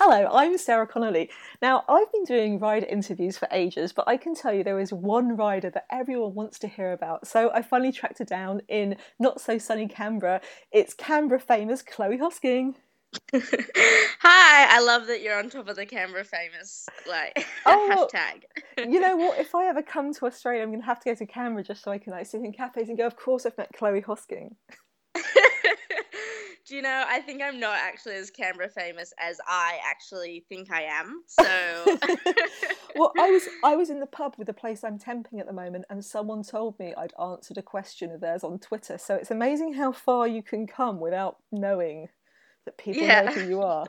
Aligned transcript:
Hello, 0.00 0.30
I'm 0.32 0.56
Sarah 0.58 0.86
Connolly. 0.86 1.28
Now, 1.60 1.84
I've 1.88 2.12
been 2.12 2.22
doing 2.22 2.60
rider 2.60 2.86
interviews 2.86 3.36
for 3.36 3.48
ages, 3.50 3.92
but 3.92 4.06
I 4.06 4.16
can 4.16 4.32
tell 4.32 4.54
you 4.54 4.62
there 4.62 4.78
is 4.78 4.92
one 4.92 5.36
rider 5.36 5.70
that 5.70 5.86
everyone 5.90 6.34
wants 6.34 6.60
to 6.60 6.68
hear 6.68 6.92
about. 6.92 7.26
So 7.26 7.50
I 7.52 7.62
finally 7.62 7.90
tracked 7.90 8.20
her 8.20 8.24
down 8.24 8.62
in 8.68 8.96
not 9.18 9.40
so 9.40 9.58
sunny 9.58 9.88
Canberra. 9.88 10.40
It's 10.70 10.94
Canberra 10.94 11.40
famous 11.40 11.82
Chloe 11.82 12.16
Hosking. 12.16 12.76
Hi, 13.34 14.76
I 14.76 14.80
love 14.82 15.08
that 15.08 15.20
you're 15.20 15.36
on 15.36 15.50
top 15.50 15.66
of 15.66 15.74
the 15.74 15.84
Canberra 15.84 16.24
famous 16.24 16.86
like 17.08 17.44
oh, 17.66 18.08
hashtag. 18.14 18.44
you 18.88 19.00
know 19.00 19.16
what? 19.16 19.36
If 19.40 19.52
I 19.56 19.66
ever 19.66 19.82
come 19.82 20.14
to 20.14 20.26
Australia, 20.26 20.62
I'm 20.62 20.68
going 20.68 20.80
to 20.80 20.86
have 20.86 21.00
to 21.00 21.10
go 21.10 21.16
to 21.16 21.26
Canberra 21.26 21.64
just 21.64 21.82
so 21.82 21.90
I 21.90 21.98
can 21.98 22.12
like 22.12 22.26
sit 22.26 22.40
in 22.42 22.52
cafes 22.52 22.88
and 22.88 22.96
go. 22.96 23.04
Of 23.04 23.16
course, 23.16 23.46
I've 23.46 23.58
met 23.58 23.72
Chloe 23.76 24.02
Hosking. 24.02 24.54
Do 26.68 26.76
you 26.76 26.82
know? 26.82 27.04
I 27.08 27.20
think 27.20 27.40
I'm 27.40 27.58
not 27.58 27.78
actually 27.78 28.16
as 28.16 28.30
Canberra 28.30 28.68
famous 28.68 29.14
as 29.18 29.40
I 29.48 29.78
actually 29.88 30.44
think 30.50 30.70
I 30.70 30.82
am. 30.82 31.22
So, 31.26 31.42
well, 32.94 33.10
I 33.18 33.30
was 33.30 33.48
I 33.64 33.74
was 33.74 33.88
in 33.88 34.00
the 34.00 34.06
pub 34.06 34.34
with 34.36 34.48
the 34.48 34.52
place 34.52 34.84
I'm 34.84 34.98
temping 34.98 35.40
at 35.40 35.46
the 35.46 35.52
moment, 35.54 35.86
and 35.88 36.04
someone 36.04 36.42
told 36.42 36.78
me 36.78 36.92
I'd 36.94 37.14
answered 37.18 37.56
a 37.56 37.62
question 37.62 38.10
of 38.10 38.20
theirs 38.20 38.44
on 38.44 38.58
Twitter. 38.58 38.98
So 38.98 39.14
it's 39.14 39.30
amazing 39.30 39.74
how 39.74 39.92
far 39.92 40.28
you 40.28 40.42
can 40.42 40.66
come 40.66 41.00
without 41.00 41.38
knowing 41.50 42.08
that 42.66 42.76
people 42.76 43.02
yeah. 43.02 43.22
know 43.22 43.32
who 43.32 43.48
you 43.48 43.62
are. 43.62 43.86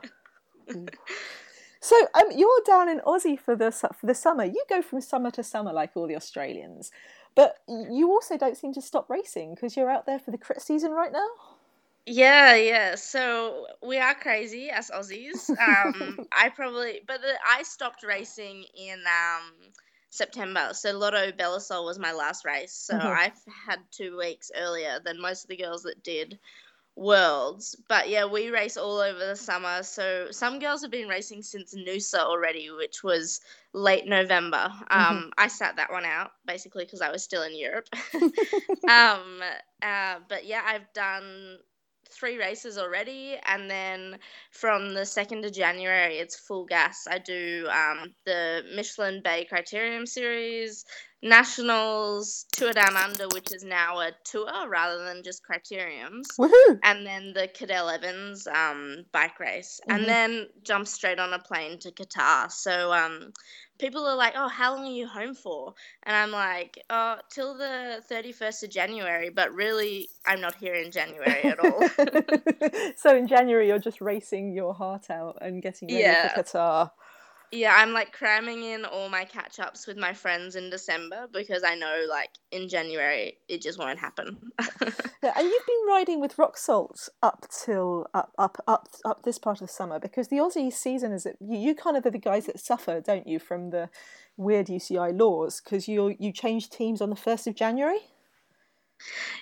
so 1.82 1.96
um, 2.14 2.30
you're 2.34 2.62
down 2.66 2.88
in 2.88 3.00
Aussie 3.00 3.38
for 3.38 3.54
the 3.54 3.70
for 3.72 4.06
the 4.06 4.14
summer. 4.14 4.44
You 4.44 4.64
go 4.70 4.80
from 4.80 5.02
summer 5.02 5.30
to 5.32 5.42
summer 5.42 5.74
like 5.74 5.90
all 5.96 6.06
the 6.06 6.16
Australians, 6.16 6.90
but 7.34 7.56
you 7.68 8.08
also 8.10 8.38
don't 8.38 8.56
seem 8.56 8.72
to 8.72 8.80
stop 8.80 9.10
racing 9.10 9.54
because 9.54 9.76
you're 9.76 9.90
out 9.90 10.06
there 10.06 10.18
for 10.18 10.30
the 10.30 10.38
crit 10.38 10.62
season 10.62 10.92
right 10.92 11.12
now. 11.12 11.28
Yeah, 12.06 12.54
yeah. 12.56 12.94
So 12.96 13.66
we 13.82 13.98
are 13.98 14.14
crazy 14.14 14.70
as 14.70 14.90
Aussies. 14.90 15.50
Um, 15.50 16.26
I 16.32 16.48
probably, 16.48 17.00
but 17.06 17.20
the, 17.20 17.32
I 17.46 17.62
stopped 17.62 18.02
racing 18.02 18.64
in 18.74 18.98
um, 19.00 19.52
September. 20.10 20.70
So 20.72 20.96
Lotto 20.96 21.30
Belisol 21.30 21.84
was 21.84 21.98
my 21.98 22.12
last 22.12 22.44
race. 22.44 22.72
So 22.72 22.94
mm-hmm. 22.94 23.06
I've 23.06 23.40
had 23.66 23.78
two 23.90 24.16
weeks 24.16 24.50
earlier 24.56 24.98
than 25.04 25.20
most 25.20 25.44
of 25.44 25.48
the 25.48 25.56
girls 25.56 25.82
that 25.82 26.02
did 26.02 26.38
worlds. 26.96 27.76
But 27.88 28.08
yeah, 28.08 28.24
we 28.26 28.48
race 28.50 28.76
all 28.76 28.98
over 28.98 29.18
the 29.18 29.36
summer. 29.36 29.82
So 29.82 30.28
some 30.30 30.58
girls 30.58 30.82
have 30.82 30.90
been 30.90 31.08
racing 31.08 31.42
since 31.42 31.74
Noosa 31.74 32.18
already, 32.18 32.70
which 32.70 33.04
was 33.04 33.40
late 33.72 34.06
November. 34.06 34.68
Mm-hmm. 34.68 34.98
Um, 34.98 35.16
mm-hmm. 35.16 35.28
I 35.38 35.48
sat 35.48 35.76
that 35.76 35.92
one 35.92 36.04
out 36.04 36.32
basically 36.44 36.84
because 36.84 37.00
I 37.00 37.10
was 37.10 37.22
still 37.22 37.42
in 37.42 37.56
Europe. 37.56 37.88
um, 38.88 39.40
uh, 39.82 40.16
but 40.28 40.44
yeah, 40.44 40.62
I've 40.66 40.92
done 40.92 41.58
three 42.12 42.38
races 42.38 42.78
already, 42.78 43.36
and 43.44 43.70
then 43.70 44.18
from 44.50 44.94
the 44.94 45.06
second 45.06 45.44
of 45.44 45.52
January, 45.52 46.18
it's 46.18 46.36
full 46.36 46.66
gas. 46.66 47.06
I 47.10 47.18
do 47.18 47.66
um, 47.70 48.14
the 48.24 48.62
Mitchelton 48.76 49.22
Bay 49.22 49.46
Criterium 49.50 50.06
Series, 50.06 50.84
Nationals, 51.22 52.46
Tour 52.52 52.72
Down 52.72 52.96
Under, 52.96 53.28
which 53.28 53.52
is 53.52 53.62
now 53.62 54.00
a 54.00 54.12
tour 54.24 54.68
rather 54.68 55.04
than 55.04 55.22
just 55.22 55.42
criteriums, 55.44 56.24
Woohoo! 56.38 56.78
and 56.82 57.06
then 57.06 57.32
the 57.34 57.48
Cadel 57.48 57.92
Evans 57.92 58.46
um, 58.46 59.04
bike 59.12 59.38
race, 59.38 59.80
mm-hmm. 59.82 59.98
and 59.98 60.08
then 60.08 60.46
jump 60.62 60.88
straight 60.88 61.18
on 61.18 61.32
a 61.32 61.38
plane 61.38 61.78
to 61.80 61.92
Qatar. 61.92 62.50
So 62.50 62.92
um, 62.92 63.32
people 63.80 64.06
are 64.06 64.14
like, 64.14 64.34
"Oh, 64.36 64.48
how 64.48 64.74
long 64.74 64.86
are 64.86 64.90
you 64.90 65.06
home 65.06 65.34
for?" 65.34 65.74
And 66.04 66.14
I'm 66.14 66.30
like, 66.30 66.82
"Oh, 66.90 67.16
till 67.30 67.56
the 67.56 68.02
31st 68.08 68.64
of 68.64 68.70
January." 68.70 69.30
But 69.30 69.52
really, 69.52 70.08
I'm 70.26 70.40
not 70.40 70.54
here 70.54 70.74
in 70.74 70.90
January 70.90 71.42
at 71.42 71.58
all. 71.58 71.88
so 72.96 73.16
in 73.16 73.26
January, 73.26 73.68
you're 73.68 73.78
just 73.78 74.00
racing 74.00 74.52
your 74.52 74.74
heart 74.74 75.10
out 75.10 75.38
and 75.40 75.62
getting 75.62 75.88
ready 75.88 76.02
yeah. 76.02 76.28
for 76.28 76.42
Qatar. 76.42 76.90
Yeah, 77.52 77.74
I'm 77.76 77.92
like 77.92 78.12
cramming 78.12 78.62
in 78.62 78.84
all 78.84 79.08
my 79.08 79.24
catch 79.24 79.58
ups 79.58 79.86
with 79.86 79.96
my 79.96 80.12
friends 80.12 80.54
in 80.54 80.70
December 80.70 81.26
because 81.32 81.64
I 81.64 81.74
know 81.74 82.04
like 82.08 82.30
in 82.52 82.68
January 82.68 83.38
it 83.48 83.60
just 83.60 83.76
won't 83.76 83.98
happen. 83.98 84.38
yeah, 85.22 85.32
and 85.36 85.48
you've 85.48 85.66
been 85.66 85.86
riding 85.88 86.20
with 86.20 86.36
Roxsolt 86.36 87.08
up 87.24 87.46
till 87.50 88.06
up 88.14 88.32
up 88.38 88.62
up 88.68 88.88
up 89.04 89.24
this 89.24 89.38
part 89.38 89.62
of 89.62 89.70
summer 89.70 89.98
because 89.98 90.28
the 90.28 90.36
Aussie 90.36 90.72
season 90.72 91.10
is 91.12 91.26
you, 91.40 91.58
you 91.58 91.74
kind 91.74 91.96
of 91.96 92.06
are 92.06 92.10
the 92.10 92.18
guys 92.18 92.46
that 92.46 92.60
suffer, 92.60 93.00
don't 93.00 93.26
you, 93.26 93.40
from 93.40 93.70
the 93.70 93.90
weird 94.36 94.68
UCI 94.68 95.18
laws 95.18 95.60
because 95.60 95.88
you 95.88 96.14
you 96.20 96.32
change 96.32 96.70
teams 96.70 97.00
on 97.00 97.10
the 97.10 97.16
first 97.16 97.48
of 97.48 97.56
January. 97.56 97.98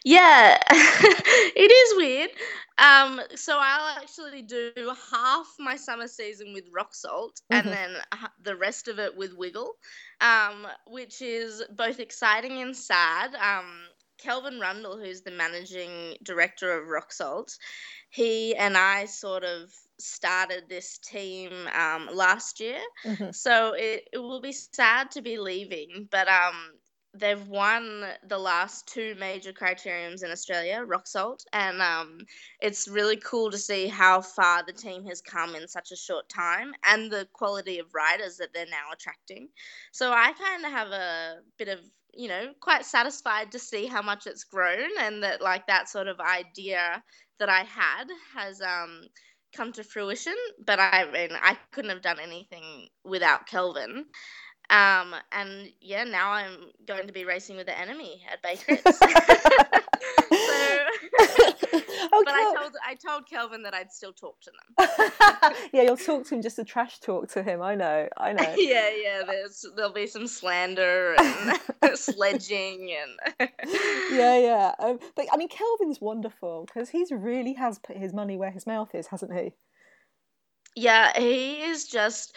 Yeah, 0.05 0.59
it 0.71 1.71
is 1.71 1.97
weird. 1.97 2.31
Um, 2.79 3.21
so 3.35 3.59
I'll 3.61 3.99
actually 3.99 4.43
do 4.43 4.71
half 5.11 5.47
my 5.59 5.77
summer 5.77 6.07
season 6.07 6.53
with 6.53 6.73
Roxsolt 6.73 7.43
mm-hmm. 7.51 7.55
and 7.55 7.69
then 7.69 7.97
the 8.43 8.57
rest 8.57 8.87
of 8.87 8.99
it 8.99 9.17
with 9.17 9.35
wiggle, 9.37 9.73
um, 10.21 10.67
which 10.87 11.21
is 11.21 11.63
both 11.77 11.99
exciting 11.99 12.63
and 12.63 12.77
sad. 12.77 13.35
Um, 13.35 13.67
Kelvin 14.19 14.59
Rundle, 14.61 14.99
who's 14.99 15.23
the 15.23 15.31
managing 15.31 16.17
director 16.23 16.77
of 16.77 16.89
Roxsolt, 16.89 17.57
he 18.11 18.55
and 18.57 18.77
I 18.77 19.07
sort 19.07 19.45
of 19.45 19.71
started 19.99 20.65
this 20.69 20.99
team 20.99 21.53
um, 21.73 22.09
last 22.13 22.61
year. 22.61 22.81
Mm-hmm. 23.05 23.31
So 23.33 23.75
it, 23.75 24.09
it 24.13 24.19
will 24.19 24.41
be 24.41 24.53
sad 24.53 25.11
to 25.13 25.23
be 25.23 25.39
leaving, 25.39 26.09
but 26.11 26.29
um, 26.29 26.55
they've 27.19 27.47
won 27.49 28.05
the 28.27 28.39
last 28.39 28.87
two 28.87 29.15
major 29.19 29.53
criteriums 29.53 30.25
in 30.25 30.31
Australia, 30.31 30.85
Roxsolt, 30.87 31.45
and 31.53 31.81
um, 31.83 32.19
it's 32.61 32.89
really 32.89 33.17
cool 33.17 33.51
to 33.51 33.59
see 33.59 33.89
how 33.89 34.21
far 34.21 34.65
the 34.65 34.73
team 34.73 35.05
has 35.07 35.21
come 35.21 35.55
in 35.55 35.69
such 35.69 35.93
a 35.93 35.97
short 35.97 36.29
time 36.29 36.73
and 36.87 37.11
the 37.11 37.29
quality 37.33 37.79
of 37.79 37.95
riders 37.95 38.39
that 38.39 38.49
they're 38.55 38.67
now 38.67 38.93
attracting. 38.93 39.49
So 39.93 40.13
I 40.13 40.33
kind 40.33 40.65
of 40.65 40.73
have 40.73 40.89
a 40.89 41.37
bit 41.59 41.69
of 41.69 41.81
you 42.15 42.29
know 42.29 42.53
quite 42.61 42.85
satisfied 42.85 43.53
to 43.53 43.59
see 43.59 43.87
how 43.87 44.03
much 44.03 44.27
it's 44.27 44.45
grown 44.45 44.89
and 45.01 45.23
that 45.23 45.43
like 45.43 45.67
that 45.67 45.89
sort 45.89 46.09
of 46.09 46.19
idea 46.21 47.03
that 47.39 47.49
I 47.49 47.61
had 47.65 48.07
has 48.35 48.61
um 48.63 49.03
come 49.55 49.73
to 49.73 49.85
fruition 49.85 50.35
but 50.65 50.81
I 50.81 51.05
mean 51.11 51.31
I 51.33 51.57
couldn't 51.71 51.91
have 51.91 52.03
done 52.03 52.19
anything 52.21 52.89
without 53.05 53.47
Kelvin 53.47 54.07
um, 54.71 55.15
and 55.33 55.73
yeah, 55.81 56.05
now 56.05 56.31
I'm 56.31 56.71
going 56.87 57.07
to 57.07 57.13
be 57.13 57.25
racing 57.25 57.57
with 57.57 57.67
the 57.67 57.79
enemy 57.79 58.23
at 58.31 58.43
Bay 58.43 58.57
Crits. 58.57 58.83
so, 58.93 59.07
oh, 62.13 62.23
but 62.25 62.35
I 62.35 62.55
told 62.55 62.73
I 62.87 62.95
told 62.95 63.29
Kelvin 63.29 63.63
that 63.63 63.73
I'd 63.73 63.91
still 63.91 64.13
talk 64.13 64.39
to 64.43 64.51
them. 64.51 64.89
yeah, 65.73 65.83
you'll 65.83 65.97
talk 65.97 66.27
to 66.27 66.35
him 66.35 66.43
just 66.43 66.57
to 66.57 66.65
trash 66.65 66.99
talk 67.01 67.29
to 67.31 67.43
him. 67.43 67.63
I 67.63 67.75
know, 67.77 68.09
I 68.19 68.35
know. 68.35 68.55
yeah, 68.59 68.91
yeah. 68.95 69.23
There's 69.27 69.65
there'll 69.75 69.93
be 69.93 70.07
some 70.07 70.27
slander 70.27 71.15
and 71.19 71.59
sledging 71.99 72.95
and. 72.95 73.51
yeah, 74.13 74.39
yeah. 74.39 74.73
Um, 74.79 74.99
but 75.17 75.27
I 75.33 75.39
mean, 75.39 75.49
Kelvin's 75.49 76.01
wonderful 76.01 76.67
because 76.67 76.91
he's 76.91 77.11
really 77.11 77.55
has 77.55 77.79
put 77.79 77.97
his 77.97 78.13
money 78.13 78.37
where 78.37 78.51
his 78.51 78.67
mouth 78.67 78.95
is, 78.95 79.07
hasn't 79.07 79.33
he? 79.33 79.55
Yeah, 80.77 81.19
he 81.19 81.63
is 81.63 81.87
just 81.87 82.37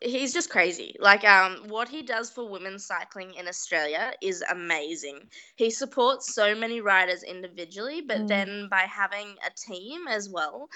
he's 0.00 0.32
just 0.32 0.50
crazy. 0.50 0.96
Like 1.00 1.24
um 1.24 1.64
what 1.68 1.88
he 1.88 2.02
does 2.02 2.30
for 2.30 2.48
women's 2.48 2.84
cycling 2.84 3.34
in 3.34 3.48
Australia 3.48 4.12
is 4.22 4.42
amazing. 4.50 5.28
He 5.56 5.70
supports 5.70 6.34
so 6.34 6.54
many 6.54 6.80
riders 6.80 7.22
individually, 7.22 8.02
but 8.02 8.18
mm. 8.18 8.28
then 8.28 8.68
by 8.70 8.82
having 8.82 9.36
a 9.46 9.50
team 9.50 10.06
as 10.08 10.28
well, 10.28 10.68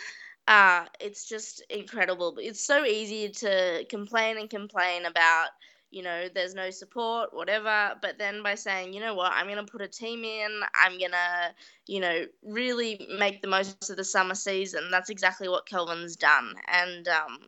uh 0.49 0.87
it's 1.01 1.29
just 1.29 1.63
incredible. 1.71 2.37
It's 2.39 2.65
so 2.65 2.85
easy 2.85 3.29
to 3.29 3.85
complain 3.89 4.39
and 4.39 4.51
complain 4.51 5.07
about 5.07 5.49
you 5.93 6.03
know, 6.03 6.27
there's 6.35 6.55
no 6.55 6.71
support, 6.71 7.35
whatever. 7.35 7.95
But 8.01 8.19
then 8.19 8.43
by 8.43 8.55
saying, 8.55 8.95
you 8.95 9.01
know 9.01 9.15
what, 9.15 9.33
I'm 9.33 9.47
going 9.47 9.65
to 9.65 9.71
put 9.71 9.83
a 9.83 9.87
team 9.87 10.25
in, 10.25 10.63
I'm 10.75 10.99
going 10.99 11.13
to, 11.13 11.55
you 11.87 12.01
know, 12.01 12.25
really 12.43 13.07
make 13.17 13.43
the 13.43 13.49
most 13.49 13.91
of 13.91 13.99
the 13.99 14.05
summer 14.05 14.35
season. 14.35 14.91
That's 14.91 15.11
exactly 15.11 15.49
what 15.49 15.67
Kelvin's 15.67 16.17
done. 16.17 16.55
And, 16.67 17.07
um, 17.09 17.39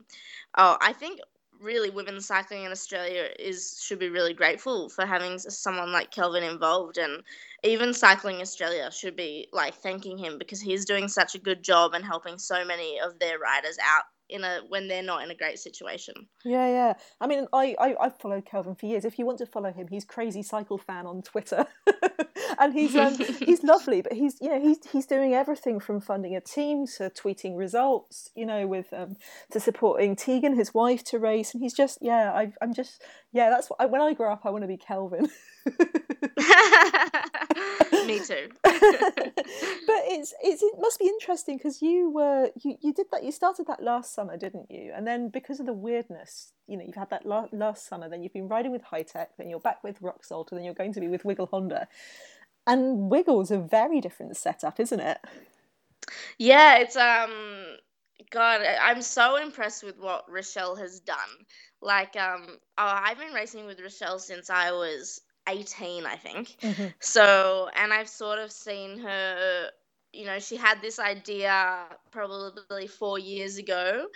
oh, 0.59 0.77
I 0.83 0.93
think 0.93 1.21
really 1.65 1.91
women's 1.91 2.27
cycling 2.27 2.65
in 2.65 2.71
Australia 2.71 3.29
is 3.39 3.81
should 3.83 3.99
be 3.99 4.09
really 4.09 4.35
grateful 4.35 4.89
for 4.89 5.07
having 5.07 5.39
someone 5.39 5.91
like 5.91 6.11
Kelvin 6.11 6.45
involved 6.45 6.99
and 6.99 7.23
even 7.65 7.95
cycling 7.95 8.41
Australia 8.41 8.91
should 8.93 9.17
be 9.17 9.49
like 9.53 9.75
thanking 9.75 10.19
him 10.19 10.39
because 10.39 10.61
he's 10.61 10.85
doing 10.85 11.09
such 11.09 11.35
a 11.35 11.39
good 11.39 11.63
job 11.63 11.95
and 11.95 12.05
helping 12.05 12.39
so 12.39 12.65
many 12.65 13.01
of 13.01 13.19
their 13.19 13.39
riders 13.39 13.79
out 13.83 14.05
in 14.29 14.45
a 14.45 14.61
when 14.69 14.89
they're 14.89 15.03
not 15.03 15.23
in 15.23 15.31
a 15.31 15.35
great 15.35 15.59
situation. 15.59 16.15
Yeah, 16.45 16.69
yeah. 16.69 16.95
I 17.21 17.27
mean, 17.27 17.47
I, 17.53 17.75
I 17.79 17.95
I've 18.01 18.19
followed 18.19 18.47
Kelvin 18.47 18.75
for 18.75 18.87
years. 18.87 19.05
If 19.05 19.19
you 19.19 19.27
want 19.27 19.39
to 19.39 19.47
follow 19.47 19.73
him, 19.73 19.89
he's 19.89 20.05
crazy 20.05 20.43
cycle 20.43 20.79
fan 20.79 21.07
on 21.07 21.23
Twitter. 21.23 21.67
and 22.59 22.73
he's 22.73 22.95
um, 22.97 23.17
he's 23.39 23.63
lovely, 23.63 24.03
but 24.03 24.13
he's 24.13 24.41
you 24.41 24.49
know 24.49 24.61
he's 24.61 24.79
he's 24.91 25.07
doing 25.07 25.35
everything 25.35 25.81
from 25.81 26.01
funding 26.01 26.35
a 26.37 26.41
team 26.41 26.87
to 26.99 27.11
tweeting 27.11 27.57
results, 27.57 28.31
you 28.35 28.47
know, 28.47 28.67
with 28.67 28.93
um, 28.93 29.17
to 29.51 29.61
supporting 29.61 30.17
Tegan, 30.17 30.55
his 30.57 30.75
wife, 30.75 31.05
to 31.05 31.19
race, 31.19 31.55
and 31.55 31.63
he's 31.63 31.75
just 31.75 31.99
yeah, 32.01 32.33
I, 32.33 32.53
I'm 32.61 32.75
just 32.75 33.03
yeah, 33.33 33.51
that's 33.51 33.69
what 33.69 33.81
I, 33.81 33.87
when 33.87 34.01
I 34.01 34.15
grow 34.15 34.33
up, 34.33 34.43
I 34.45 34.51
want 34.51 34.63
to 34.63 34.69
be 34.69 34.77
Kelvin. 34.77 35.29
Me 38.07 38.21
too. 38.21 38.49
but 38.63 38.73
it's 40.07 40.35
it's 40.43 40.63
it 40.63 40.75
must 40.79 40.99
be 40.99 41.07
interesting 41.07 41.57
because 41.57 41.81
you 41.81 42.11
were 42.11 42.51
you, 42.63 42.77
you 42.81 42.93
did 42.93 43.07
that 43.13 43.25
you 43.25 43.33
started 43.33 43.67
that 43.67 43.83
last 43.83 44.15
summer, 44.15 44.37
didn't 44.37 44.71
you? 44.71 44.93
And 44.95 45.07
then 45.07 45.29
because 45.29 45.61
of 45.61 45.67
the 45.67 45.73
weirdness, 45.73 46.53
you 46.67 46.77
know, 46.77 46.85
you've 46.87 46.97
had 46.97 47.11
that 47.11 47.27
la- 47.27 47.49
last 47.53 47.89
summer, 47.89 48.09
then 48.09 48.23
you've 48.23 48.33
been 48.33 48.49
riding 48.49 48.73
with 48.73 48.83
Hitec, 48.85 49.29
then 49.39 49.49
you're 49.49 49.61
back 49.61 49.83
with 49.83 50.01
Roxsolt, 50.01 50.51
and 50.51 50.59
then 50.59 50.65
you're 50.65 50.75
going 50.75 50.93
to 50.95 51.01
be 51.01 51.09
with 51.09 51.25
Wiggle 51.25 51.47
Honda. 51.47 51.89
And 52.67 53.11
Wiggle's 53.11 53.51
a 53.51 53.59
very 53.59 54.01
different 54.01 54.37
setup, 54.37 54.81
isn't 54.81 55.01
it? 55.01 55.19
Yeah, 56.39 56.79
it's 56.79 56.97
um 56.97 57.77
God, 58.31 58.63
I'm 58.63 59.03
so 59.03 59.37
impressed 59.37 59.85
with 59.85 59.99
what 59.99 60.25
Rochelle 60.29 60.75
has 60.77 61.01
done. 61.01 61.17
Like, 61.81 62.17
um, 62.17 62.47
oh, 62.49 62.59
I've 63.05 63.19
been 63.19 63.33
racing 63.33 63.67
with 63.67 63.81
Rochelle 63.81 64.19
since 64.19 64.51
I 64.51 64.73
was 64.73 65.21
18, 65.49 66.05
I 66.05 66.17
think. 66.17 66.57
Mm-hmm. 66.61 66.87
So, 66.99 67.69
and 67.77 67.93
I've 67.93 68.09
sort 68.09 68.41
of 68.41 68.51
seen 68.51 68.99
her, 68.99 69.71
you 70.13 70.25
know, 70.25 70.41
she 70.41 70.57
had 70.57 70.81
this 70.81 70.99
idea 70.99 71.85
probably 72.11 72.89
four 72.89 73.19
years 73.19 73.59
ago, 73.59 74.07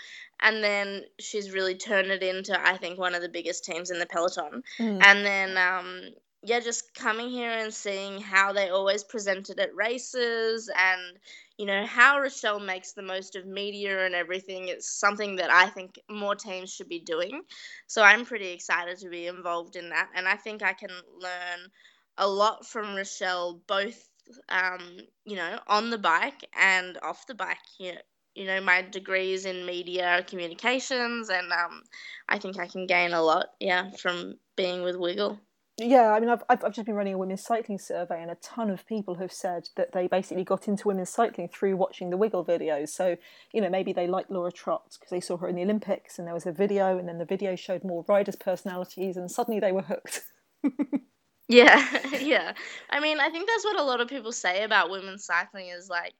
and 0.41 0.65
then 0.65 1.03
she's 1.21 1.53
really 1.53 1.77
turned 1.77 2.09
it 2.09 2.23
into, 2.23 2.59
I 2.61 2.77
think, 2.77 2.99
one 2.99 3.15
of 3.15 3.23
the 3.23 3.29
biggest 3.29 3.65
teams 3.65 3.91
in 3.91 3.99
the 3.99 4.07
peloton. 4.07 4.63
Mm. 4.81 5.03
And 5.05 5.25
then, 5.25 5.59
um, 5.59 6.01
yeah, 6.43 6.61
just 6.61 6.95
coming 6.95 7.29
here 7.31 7.51
and 7.51 7.75
seeing 7.75 8.21
how 8.21 8.53
they 8.53 8.69
always 8.71 9.03
presented 9.05 9.59
at 9.61 9.75
races 9.75 10.71
and 10.77 11.19
you 11.59 11.67
know, 11.67 11.85
how 11.87 12.21
Rochelle 12.21 12.61
makes 12.61 12.93
the 12.93 13.03
most 13.03 13.35
of 13.35 13.45
media 13.45 14.07
and 14.07 14.15
everything 14.15 14.69
It's 14.69 14.89
something 14.89 15.37
that 15.37 15.51
I 15.51 15.67
think 15.69 15.99
more 16.09 16.37
teams 16.37 16.73
should 16.73 16.89
be 16.89 17.01
doing. 17.01 17.43
So 17.89 18.03
I'm 18.03 18.25
pretty 18.25 18.51
excited 18.51 18.99
to 18.99 19.09
be 19.09 19.27
involved 19.27 19.75
in 19.75 19.89
that. 19.91 20.09
And 20.15 20.29
I 20.29 20.37
think 20.37 20.63
I 20.63 20.73
can 20.73 20.91
learn 21.21 21.71
a 22.17 22.29
lot 22.29 22.65
from 22.67 22.95
Rochelle, 22.95 23.61
both, 23.67 24.09
um, 24.49 24.99
you 25.25 25.37
know, 25.37 25.59
on 25.67 25.91
the 25.91 25.99
bike 25.99 26.45
and 26.57 26.99
off 27.03 27.27
the 27.27 27.35
bike. 27.35 27.59
You 27.79 27.95
know, 27.95 28.01
you 28.35 28.45
know 28.47 28.61
my 28.61 28.83
degrees 28.83 29.45
in 29.47 29.67
media 29.67 30.25
communications, 30.29 31.29
and 31.29 31.53
um, 31.53 31.83
I 32.29 32.39
think 32.39 32.59
I 32.59 32.69
can 32.69 32.87
gain 32.87 33.13
a 33.13 33.23
lot, 33.23 33.47
yeah, 33.59 33.91
from 33.91 34.39
being 34.57 34.83
with 34.83 34.95
Wiggle. 34.97 35.41
Yeah, 35.81 36.11
I 36.11 36.19
mean, 36.19 36.29
I've, 36.29 36.43
I've 36.49 36.73
just 36.73 36.87
been 36.87 36.97
running 36.97 37.15
a 37.15 37.19
women's 37.19 37.45
cycling 37.45 37.79
survey, 37.79 38.21
and 38.21 38.33
a 38.33 38.35
ton 38.37 38.69
of 38.69 38.85
people 38.85 39.15
have 39.17 39.33
said 39.33 39.69
that 39.77 39.93
they 39.93 40.09
basically 40.09 40.43
got 40.43 40.67
into 40.67 40.89
women's 40.89 41.11
cycling 41.11 41.49
through 41.49 41.77
watching 41.77 42.11
the 42.11 42.17
Wiggle 42.17 42.45
videos. 42.45 42.89
So, 42.89 43.17
you 43.53 43.61
know, 43.61 43.71
maybe 43.71 43.93
they 43.93 44.09
liked 44.09 44.29
Laura 44.29 44.51
Trott 44.51 44.97
because 44.99 45.11
they 45.11 45.21
saw 45.21 45.37
her 45.37 45.47
in 45.49 45.55
the 45.55 45.63
Olympics, 45.63 46.19
and 46.19 46.27
there 46.27 46.35
was 46.35 46.47
a 46.47 46.53
video, 46.53 46.99
and 46.99 47.09
then 47.09 47.19
the 47.19 47.25
video 47.25 47.55
showed 47.55 47.85
more 47.85 48.05
riders' 48.09 48.35
personalities, 48.35 49.17
and 49.17 49.31
suddenly 49.31 49.61
they 49.61 49.71
were 49.71 49.83
hooked. 49.83 50.23
yeah, 51.49 51.87
yeah. 52.21 52.55
I 52.91 52.99
mean, 52.99 53.21
I 53.21 53.31
think 53.31 53.49
that's 53.49 53.65
what 53.65 53.79
a 53.79 53.85
lot 53.85 54.01
of 54.01 54.09
people 54.09 54.33
say 54.33 54.65
about 54.65 54.91
women's 54.91 55.25
cycling 55.25 55.69
is 55.69 55.89
like 55.89 56.15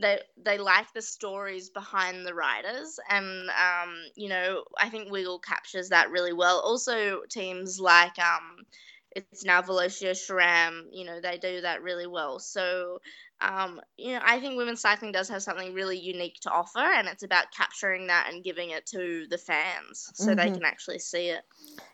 they 0.00 0.20
they 0.36 0.58
like 0.58 0.92
the 0.92 1.02
stories 1.02 1.70
behind 1.70 2.24
the 2.24 2.34
riders 2.34 3.00
and 3.10 3.48
um, 3.50 3.94
you 4.14 4.28
know 4.28 4.62
i 4.78 4.88
think 4.88 5.10
wiggle 5.10 5.40
captures 5.40 5.88
that 5.88 6.10
really 6.10 6.32
well 6.32 6.60
also 6.60 7.22
teams 7.28 7.80
like 7.80 8.16
um, 8.20 8.64
it's 9.30 9.44
now 9.44 9.62
Velocio 9.62 10.10
SRAM, 10.10 10.82
you 10.92 11.04
know, 11.04 11.20
they 11.20 11.38
do 11.38 11.60
that 11.62 11.82
really 11.82 12.06
well. 12.06 12.38
So, 12.38 12.98
um, 13.40 13.80
you 13.96 14.12
know, 14.12 14.20
I 14.22 14.40
think 14.40 14.56
women's 14.56 14.80
cycling 14.80 15.12
does 15.12 15.28
have 15.28 15.42
something 15.42 15.74
really 15.74 15.98
unique 15.98 16.38
to 16.42 16.50
offer, 16.50 16.78
and 16.78 17.08
it's 17.08 17.22
about 17.22 17.46
capturing 17.56 18.08
that 18.08 18.30
and 18.32 18.44
giving 18.44 18.70
it 18.70 18.86
to 18.86 19.26
the 19.30 19.38
fans 19.38 20.10
so 20.14 20.26
mm-hmm. 20.26 20.36
they 20.36 20.50
can 20.50 20.64
actually 20.64 20.98
see 20.98 21.28
it. 21.28 21.42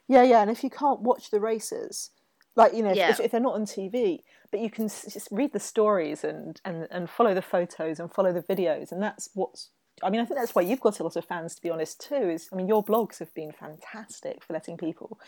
Yeah, 0.08 0.22
yeah, 0.22 0.42
and 0.42 0.50
if 0.50 0.62
you 0.62 0.70
can't 0.70 1.00
watch 1.00 1.30
the 1.30 1.40
races, 1.40 2.10
like 2.56 2.74
you 2.74 2.82
know, 2.82 2.92
yeah. 2.92 3.10
if, 3.10 3.20
if, 3.20 3.30
they're 3.30 3.40
not 3.40 3.54
on 3.54 3.66
TV, 3.66 4.20
but 4.50 4.60
you 4.60 4.70
can 4.70 4.88
just 4.88 5.28
read 5.30 5.52
the 5.52 5.60
stories 5.60 6.24
and, 6.24 6.60
and 6.64 6.86
and 6.90 7.10
follow 7.10 7.34
the 7.34 7.42
photos 7.42 7.98
and 7.98 8.12
follow 8.12 8.32
the 8.32 8.42
videos, 8.42 8.92
and 8.92 9.02
that's 9.02 9.28
what's. 9.34 9.70
I 10.02 10.10
mean, 10.10 10.20
I 10.20 10.24
think 10.24 10.40
that's 10.40 10.56
why 10.56 10.62
you've 10.62 10.80
got 10.80 10.98
a 10.98 11.04
lot 11.04 11.14
of 11.14 11.24
fans, 11.24 11.54
to 11.54 11.62
be 11.62 11.70
honest, 11.70 12.00
too. 12.00 12.14
Is 12.14 12.48
I 12.52 12.56
mean, 12.56 12.68
your 12.68 12.84
blogs 12.84 13.18
have 13.18 13.34
been 13.34 13.52
fantastic 13.52 14.42
for 14.42 14.52
letting 14.52 14.76
people 14.76 15.18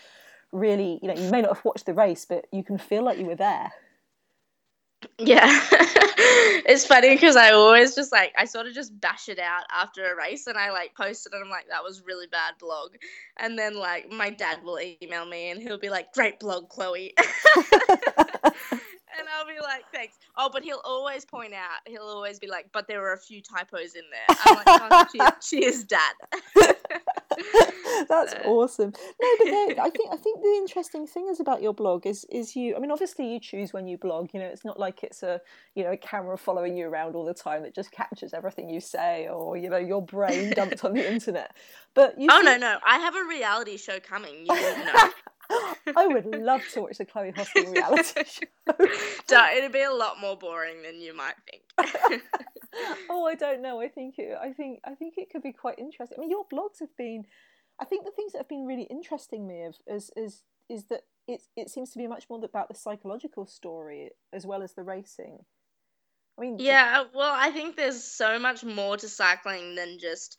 really, 0.51 0.99
you 1.01 1.07
know, 1.07 1.15
you 1.15 1.29
may 1.29 1.41
not 1.41 1.55
have 1.55 1.65
watched 1.65 1.85
the 1.85 1.93
race, 1.93 2.25
but 2.25 2.45
you 2.51 2.63
can 2.63 2.77
feel 2.77 3.03
like 3.03 3.17
you 3.17 3.25
were 3.25 3.35
there. 3.35 3.71
Yeah, 5.19 5.45
it's 6.65 6.85
funny 6.85 7.13
because 7.13 7.35
I 7.35 7.51
always 7.51 7.93
just 7.93 8.11
like 8.11 8.33
I 8.35 8.45
sort 8.45 8.65
of 8.65 8.73
just 8.73 8.99
bash 8.99 9.29
it 9.29 9.37
out 9.37 9.63
after 9.71 10.03
a 10.03 10.15
race, 10.15 10.47
and 10.47 10.57
I 10.57 10.71
like 10.71 10.95
post 10.95 11.27
it, 11.27 11.33
and 11.33 11.43
I'm 11.43 11.49
like, 11.49 11.67
that 11.69 11.83
was 11.83 12.01
really 12.05 12.25
bad 12.27 12.55
blog, 12.59 12.95
and 13.37 13.59
then 13.59 13.75
like 13.75 14.11
my 14.11 14.31
dad 14.31 14.63
will 14.63 14.79
email 15.01 15.25
me, 15.25 15.51
and 15.51 15.61
he'll 15.61 15.77
be 15.77 15.89
like, 15.89 16.13
great 16.13 16.39
blog, 16.39 16.69
Chloe. 16.69 17.13
and 19.17 19.27
I'll 19.35 19.45
be 19.45 19.59
like, 19.61 19.83
thanks. 19.93 20.17
Oh, 20.35 20.49
but 20.51 20.63
he'll 20.63 20.81
always 20.83 21.25
point 21.25 21.53
out, 21.53 21.79
he'll 21.85 22.01
always 22.01 22.39
be 22.39 22.47
like, 22.47 22.67
but 22.71 22.87
there 22.87 23.01
were 23.01 23.13
a 23.13 23.19
few 23.19 23.41
typos 23.41 23.93
in 23.95 24.03
there. 24.11 24.37
I'm 24.45 24.55
like, 24.55 25.09
oh, 25.19 25.31
she 25.41 25.63
is 25.63 25.83
dad. 25.83 26.13
That's 28.09 28.33
uh, 28.33 28.41
awesome. 28.45 28.93
No, 29.21 29.27
but 29.39 29.47
I 29.79 29.89
think 29.95 30.09
I 30.11 30.17
think 30.17 30.41
the 30.41 30.55
interesting 30.57 31.07
thing 31.07 31.27
is 31.29 31.39
about 31.39 31.61
your 31.61 31.73
blog 31.73 32.05
is 32.05 32.25
is 32.29 32.55
you. 32.55 32.75
I 32.75 32.79
mean, 32.79 32.91
obviously 32.91 33.31
you 33.31 33.39
choose 33.39 33.73
when 33.73 33.87
you 33.87 33.97
blog. 33.97 34.29
You 34.33 34.39
know, 34.39 34.47
it's 34.47 34.65
not 34.65 34.79
like 34.79 35.03
it's 35.03 35.23
a 35.23 35.41
you 35.75 35.83
know 35.83 35.91
a 35.91 35.97
camera 35.97 36.37
following 36.37 36.77
you 36.77 36.87
around 36.87 37.15
all 37.15 37.25
the 37.25 37.33
time 37.33 37.63
that 37.63 37.75
just 37.75 37.91
captures 37.91 38.33
everything 38.33 38.69
you 38.69 38.79
say, 38.79 39.27
or 39.27 39.57
you 39.57 39.69
know 39.69 39.77
your 39.77 40.01
brain 40.01 40.51
dumped 40.51 40.83
on 40.83 40.93
the 40.93 41.11
internet. 41.11 41.55
But 41.93 42.19
you. 42.19 42.27
Oh 42.31 42.39
see... 42.39 42.45
no, 42.45 42.57
no! 42.57 42.77
I 42.85 42.97
have 42.97 43.15
a 43.15 43.23
reality 43.23 43.77
show 43.77 43.99
coming. 43.99 44.45
You 44.45 44.53
know. 44.53 45.09
I 45.95 46.07
would 46.07 46.25
love 46.25 46.61
to 46.73 46.81
watch 46.81 46.97
the 46.97 47.05
Chloe 47.05 47.31
Hosking 47.31 47.73
reality 47.73 48.23
show. 48.25 49.47
it'd 49.55 49.71
be 49.71 49.81
a 49.81 49.93
lot 49.93 50.19
more 50.19 50.37
boring 50.37 50.81
than 50.81 50.99
you 50.99 51.15
might 51.15 51.35
think. 51.49 52.21
oh, 53.09 53.25
I 53.25 53.35
don't 53.35 53.61
know. 53.61 53.79
I 53.79 53.87
think 53.87 54.15
it. 54.17 54.37
I 54.39 54.51
think. 54.51 54.79
I 54.85 54.95
think 54.95 55.15
it 55.17 55.29
could 55.29 55.43
be 55.43 55.53
quite 55.53 55.79
interesting. 55.79 56.17
I 56.17 56.21
mean, 56.21 56.31
your 56.31 56.45
blogs 56.51 56.79
have 56.79 56.95
been. 56.97 57.25
I 57.79 57.85
think 57.85 58.05
the 58.05 58.11
things 58.11 58.31
that 58.31 58.39
have 58.39 58.49
been 58.49 58.65
really 58.65 58.83
interesting 58.83 59.47
me 59.47 59.61
is 59.61 60.11
is 60.15 60.43
is 60.69 60.85
that 60.85 61.01
it 61.27 61.41
it 61.55 61.69
seems 61.69 61.91
to 61.91 61.97
be 61.97 62.07
much 62.07 62.25
more 62.29 62.43
about 62.43 62.69
the 62.69 62.75
psychological 62.75 63.45
story 63.45 64.11
as 64.33 64.45
well 64.45 64.61
as 64.61 64.73
the 64.73 64.83
racing. 64.83 65.39
I 66.37 66.41
mean, 66.41 66.57
yeah. 66.59 67.03
Well, 67.13 67.33
I 67.33 67.51
think 67.51 67.75
there's 67.75 68.03
so 68.03 68.39
much 68.39 68.63
more 68.63 68.97
to 68.97 69.09
cycling 69.09 69.75
than 69.75 69.97
just 69.99 70.37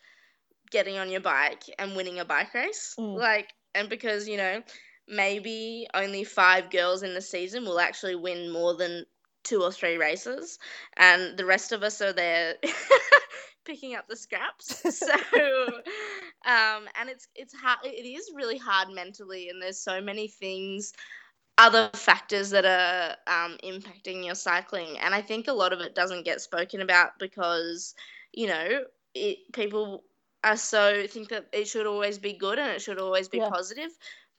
getting 0.70 0.98
on 0.98 1.10
your 1.10 1.20
bike 1.20 1.64
and 1.78 1.96
winning 1.96 2.20
a 2.20 2.24
bike 2.24 2.54
race. 2.54 2.94
Mm. 2.98 3.18
Like, 3.18 3.52
and 3.74 3.88
because 3.88 4.28
you 4.28 4.36
know 4.36 4.62
maybe 5.08 5.86
only 5.94 6.24
five 6.24 6.70
girls 6.70 7.02
in 7.02 7.14
the 7.14 7.20
season 7.20 7.64
will 7.64 7.80
actually 7.80 8.14
win 8.14 8.52
more 8.52 8.76
than 8.76 9.04
two 9.48 9.62
or 9.62 9.72
three 9.72 9.96
races, 9.96 10.58
and 10.96 11.36
the 11.36 11.44
rest 11.44 11.72
of 11.72 11.82
us 11.82 12.02
are 12.02 12.12
there 12.12 12.54
picking 13.64 13.94
up 13.94 14.06
the 14.08 14.16
scraps. 14.16 14.76
So, 14.96 15.06
um, 16.46 16.88
and 16.98 17.08
it's 17.08 17.28
it's 17.34 17.54
hard. 17.54 17.78
It 17.84 18.06
is 18.06 18.30
really 18.34 18.58
hard 18.58 18.90
mentally, 18.90 19.48
and 19.48 19.60
there's 19.60 19.78
so 19.78 20.00
many 20.00 20.28
things, 20.28 20.92
other 21.56 21.90
factors 21.94 22.50
that 22.50 22.64
are 22.64 23.16
um, 23.26 23.56
impacting 23.64 24.24
your 24.24 24.34
cycling, 24.34 24.98
and 24.98 25.14
I 25.14 25.22
think 25.22 25.48
a 25.48 25.52
lot 25.52 25.72
of 25.72 25.80
it 25.80 25.94
doesn't 25.94 26.24
get 26.24 26.40
spoken 26.40 26.82
about 26.82 27.18
because 27.18 27.94
you 28.32 28.48
know 28.48 28.84
it 29.14 29.38
people 29.52 30.04
are 30.44 30.56
so 30.56 31.06
think 31.08 31.30
that 31.30 31.46
it 31.52 31.66
should 31.66 31.86
always 31.86 32.18
be 32.18 32.32
good 32.32 32.58
and 32.58 32.70
it 32.70 32.80
should 32.80 33.00
always 33.00 33.28
be 33.28 33.38
yeah. 33.38 33.48
positive 33.48 33.90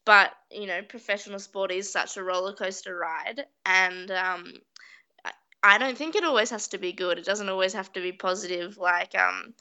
but 0.09 0.31
you 0.49 0.65
know, 0.65 0.81
professional 0.81 1.37
sport 1.37 1.71
is 1.71 1.91
such 1.91 2.17
a 2.17 2.23
roller 2.23 2.53
coaster 2.53 2.97
ride, 2.97 3.45
and 3.63 4.09
um, 4.09 4.53
I 5.61 5.77
don't 5.77 5.97
think 5.97 6.15
it 6.15 6.23
always 6.23 6.49
has 6.51 6.67
to 6.69 6.77
be 6.77 6.93
good. 6.93 7.17
It 7.17 7.25
doesn't 7.25 7.49
always 7.49 7.73
have 7.73 7.91
to 7.93 8.01
be 8.01 8.11
positive. 8.11 8.77
Like 8.77 9.15
um, 9.15 9.53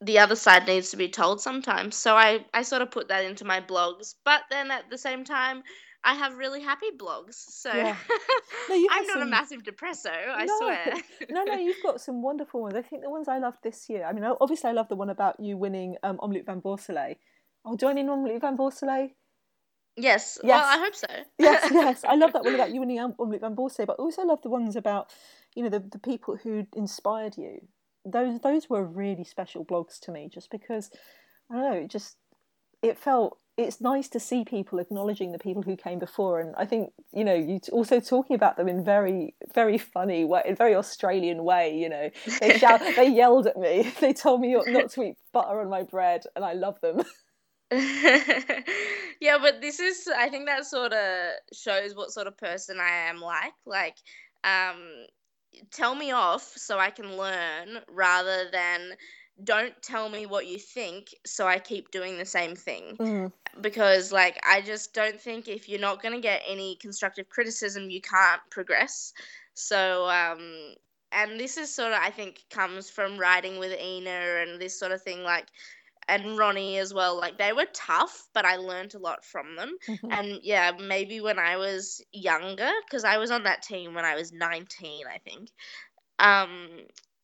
the 0.00 0.18
other 0.18 0.36
side 0.36 0.66
needs 0.66 0.90
to 0.90 0.96
be 0.96 1.08
told 1.08 1.40
sometimes. 1.40 1.96
So 1.96 2.16
I 2.16 2.44
I 2.54 2.62
sort 2.62 2.82
of 2.82 2.90
put 2.90 3.08
that 3.08 3.24
into 3.24 3.44
my 3.44 3.60
blogs, 3.60 4.14
but 4.24 4.42
then 4.50 4.70
at 4.70 4.90
the 4.90 4.98
same 4.98 5.24
time. 5.24 5.62
I 6.04 6.14
have 6.14 6.36
really 6.36 6.60
happy 6.60 6.90
blogs, 6.96 7.34
so 7.34 7.72
yeah. 7.72 7.96
no, 8.68 8.86
I'm 8.90 9.06
not 9.06 9.12
some... 9.12 9.22
a 9.22 9.26
massive 9.26 9.62
depresso. 9.62 10.10
I 10.10 10.46
no. 10.46 10.58
swear. 10.58 10.94
no, 11.30 11.44
no, 11.44 11.54
you've 11.54 11.80
got 11.80 12.00
some 12.00 12.22
wonderful 12.22 12.60
ones. 12.60 12.74
I 12.74 12.82
think 12.82 13.02
the 13.02 13.10
ones 13.10 13.28
I 13.28 13.38
loved 13.38 13.58
this 13.62 13.88
year. 13.88 14.04
I 14.04 14.12
mean, 14.12 14.24
obviously, 14.40 14.70
I 14.70 14.72
love 14.72 14.88
the 14.88 14.96
one 14.96 15.10
about 15.10 15.38
you 15.38 15.56
winning 15.56 15.96
um, 16.02 16.18
Omloop 16.18 16.46
van 16.46 16.60
Borsele. 16.60 17.18
Oh, 17.64 17.76
do 17.76 17.86
I 17.86 17.92
need 17.92 18.06
Omloop 18.06 18.40
van 18.40 18.56
Borsele? 18.56 19.12
Yes. 19.96 20.38
yes. 20.42 20.44
Well, 20.44 20.64
I 20.64 20.78
hope 20.78 20.94
so. 20.94 21.06
yes, 21.38 21.68
yes. 21.72 22.04
I 22.04 22.14
love 22.14 22.32
that 22.32 22.44
one 22.44 22.54
about 22.54 22.72
you 22.72 22.80
winning 22.80 22.98
Omloop 22.98 23.40
van 23.40 23.54
Borsele, 23.54 23.86
but 23.86 23.96
I 23.98 24.02
also 24.02 24.22
love 24.22 24.40
the 24.42 24.48
ones 24.48 24.76
about, 24.76 25.12
you 25.54 25.62
know, 25.62 25.68
the, 25.68 25.80
the 25.80 25.98
people 25.98 26.36
who 26.36 26.66
inspired 26.74 27.36
you. 27.36 27.58
Those 28.04 28.40
those 28.40 28.68
were 28.68 28.84
really 28.84 29.24
special 29.24 29.64
blogs 29.64 30.00
to 30.00 30.12
me, 30.12 30.28
just 30.32 30.50
because 30.50 30.90
I 31.50 31.54
don't 31.54 31.70
know, 31.70 31.78
it 31.78 31.90
just 31.90 32.16
it 32.82 32.98
felt 32.98 33.38
it's 33.58 33.80
nice 33.82 34.08
to 34.08 34.18
see 34.18 34.44
people 34.44 34.78
acknowledging 34.78 35.30
the 35.32 35.38
people 35.38 35.62
who 35.62 35.76
came 35.76 35.98
before, 35.98 36.40
and 36.40 36.54
I 36.56 36.64
think 36.64 36.90
you 37.12 37.22
know 37.22 37.34
you 37.34 37.60
also 37.70 38.00
talking 38.00 38.34
about 38.34 38.56
them 38.56 38.68
in 38.68 38.84
very 38.84 39.34
very 39.54 39.78
funny 39.78 40.24
way, 40.24 40.42
in 40.46 40.56
very 40.56 40.74
Australian 40.74 41.44
way. 41.44 41.76
You 41.76 41.90
know, 41.90 42.10
they 42.40 42.58
shout, 42.58 42.80
they 42.96 43.08
yelled 43.08 43.46
at 43.46 43.56
me, 43.56 43.92
they 44.00 44.12
told 44.12 44.40
me 44.40 44.56
not 44.66 44.90
to 44.92 45.02
eat 45.02 45.16
butter 45.32 45.60
on 45.60 45.68
my 45.68 45.82
bread, 45.82 46.24
and 46.34 46.44
I 46.44 46.54
love 46.54 46.80
them. 46.80 47.02
yeah, 49.20 49.38
but 49.40 49.60
this 49.60 49.80
is 49.80 50.08
I 50.16 50.28
think 50.28 50.46
that 50.46 50.66
sort 50.66 50.92
of 50.92 51.32
shows 51.52 51.94
what 51.94 52.10
sort 52.10 52.26
of 52.26 52.36
person 52.36 52.78
I 52.80 53.08
am 53.08 53.20
like. 53.20 53.52
Like, 53.66 53.96
um, 54.44 55.06
tell 55.70 55.94
me 55.94 56.12
off 56.12 56.42
so 56.42 56.78
I 56.78 56.90
can 56.90 57.16
learn 57.16 57.80
rather 57.88 58.50
than 58.50 58.92
don't 59.44 59.74
tell 59.82 60.08
me 60.08 60.26
what 60.26 60.46
you 60.46 60.58
think 60.58 61.14
so 61.24 61.46
I 61.46 61.58
keep 61.58 61.90
doing 61.90 62.18
the 62.18 62.24
same 62.24 62.54
thing. 62.54 62.96
Mm. 62.98 63.32
Because, 63.60 64.12
like, 64.12 64.40
I 64.48 64.60
just 64.60 64.94
don't 64.94 65.20
think 65.20 65.48
if 65.48 65.68
you're 65.68 65.80
not 65.80 66.02
going 66.02 66.14
to 66.14 66.20
get 66.20 66.42
any 66.46 66.76
constructive 66.76 67.28
criticism, 67.28 67.90
you 67.90 68.00
can't 68.00 68.40
progress. 68.50 69.12
So, 69.54 70.08
um, 70.08 70.74
and 71.12 71.38
this 71.38 71.56
is 71.56 71.74
sort 71.74 71.92
of, 71.92 71.98
I 72.00 72.10
think, 72.10 72.42
comes 72.50 72.88
from 72.88 73.18
writing 73.18 73.58
with 73.58 73.78
Ina 73.78 74.10
and 74.10 74.60
this 74.60 74.78
sort 74.78 74.92
of 74.92 75.02
thing. 75.02 75.22
Like, 75.22 75.48
and 76.08 76.36
Ronnie 76.36 76.78
as 76.78 76.92
well. 76.92 77.18
Like 77.18 77.38
they 77.38 77.52
were 77.52 77.66
tough, 77.72 78.28
but 78.34 78.44
I 78.44 78.56
learned 78.56 78.94
a 78.94 78.98
lot 78.98 79.24
from 79.24 79.56
them. 79.56 79.76
Mm-hmm. 79.88 80.12
And 80.12 80.38
yeah, 80.42 80.72
maybe 80.78 81.20
when 81.20 81.38
I 81.38 81.56
was 81.56 82.02
younger, 82.12 82.70
because 82.86 83.04
I 83.04 83.18
was 83.18 83.30
on 83.30 83.44
that 83.44 83.62
team 83.62 83.94
when 83.94 84.04
I 84.04 84.14
was 84.14 84.32
19, 84.32 85.04
I 85.06 85.18
think. 85.18 85.50
Um, 86.18 86.68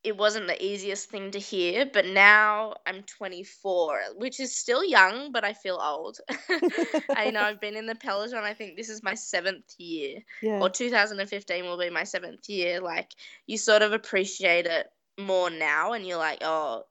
it 0.03 0.15
wasn't 0.15 0.47
the 0.47 0.63
easiest 0.63 1.09
thing 1.09 1.31
to 1.31 1.39
hear, 1.39 1.85
but 1.91 2.05
now 2.05 2.75
I'm 2.85 3.03
24, 3.03 3.99
which 4.15 4.39
is 4.39 4.55
still 4.55 4.83
young, 4.83 5.33
but 5.33 5.43
I 5.43 5.51
feel 5.53 5.77
old. 5.81 6.19
I 7.15 7.31
know 7.31 7.41
I've 7.41 7.59
been 7.59 7.75
in 7.75 7.85
the 7.85 7.95
peloton. 7.95 8.39
I 8.39 8.53
think 8.53 8.77
this 8.77 8.87
is 8.87 9.03
my 9.03 9.13
seventh 9.15 9.75
year, 9.77 10.19
Yeah. 10.41 10.59
or 10.61 10.69
2015 10.69 11.65
will 11.65 11.77
be 11.77 11.89
my 11.89 12.05
seventh 12.05 12.47
year. 12.47 12.79
Like 12.79 13.11
you 13.45 13.57
sort 13.57 13.81
of 13.81 13.91
appreciate 13.91 14.65
it 14.67 14.87
more 15.19 15.49
now, 15.49 15.91
and 15.91 16.07
you're 16.07 16.17
like, 16.17 16.39
oh, 16.43 16.83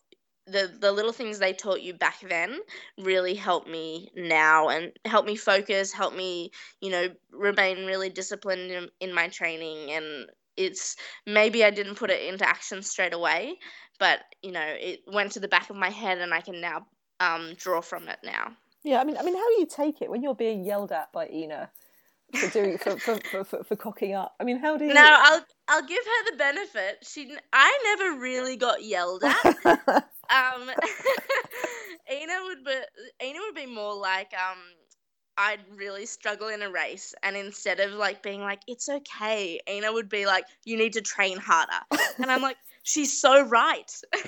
the 0.51 0.73
the 0.81 0.93
little 0.93 1.13
things 1.13 1.39
they 1.39 1.53
taught 1.53 1.83
you 1.83 1.95
back 1.95 2.21
then 2.29 2.59
really 2.99 3.35
help 3.35 3.67
me 3.67 4.11
now 4.17 4.69
and 4.69 4.93
help 5.05 5.27
me 5.27 5.37
focus, 5.37 5.93
help 5.93 6.15
me, 6.15 6.51
you 6.81 6.91
know, 6.91 7.09
remain 7.33 7.87
really 7.87 8.11
disciplined 8.11 8.71
in, 8.71 8.89
in 9.01 9.15
my 9.15 9.29
training 9.29 9.91
and 9.93 10.27
it's 10.57 10.97
maybe 11.25 11.65
I 11.65 11.71
didn't 11.71 11.95
put 11.95 12.11
it 12.11 12.23
into 12.29 12.49
action 12.49 12.83
straight 12.83 13.15
away, 13.15 13.59
but 13.99 14.21
you 14.43 14.53
know, 14.53 14.65
it 14.65 15.01
went 15.07 15.33
to 15.33 15.41
the 15.41 15.49
back 15.49 15.71
of 15.71 15.77
my 15.77 15.91
head 15.91 16.19
and 16.19 16.35
I 16.35 16.41
can 16.41 16.61
now 16.61 16.87
um, 17.21 17.55
draw 17.57 17.81
from 17.81 18.09
it 18.09 18.19
now. 18.25 18.53
Yeah, 18.85 19.01
I 19.01 19.05
mean, 19.05 19.17
I 19.17 19.23
mean, 19.23 19.37
how 19.37 19.49
do 19.49 19.61
you 19.61 19.67
take 19.67 20.03
it 20.03 20.11
when 20.11 20.23
you're 20.23 20.35
being 20.35 20.65
yelled 20.65 20.93
at 20.93 21.13
by 21.13 21.29
Ina 21.29 21.71
for 22.35 22.49
doing 22.51 22.79
for 22.79 22.99
for, 22.99 23.45
for, 23.45 23.65
for, 23.65 23.77
cocking 23.77 24.15
up? 24.15 24.35
I 24.41 24.45
mean, 24.45 24.59
how 24.59 24.77
do 24.77 24.85
you? 24.85 24.95
No, 24.95 25.05
I'll 25.05 25.45
I'll 25.69 25.87
give 25.87 26.05
her 26.05 26.31
the 26.31 26.37
benefit. 26.37 26.99
She 27.03 27.35
I 27.53 27.97
never 27.97 28.21
really 28.21 28.57
got 28.57 28.83
yelled 28.83 29.25
at. 29.25 29.45
um, 29.65 30.71
Ina 32.13 32.35
would 32.45 32.65
be 32.65 32.75
Ina 33.23 33.39
would 33.47 33.55
be 33.55 33.67
more 33.67 33.95
like 33.95 34.33
um 34.35 34.59
I'd 35.37 35.61
really 35.77 36.07
struggle 36.07 36.49
in 36.49 36.63
a 36.63 36.71
race, 36.71 37.15
and 37.23 37.37
instead 37.37 37.81
of 37.81 37.93
like 37.93 38.23
being 38.23 38.41
like 38.41 38.61
it's 38.67 38.89
okay, 38.89 39.61
Ina 39.69 39.93
would 39.93 40.09
be 40.09 40.27
like 40.27 40.45
you 40.65 40.77
need 40.77 40.95
to 40.95 41.01
train 41.01 41.39
harder, 41.39 41.81
and 42.19 42.31
I'm 42.31 42.43
like 42.43 42.57
she's 42.83 43.21
so 43.21 43.43
right. 43.43 43.91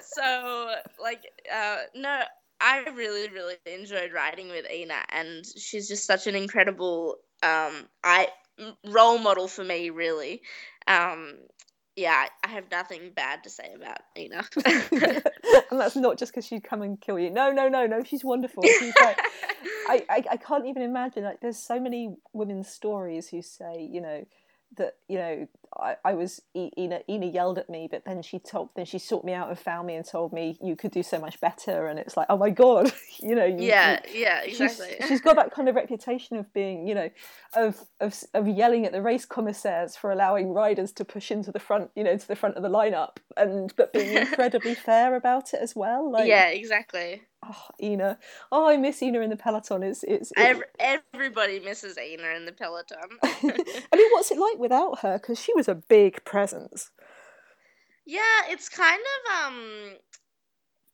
so 0.00 0.74
like 1.00 1.22
uh 1.52 1.78
no. 1.94 2.22
I 2.60 2.88
really, 2.94 3.28
really 3.28 3.56
enjoyed 3.66 4.12
riding 4.12 4.48
with 4.48 4.70
Ina, 4.70 5.02
and 5.10 5.44
she's 5.56 5.88
just 5.88 6.06
such 6.06 6.26
an 6.26 6.34
incredible 6.34 7.16
um, 7.42 7.86
I 8.02 8.28
role 8.84 9.18
model 9.18 9.48
for 9.48 9.64
me, 9.64 9.90
really. 9.90 10.42
Um, 10.86 11.34
yeah, 11.96 12.26
I 12.44 12.48
have 12.48 12.70
nothing 12.70 13.12
bad 13.14 13.44
to 13.44 13.50
say 13.50 13.72
about 13.74 13.98
Ina. 14.16 14.44
and 15.70 15.80
that's 15.80 15.96
not 15.96 16.18
just 16.18 16.32
because 16.32 16.46
she'd 16.46 16.64
come 16.64 16.82
and 16.82 17.00
kill 17.00 17.18
you. 17.18 17.30
No, 17.30 17.50
no, 17.52 17.68
no, 17.68 17.86
no. 17.86 18.02
She's 18.04 18.24
wonderful. 18.24 18.62
She's 18.64 18.94
like, 19.00 19.18
I, 19.88 20.04
I, 20.10 20.24
I 20.32 20.36
can't 20.36 20.66
even 20.66 20.82
imagine. 20.82 21.24
Like, 21.24 21.40
there's 21.40 21.58
so 21.58 21.80
many 21.80 22.14
women's 22.32 22.68
stories 22.68 23.28
who 23.28 23.40
say, 23.40 23.88
you 23.90 24.00
know, 24.00 24.26
that 24.76 24.94
you 25.08 25.18
know 25.18 25.46
I, 25.80 25.96
I 26.04 26.14
was 26.14 26.42
Ina 26.56 27.00
Ina 27.08 27.26
yelled 27.26 27.58
at 27.58 27.68
me 27.68 27.88
but 27.90 28.04
then 28.04 28.22
she 28.22 28.38
told 28.38 28.70
then 28.76 28.84
she 28.84 28.98
sought 28.98 29.24
me 29.24 29.32
out 29.32 29.48
and 29.48 29.58
found 29.58 29.86
me 29.86 29.94
and 29.94 30.04
told 30.04 30.32
me 30.32 30.58
you 30.62 30.76
could 30.76 30.90
do 30.90 31.02
so 31.02 31.18
much 31.18 31.40
better. 31.40 31.86
And 31.86 31.98
it's 31.98 32.16
like 32.16 32.26
oh 32.28 32.36
my 32.36 32.50
god. 32.50 32.92
You 33.18 33.34
know 33.34 33.46
you, 33.46 33.64
yeah 33.64 34.00
you, 34.12 34.20
yeah 34.20 34.42
exactly. 34.42 34.88
she's, 34.98 35.08
she's 35.08 35.20
got 35.22 35.36
that 35.36 35.50
kind 35.50 35.70
of 35.70 35.74
reputation 35.74 36.36
of 36.36 36.52
being 36.52 36.86
you 36.86 36.94
know 36.94 37.08
of, 37.54 37.82
of 37.98 38.14
of 38.34 38.46
yelling 38.46 38.84
at 38.84 38.92
the 38.92 39.00
race 39.00 39.24
commissaires 39.24 39.96
for 39.96 40.12
allowing 40.12 40.52
riders 40.52 40.92
to 40.92 41.04
push 41.04 41.30
into 41.30 41.50
the 41.50 41.58
front 41.58 41.90
you 41.96 42.04
know 42.04 42.16
to 42.16 42.28
the 42.28 42.36
front 42.36 42.56
of 42.56 42.62
the 42.62 42.68
lineup 42.68 43.16
and 43.36 43.72
but 43.76 43.92
being 43.92 44.16
incredibly 44.18 44.74
fair 44.74 45.16
about 45.16 45.54
it 45.54 45.60
as 45.62 45.74
well 45.74 46.10
like 46.12 46.26
yeah 46.26 46.48
exactly 46.48 47.22
oh, 47.48 47.64
Ina. 47.82 48.18
Oh, 48.52 48.68
I 48.68 48.76
miss 48.76 49.02
Ina 49.02 49.20
in 49.20 49.30
the 49.30 49.36
peloton. 49.36 49.82
It's 49.82 50.02
it's. 50.04 50.30
It... 50.32 50.38
Every, 50.38 50.64
everybody 50.78 51.60
misses 51.60 51.98
Ina 51.98 52.28
in 52.36 52.44
the 52.44 52.52
peloton. 52.52 52.98
I 53.22 53.36
mean, 53.96 54.10
what's 54.12 54.30
it 54.30 54.38
like 54.38 54.58
without 54.58 55.00
her? 55.00 55.18
Because 55.18 55.40
she 55.40 55.52
was 55.54 55.68
a 55.68 55.74
big 55.74 56.24
presence. 56.24 56.90
Yeah, 58.04 58.20
it's 58.48 58.68
kind 58.68 59.00
of 59.00 59.46
um, 59.46 59.94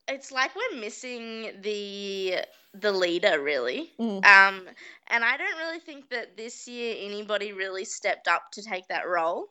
it's 0.09 0.33
like 0.33 0.51
we're 0.57 0.81
missing 0.81 1.53
the 1.61 2.37
the 2.75 2.93
leader 2.93 3.41
really. 3.43 3.93
Mm. 4.01 4.25
Um, 4.25 4.69
and 5.09 5.25
I 5.25 5.37
don't 5.37 5.59
really 5.59 5.81
think 5.81 6.09
that 6.11 6.37
this 6.37 6.67
year 6.67 6.97
anybody 6.99 7.53
really 7.53 7.85
stepped 7.85 8.29
up 8.29 8.51
to 8.53 8.63
take 8.63 8.89
that 8.89 9.07
role. 9.07 9.49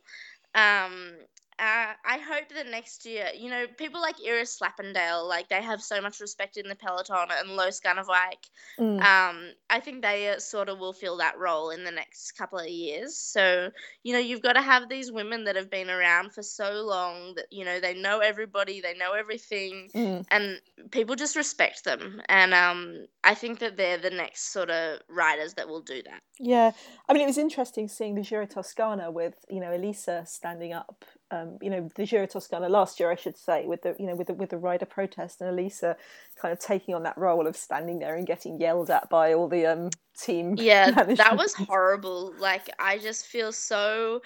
Um, 0.56 1.14
uh, 1.62 1.94
I 2.04 2.18
hope 2.18 2.50
that 2.56 2.68
next 2.72 3.06
year, 3.06 3.28
you 3.38 3.50
know, 3.52 3.68
people 3.78 4.02
like 4.02 4.16
Iris 4.28 4.60
Slappendel, 4.60 5.30
like 5.30 5.48
they 5.48 5.62
have 5.62 5.82
so 5.82 6.02
much 6.02 6.20
respect 6.20 6.58
in 6.58 6.68
the 6.68 6.76
peloton, 6.76 7.28
and 7.30 7.56
Loes 7.56 7.80
Gunnewijk, 7.80 8.50
Mm. 8.80 9.00
um, 9.02 9.52
I 9.70 9.80
think 9.80 10.02
they 10.02 10.30
uh, 10.30 10.40
sort 10.40 10.70
of 10.70 10.80
will 10.80 10.94
fill 10.94 11.18
that 11.18 11.38
role 11.38 11.70
in 11.70 11.84
the 11.84 11.92
next 11.92 12.32
couple 12.32 12.58
of 12.58 12.68
years. 12.68 13.16
So, 13.16 13.70
you 14.02 14.14
know, 14.14 14.20
you've 14.20 14.42
got 14.42 14.54
to 14.54 14.62
have 14.62 14.90
these 14.90 15.12
women 15.12 15.44
that 15.44 15.56
have 15.56 15.70
been 15.70 15.90
around 15.90 16.34
for 16.34 16.42
so 16.42 16.82
long 16.82 17.36
that, 17.36 17.46
you 17.52 17.64
know, 17.64 17.80
they 17.80 17.94
know 17.94 18.20
everybody, 18.20 18.82
they 18.82 18.96
know 18.96 19.14
everything, 19.14 19.90
Mm. 19.94 20.26
and 20.32 20.60
people 20.90 21.16
just 21.16 21.36
respect 21.36 21.84
them. 21.84 22.22
And 22.28 22.54
um, 22.56 23.06
I 23.24 23.36
think 23.36 23.60
that 23.60 23.78
they're 23.78 24.00
the 24.00 24.10
next 24.10 24.52
sort 24.52 24.72
of 24.72 25.00
riders 25.08 25.54
that 25.56 25.68
will 25.68 25.82
do 25.82 26.02
that. 26.04 26.22
Yeah, 26.40 26.72
I 27.08 27.14
mean, 27.14 27.22
it 27.22 27.28
was 27.28 27.38
interesting 27.38 27.88
seeing 27.88 28.16
the 28.16 28.22
Giro 28.24 28.48
Toscana 28.48 29.12
with 29.12 29.36
you 29.48 29.60
know 29.60 29.72
Elisa 29.76 30.24
standing 30.26 30.74
up. 30.74 31.06
Um, 31.32 31.58
you 31.62 31.70
know, 31.70 31.90
the 31.96 32.06
Giro 32.06 32.26
Toscana 32.28 32.70
last 32.70 33.00
year, 33.00 33.12
I 33.12 33.16
should 33.16 33.38
say, 33.38 33.66
with 33.66 33.84
the 33.84 33.96
you 34.00 34.06
know 34.08 34.16
with 34.16 34.28
the 34.28 34.34
with 34.34 34.50
the 34.52 34.58
rider 34.58 34.86
protest 34.86 35.42
and 35.42 35.50
Elisa 35.50 35.98
kind 36.42 36.52
of 36.52 36.60
taking 36.60 36.96
on 36.96 37.04
that 37.04 37.18
role 37.18 37.48
of 37.48 37.56
standing 37.56 38.00
there 38.00 38.16
and 38.16 38.28
getting 38.28 38.60
yelled 38.60 38.90
at 38.92 39.10
by 39.10 39.34
all 39.34 39.48
the 39.48 39.66
um 39.66 39.90
team. 40.18 40.58
Yeah, 40.58 40.92
that 41.18 41.38
was 41.38 41.54
horrible. 41.54 42.34
Like, 42.38 42.70
I 42.80 42.98
just 43.00 43.26
feel 43.28 43.52
so. 43.52 44.22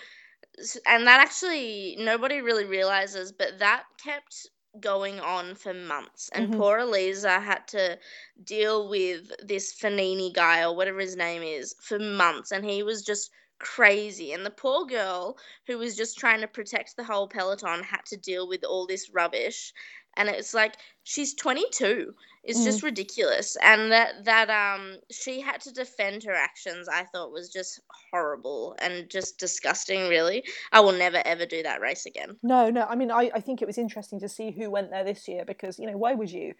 And 0.88 1.07
that 1.07 1.19
actually, 1.21 1.97
nobody 2.00 2.41
really 2.41 2.65
realizes, 2.65 3.31
but 3.31 3.59
that 3.59 3.83
kept 4.03 4.47
going 4.79 5.19
on 5.19 5.55
for 5.55 5.74
months. 5.74 6.29
And 6.33 6.50
Mhm. 6.50 6.51
poor 6.51 6.79
Elisa 6.79 7.39
had 7.39 7.67
to 7.69 7.97
deal 8.43 8.89
with 8.89 9.31
this 9.45 9.74
Fanini 9.74 10.31
guy 10.33 10.63
or 10.63 10.75
whatever 10.75 11.00
his 11.00 11.15
name 11.15 11.43
is 11.43 11.75
for 11.81 12.00
months. 12.00 12.51
And 12.51 12.65
he 12.65 12.83
was 12.83 13.03
just 13.03 13.31
crazy. 13.59 14.33
And 14.33 14.45
the 14.45 14.50
poor 14.51 14.85
girl 14.85 15.38
who 15.67 15.77
was 15.77 15.95
just 15.95 16.17
trying 16.17 16.41
to 16.41 16.47
protect 16.47 16.95
the 16.95 17.03
whole 17.03 17.27
peloton 17.27 17.83
had 17.83 18.05
to 18.07 18.17
deal 18.17 18.47
with 18.47 18.63
all 18.63 18.85
this 18.88 19.09
rubbish. 19.13 19.74
And 20.17 20.29
it's 20.29 20.53
like, 20.53 20.77
she's 21.03 21.33
22 21.35 22.13
it's 22.43 22.63
just 22.63 22.83
ridiculous 22.83 23.57
and 23.63 23.91
that 23.91 24.24
that 24.25 24.50
um 24.50 24.97
she 25.12 25.41
had 25.41 25.59
to 25.62 25.71
defend 25.71 26.24
her 26.24 26.33
actions 26.33 26.88
i 26.88 27.03
thought 27.05 27.31
was 27.31 27.50
just 27.50 27.79
horrible 28.12 28.75
and 28.79 29.09
just 29.09 29.39
disgusting 29.39 30.07
really 30.09 30.43
i 30.71 30.79
will 30.79 30.91
never 30.91 31.21
ever 31.25 31.45
do 31.45 31.63
that 31.63 31.81
race 31.81 32.05
again 32.05 32.35
No, 32.43 32.69
no. 32.69 32.85
I 32.88 32.95
mean, 32.95 33.12
I, 33.12 33.31
I 33.33 33.39
think 33.39 33.62
it 33.62 33.65
was 33.65 33.77
interesting 33.77 34.19
to 34.19 34.29
see 34.29 34.51
who 34.51 34.69
went 34.69 34.91
there 34.91 35.03
this 35.03 35.27
year 35.27 35.43
because 35.45 35.79
you 35.79 35.88
know 35.88 35.97
why 35.97 36.13
would 36.13 36.31
you? 36.31 36.53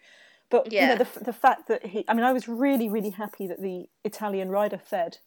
But 0.50 0.66
you 0.66 0.72
Yeah. 0.72 0.88
know 0.88 0.96
the 0.96 1.24
the 1.24 1.32
fact 1.32 1.68
that 1.68 1.86
he. 1.86 2.04
I 2.08 2.14
mean, 2.14 2.24
I 2.24 2.32
was 2.32 2.48
really 2.48 2.88
really 2.88 3.10
happy 3.10 3.46
that 3.46 3.60
the 3.60 3.86
Italian 4.04 4.50
rider 4.50 4.78
Fed. 4.78 5.18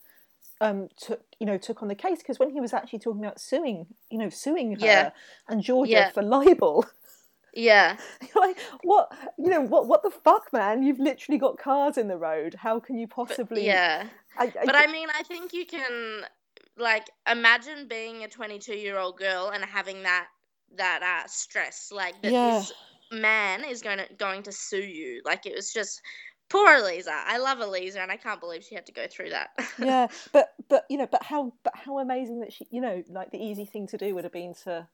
Um, 0.61 0.89
took 0.97 1.21
you 1.39 1.45
know 1.45 1.57
took 1.57 1.81
on 1.81 1.87
the 1.87 1.95
case 1.95 2.17
because 2.19 2.37
when 2.37 2.49
he 2.49 2.59
was 2.59 2.73
actually 2.73 2.99
talking 2.99 3.23
about 3.23 3.39
suing 3.39 3.87
you 4.11 4.17
know 4.17 4.29
suing 4.29 4.73
her 4.73 4.85
Yeah. 4.85 5.09
and 5.47 5.63
Georgia 5.63 5.91
Yeah. 5.91 6.09
for 6.11 6.21
libel 6.21 6.85
yeah 7.53 7.95
like 8.35 8.57
what 8.83 9.09
you 9.37 9.47
know 9.47 9.61
what 9.61 9.87
what 9.87 10.03
the 10.03 10.11
fuck 10.11 10.51
man 10.53 10.83
you've 10.83 10.99
literally 10.99 11.37
got 11.37 11.57
cars 11.57 11.97
in 11.97 12.09
the 12.09 12.17
road 12.17 12.55
how 12.55 12.79
can 12.79 12.97
you 12.97 13.07
but, 13.07 13.15
possibly 13.15 13.65
yeah 13.65 14.07
I, 14.37 14.45
I, 14.61 14.65
but 14.65 14.75
i 14.75 14.85
mean 14.87 15.07
i 15.17 15.23
think 15.23 15.53
you 15.53 15.65
can 15.65 16.25
like 16.77 17.09
imagine 17.29 17.87
being 17.87 18.23
a 18.23 18.27
22 18.27 18.73
year 18.73 18.99
old 18.99 19.17
girl 19.17 19.51
and 19.53 19.63
having 19.63 20.03
that 20.03 20.27
that 20.75 21.01
uh 21.01 21.27
stress 21.27 21.89
like 21.91 22.21
that 22.21 22.31
Yeah. 22.31 22.51
this 22.51 22.73
man 23.11 23.63
is 23.63 23.81
going 23.81 23.97
to 23.97 24.07
going 24.17 24.43
to 24.43 24.51
sue 24.51 24.77
you 24.77 25.21
like 25.25 25.45
it 25.45 25.55
was 25.55 25.73
just 25.73 26.01
Poor 26.49 26.75
Elisa. 26.75 27.13
I 27.13 27.37
love 27.37 27.59
Elisa, 27.59 28.01
and 28.01 28.11
I 28.11 28.17
can't 28.17 28.39
believe 28.39 28.63
she 28.63 28.75
had 28.75 28.87
to 28.87 28.91
go 28.91 29.05
through 29.07 29.29
that. 29.29 29.49
yeah, 29.79 30.07
but 30.33 30.53
but 30.67 30.85
you 30.89 30.97
know, 30.97 31.07
but 31.07 31.23
how 31.23 31.53
but 31.63 31.73
how 31.75 31.99
amazing 31.99 32.39
that 32.41 32.51
she, 32.51 32.67
you 32.71 32.81
know, 32.81 33.03
like 33.09 33.31
the 33.31 33.37
easy 33.37 33.65
thing 33.65 33.87
to 33.87 33.97
do 33.97 34.15
would 34.15 34.23
have 34.23 34.33
been 34.33 34.55
to 34.63 34.87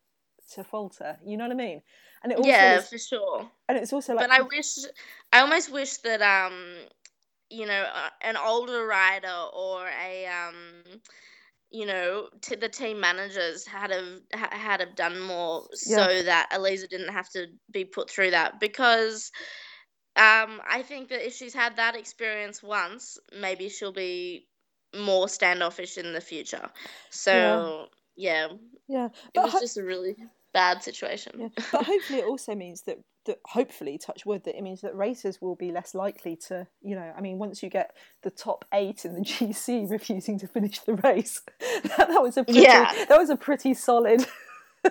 to 0.54 0.64
falter. 0.64 1.18
You 1.26 1.38
know 1.38 1.46
what 1.46 1.54
I 1.54 1.56
mean? 1.56 1.82
And 2.24 2.32
it 2.32 2.38
also 2.38 2.50
yeah, 2.50 2.78
is, 2.78 2.90
for 2.90 2.98
sure. 2.98 3.52
And 3.70 3.78
it's 3.78 3.94
also 3.94 4.14
like, 4.14 4.28
but 4.28 4.38
I 4.38 4.42
wish, 4.42 4.78
I 5.32 5.40
almost 5.40 5.72
wish 5.72 5.98
that 5.98 6.22
um, 6.22 6.54
you 7.50 7.66
know, 7.66 7.86
uh, 7.94 8.10
an 8.22 8.36
older 8.38 8.86
rider 8.86 9.34
or 9.54 9.88
a 9.88 10.28
um 10.28 11.00
you 11.72 11.86
know, 11.86 12.30
t- 12.42 12.56
the 12.56 12.70
team 12.70 13.00
managers 13.00 13.66
had 13.66 13.92
have 13.92 14.52
had 14.52 14.80
have 14.80 14.96
done 14.96 15.20
more 15.20 15.68
yeah. 15.88 16.08
so 16.08 16.24
that 16.24 16.50
Elisa 16.52 16.88
didn't 16.88 17.12
have 17.12 17.30
to 17.30 17.48
be 17.72 17.84
put 17.84 18.10
through 18.10 18.32
that 18.32 18.60
because 18.60 19.32
um, 20.17 20.62
I 20.69 20.84
think 20.84 21.10
that 21.10 21.25
if 21.25 21.34
she's 21.34 21.53
had 21.53 21.77
that 21.77 21.95
experience 21.95 22.63
once, 22.63 23.17
maybe 23.38 23.69
she'll 23.69 23.91
be 23.91 24.48
more 24.95 25.27
standoffish 25.27 25.98
in 25.98 26.13
the 26.13 26.22
future. 26.22 26.69
So 27.10 27.88
yeah, 28.15 28.48
yeah, 28.48 28.57
yeah. 28.88 29.10
it 29.34 29.39
was 29.39 29.51
ho- 29.51 29.60
just 29.60 29.77
a 29.77 29.84
really 29.84 30.15
bad 30.53 30.84
situation. 30.84 31.34
Yeah. 31.38 31.48
But 31.72 31.86
hopefully, 31.86 32.19
it 32.19 32.25
also 32.25 32.55
means 32.55 32.84
that 32.84 33.00
that 33.25 33.39
hopefully, 33.45 33.98
touch 33.98 34.25
wood, 34.25 34.43
that 34.45 34.57
it 34.57 34.62
means 34.62 34.81
that 34.81 34.95
racers 34.95 35.41
will 35.41 35.55
be 35.55 35.72
less 35.72 35.93
likely 35.93 36.36
to, 36.48 36.67
you 36.81 36.95
know, 36.95 37.12
I 37.17 37.22
mean, 37.22 37.38
once 37.38 37.62
you 37.62 37.69
get 37.69 37.95
the 38.24 38.29
top 38.29 38.65
eight 38.74 39.03
in 39.03 39.15
the 39.15 39.22
GC 39.22 39.89
refusing 39.89 40.39
to 40.39 40.48
finish 40.48 40.79
the 40.79 40.93
race, 40.95 41.41
that, 41.60 42.07
that 42.07 42.22
was 42.22 42.38
a 42.38 42.43
pretty, 42.43 42.62
yeah. 42.62 43.05
that 43.10 43.17
was 43.17 43.29
a 43.29 43.36
pretty 43.36 43.74
solid. 43.74 44.25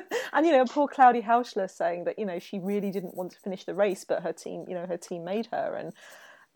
and 0.32 0.46
you 0.46 0.52
know, 0.52 0.64
poor 0.64 0.88
Claudia 0.88 1.22
Häusler 1.22 1.70
saying 1.70 2.04
that 2.04 2.18
you 2.18 2.26
know 2.26 2.38
she 2.38 2.58
really 2.58 2.90
didn't 2.90 3.14
want 3.14 3.32
to 3.32 3.38
finish 3.38 3.64
the 3.64 3.74
race, 3.74 4.04
but 4.04 4.22
her 4.22 4.32
team, 4.32 4.64
you 4.68 4.74
know, 4.74 4.86
her 4.86 4.96
team 4.96 5.24
made 5.24 5.46
her, 5.46 5.74
and 5.74 5.92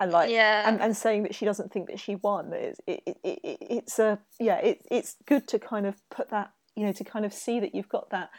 and 0.01 0.13
like 0.13 0.31
yeah. 0.31 0.69
and, 0.69 0.81
and 0.81 0.97
saying 0.97 1.25
that 1.25 1.35
she 1.35 1.45
doesn't 1.45 1.73
think 1.73 1.89
that 1.89 2.01
she 2.01 2.17
won. 2.17 2.53
It's 2.53 2.81
it, 2.87 3.03
it, 3.07 3.19
it, 3.25 3.59
it's 3.61 3.99
a 3.99 4.19
yeah, 4.39 4.57
it, 4.59 4.83
it's 4.91 5.17
good 5.27 5.49
to 5.49 5.59
kind 5.59 5.87
of 5.87 5.97
put 6.11 6.31
that 6.31 6.53
you 6.77 6.87
know 6.87 6.93
to 6.93 7.05
kind 7.05 7.25
of 7.25 7.33
see 7.33 7.61
that 7.61 7.75
you've 7.75 7.89
got 7.89 8.11
that 8.11 8.31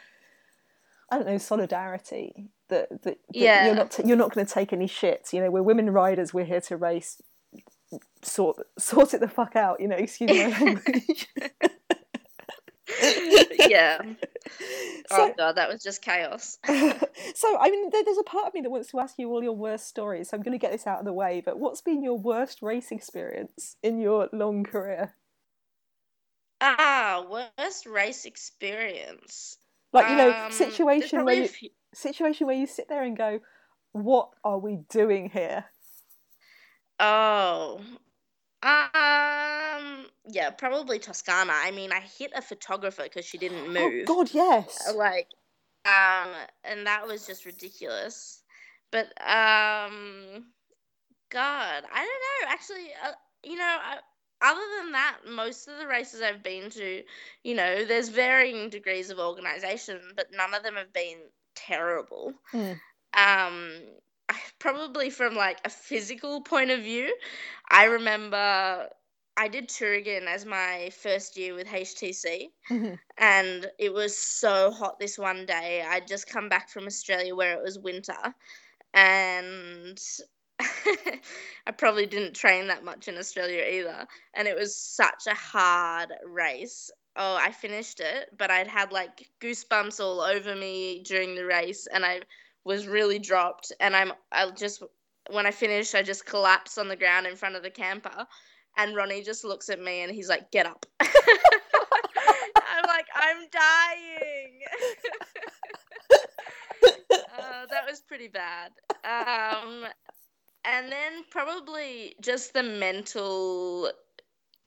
I 1.10 1.16
don't 1.16 1.26
know 1.26 1.38
solidarity 1.38 2.50
that 2.68 2.88
that, 2.90 3.02
that 3.02 3.18
yeah. 3.32 3.66
you're 3.66 3.74
not 3.74 3.90
t- 3.90 4.02
you're 4.06 4.16
not 4.16 4.34
going 4.34 4.46
to 4.46 4.52
take 4.52 4.72
any 4.72 4.86
shit. 4.86 5.28
You 5.32 5.40
know, 5.40 5.50
we're 5.50 5.62
women 5.62 5.90
riders. 5.90 6.32
We're 6.32 6.44
here 6.44 6.60
to 6.62 6.76
race. 6.76 7.20
Sort 8.22 8.58
sort 8.78 9.14
it 9.14 9.20
the 9.20 9.28
fuck 9.28 9.56
out. 9.56 9.80
You 9.80 9.88
know, 9.88 9.96
excuse 9.96 10.30
my 10.30 10.48
language. 10.60 11.28
yeah. 13.68 14.00
So, 15.08 15.22
oh 15.22 15.34
god, 15.36 15.56
that 15.56 15.68
was 15.68 15.82
just 15.82 16.02
chaos. 16.02 16.58
so 16.66 17.58
I 17.58 17.70
mean, 17.70 17.90
there's 17.90 18.18
a 18.18 18.22
part 18.22 18.46
of 18.46 18.54
me 18.54 18.60
that 18.60 18.70
wants 18.70 18.90
to 18.92 19.00
ask 19.00 19.18
you 19.18 19.28
all 19.28 19.42
your 19.42 19.56
worst 19.56 19.88
stories. 19.88 20.30
So 20.30 20.36
I'm 20.36 20.42
going 20.42 20.56
to 20.56 20.58
get 20.58 20.70
this 20.70 20.86
out 20.86 21.00
of 21.00 21.04
the 21.04 21.12
way. 21.12 21.42
But 21.44 21.58
what's 21.58 21.80
been 21.80 22.02
your 22.02 22.16
worst 22.16 22.62
race 22.62 22.92
experience 22.92 23.76
in 23.82 23.98
your 23.98 24.28
long 24.32 24.62
career? 24.62 25.14
Ah, 26.60 27.24
worst 27.28 27.86
race 27.86 28.24
experience. 28.24 29.56
Like 29.92 30.08
you 30.10 30.16
know, 30.16 30.32
um, 30.32 30.52
situation 30.52 31.24
where 31.24 31.34
you, 31.34 31.48
few... 31.48 31.70
situation 31.92 32.46
where 32.46 32.56
you 32.56 32.66
sit 32.66 32.88
there 32.88 33.02
and 33.02 33.16
go, 33.16 33.40
"What 33.92 34.30
are 34.44 34.58
we 34.58 34.78
doing 34.88 35.30
here?" 35.30 35.64
Oh, 37.00 37.80
um, 38.62 40.06
yeah, 40.28 40.50
probably 40.50 40.98
Toscana. 40.98 41.52
I 41.54 41.70
mean, 41.70 41.92
I 41.92 42.00
hit 42.00 42.32
a 42.34 42.42
photographer 42.42 43.04
because 43.04 43.24
she 43.24 43.38
didn't 43.38 43.64
oh, 43.64 43.68
move. 43.68 44.04
Oh 44.08 44.16
God, 44.16 44.30
yes. 44.32 44.92
Like, 44.94 45.28
um, 45.86 46.28
and 46.64 46.86
that 46.86 47.06
was 47.06 47.26
just 47.26 47.46
ridiculous. 47.46 48.42
But 48.90 49.06
um, 49.20 50.44
God, 51.30 51.84
I 51.92 51.98
don't 51.98 52.06
know. 52.06 52.48
Actually, 52.48 52.88
uh, 53.04 53.12
you 53.44 53.56
know, 53.56 53.64
I, 53.64 53.98
other 54.42 54.60
than 54.78 54.92
that, 54.92 55.18
most 55.28 55.68
of 55.68 55.78
the 55.78 55.86
races 55.86 56.20
I've 56.22 56.42
been 56.42 56.70
to, 56.70 57.02
you 57.44 57.54
know, 57.54 57.84
there's 57.84 58.08
varying 58.08 58.68
degrees 58.68 59.10
of 59.10 59.18
organization, 59.18 60.00
but 60.16 60.28
none 60.34 60.54
of 60.54 60.62
them 60.62 60.74
have 60.74 60.92
been 60.92 61.18
terrible. 61.54 62.34
Mm. 62.52 62.78
Um, 63.14 63.70
probably 64.58 65.10
from 65.10 65.34
like 65.34 65.60
a 65.64 65.70
physical 65.70 66.40
point 66.42 66.70
of 66.70 66.80
view, 66.80 67.14
I 67.68 67.84
remember 67.84 68.88
I 69.36 69.48
did 69.48 69.68
Thüringen 69.68 70.26
as 70.26 70.44
my 70.44 70.90
first 71.02 71.36
year 71.36 71.54
with 71.54 71.66
HTC, 71.66 72.50
mm-hmm. 72.70 72.94
and 73.16 73.66
it 73.78 73.92
was 73.92 74.16
so 74.18 74.70
hot 74.70 74.98
this 74.98 75.18
one 75.18 75.46
day. 75.46 75.84
I'd 75.86 76.06
just 76.06 76.28
come 76.28 76.48
back 76.48 76.68
from 76.68 76.86
Australia 76.86 77.34
where 77.34 77.54
it 77.54 77.62
was 77.62 77.78
winter, 77.78 78.34
and 78.92 79.98
I 81.66 81.72
probably 81.76 82.06
didn't 82.06 82.34
train 82.34 82.66
that 82.66 82.84
much 82.84 83.08
in 83.08 83.16
Australia 83.16 83.62
either. 83.62 84.06
And 84.34 84.46
it 84.46 84.56
was 84.56 84.76
such 84.76 85.26
a 85.26 85.34
hard 85.34 86.12
race. 86.26 86.90
Oh, 87.16 87.36
I 87.36 87.50
finished 87.50 88.00
it, 88.00 88.28
but 88.36 88.50
I'd 88.50 88.68
had 88.68 88.92
like 88.92 89.26
goosebumps 89.40 90.00
all 90.00 90.20
over 90.20 90.54
me 90.54 91.02
during 91.04 91.34
the 91.34 91.46
race, 91.46 91.86
and 91.86 92.04
I 92.04 92.20
was 92.64 92.86
really 92.86 93.18
dropped. 93.18 93.72
And 93.80 93.96
I'm, 93.96 94.12
I 94.32 94.50
just, 94.50 94.82
when 95.30 95.46
I 95.46 95.50
finished, 95.50 95.94
I 95.94 96.02
just 96.02 96.26
collapsed 96.26 96.78
on 96.78 96.88
the 96.88 96.96
ground 96.96 97.26
in 97.26 97.36
front 97.36 97.56
of 97.56 97.62
the 97.62 97.70
camper. 97.70 98.26
And 98.76 98.94
Ronnie 98.94 99.22
just 99.22 99.44
looks 99.44 99.68
at 99.68 99.80
me 99.80 100.02
and 100.02 100.12
he's 100.12 100.28
like, 100.28 100.50
get 100.50 100.66
up. 100.66 100.86
I'm 101.00 101.08
like, 102.86 103.06
I'm 103.14 103.48
dying. 103.50 104.60
uh, 107.12 107.66
that 107.70 107.86
was 107.88 108.00
pretty 108.00 108.28
bad. 108.28 108.72
Um, 109.04 109.86
and 110.64 110.90
then 110.90 111.24
probably 111.30 112.14
just 112.20 112.54
the 112.54 112.62
mental 112.62 113.90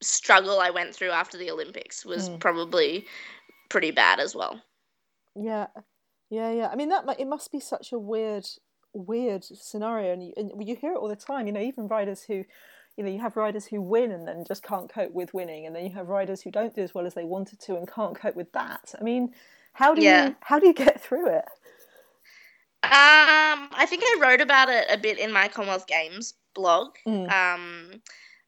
struggle 0.01 0.59
I 0.59 0.69
went 0.69 0.93
through 0.93 1.11
after 1.11 1.37
the 1.37 1.49
Olympics 1.51 2.05
was 2.05 2.29
mm. 2.29 2.39
probably 2.39 3.05
pretty 3.69 3.91
bad 3.91 4.19
as 4.19 4.35
well. 4.35 4.61
Yeah, 5.35 5.67
yeah, 6.33 6.51
yeah. 6.51 6.69
I 6.71 6.75
mean, 6.75 6.89
that 6.89 7.05
it 7.19 7.27
must 7.27 7.51
be 7.51 7.59
such 7.59 7.91
a 7.91 7.99
weird, 7.99 8.45
weird 8.93 9.43
scenario, 9.43 10.13
and 10.13 10.23
you, 10.23 10.33
and 10.35 10.67
you 10.67 10.75
hear 10.75 10.93
it 10.93 10.97
all 10.97 11.07
the 11.07 11.15
time. 11.15 11.45
You 11.45 11.53
know, 11.53 11.61
even 11.61 11.87
riders 11.87 12.23
who, 12.23 12.43
you 12.97 13.03
know, 13.03 13.09
you 13.11 13.19
have 13.19 13.37
riders 13.37 13.65
who 13.65 13.81
win 13.81 14.11
and 14.11 14.27
then 14.27 14.43
just 14.47 14.63
can't 14.63 14.91
cope 14.91 15.13
with 15.13 15.33
winning, 15.33 15.67
and 15.67 15.75
then 15.75 15.85
you 15.85 15.91
have 15.91 16.09
riders 16.09 16.41
who 16.41 16.49
don't 16.49 16.75
do 16.75 16.81
as 16.81 16.93
well 16.93 17.05
as 17.05 17.13
they 17.13 17.23
wanted 17.23 17.59
to 17.61 17.75
and 17.75 17.87
can't 17.87 18.19
cope 18.19 18.35
with 18.35 18.51
that. 18.53 18.95
I 18.99 19.03
mean, 19.03 19.33
how 19.73 19.93
do 19.93 20.01
yeah. 20.01 20.29
you 20.29 20.35
how 20.41 20.59
do 20.59 20.67
you 20.67 20.73
get 20.73 21.01
through 21.01 21.27
it? 21.27 21.45
Um, 22.83 23.69
I 23.71 23.85
think 23.87 24.03
I 24.03 24.17
wrote 24.19 24.41
about 24.41 24.69
it 24.69 24.85
a 24.89 24.97
bit 24.97 25.17
in 25.17 25.31
my 25.31 25.47
Commonwealth 25.47 25.87
Games 25.87 26.33
blog. 26.53 26.95
Mm. 27.07 27.31
Um, 27.31 28.01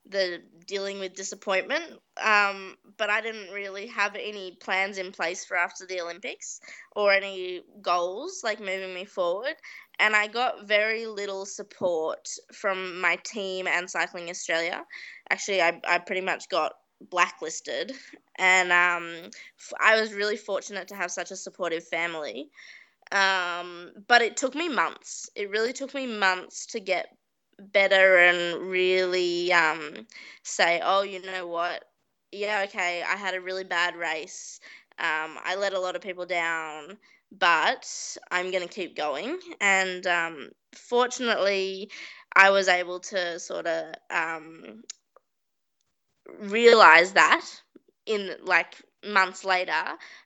the 0.10 0.42
dealing 0.68 1.00
with 1.00 1.16
disappointment. 1.16 1.84
Um, 2.24 2.76
but 2.98 3.10
I 3.10 3.22
didn't 3.22 3.54
really 3.54 3.88
have 3.88 4.16
any 4.16 4.58
plans 4.62 4.98
in 4.98 5.12
place 5.12 5.46
for 5.46 5.58
after 5.58 5.86
the 5.86 6.02
Olympics 6.02 6.60
or 6.96 7.12
any 7.12 7.62
goals 7.82 8.42
like 8.44 8.60
moving 8.60 8.94
me 8.94 9.06
forward. 9.06 9.56
And 10.00 10.16
I 10.16 10.28
got 10.28 10.68
very 10.68 11.08
little 11.08 11.46
support 11.46 12.28
from 12.54 13.00
my 13.00 13.18
team 13.24 13.68
and 13.68 13.90
Cycling 13.90 14.30
Australia. 14.30 14.84
Actually, 15.30 15.62
I, 15.62 15.82
I 15.88 16.00
pretty 16.00 16.22
much 16.22 16.50
got 16.50 16.74
blacklisted. 17.10 17.94
And 18.38 18.72
um, 18.72 19.32
I 19.80 20.00
was 20.00 20.14
really 20.14 20.38
fortunate 20.38 20.90
to 20.90 20.96
have 20.96 21.12
such 21.12 21.32
a 21.32 21.36
supportive 21.36 21.88
family. 21.88 22.50
Um, 23.12 23.92
but 24.08 24.22
it 24.22 24.36
took 24.36 24.56
me 24.56 24.68
months. 24.68 25.30
It 25.36 25.50
really 25.50 25.74
took 25.74 25.94
me 25.94 26.08
months 26.08 26.66
to 26.68 26.80
get 26.80 27.08
better 27.60 28.18
and 28.18 28.70
really 28.70 29.52
um, 29.54 30.08
say, 30.44 30.82
oh, 30.84 31.04
you 31.04 31.22
know 31.22 31.48
what? 31.48 31.84
Yeah, 32.32 32.64
okay, 32.68 33.04
I 33.04 33.16
had 33.16 33.36
a 33.36 33.42
really 33.42 33.64
bad 33.64 33.96
race. 33.96 34.60
Um, 35.00 35.38
I 35.44 35.56
let 35.58 35.74
a 35.74 35.80
lot 35.80 35.96
of 35.96 36.02
people 36.02 36.26
down, 36.26 36.98
but 37.32 38.18
I'm 38.32 38.52
going 38.52 38.68
to 38.68 38.74
keep 38.74 38.96
going. 38.96 39.40
And 39.62 40.06
um, 40.08 40.50
fortunately, 40.76 41.90
I 42.36 42.50
was 42.52 42.68
able 42.68 43.00
to 43.02 43.40
sort 43.40 43.68
of 43.68 43.96
um, 44.10 44.84
realize 46.40 47.14
that 47.14 47.46
in 48.06 48.36
like 48.44 48.76
months 49.04 49.44
later. 49.46 49.84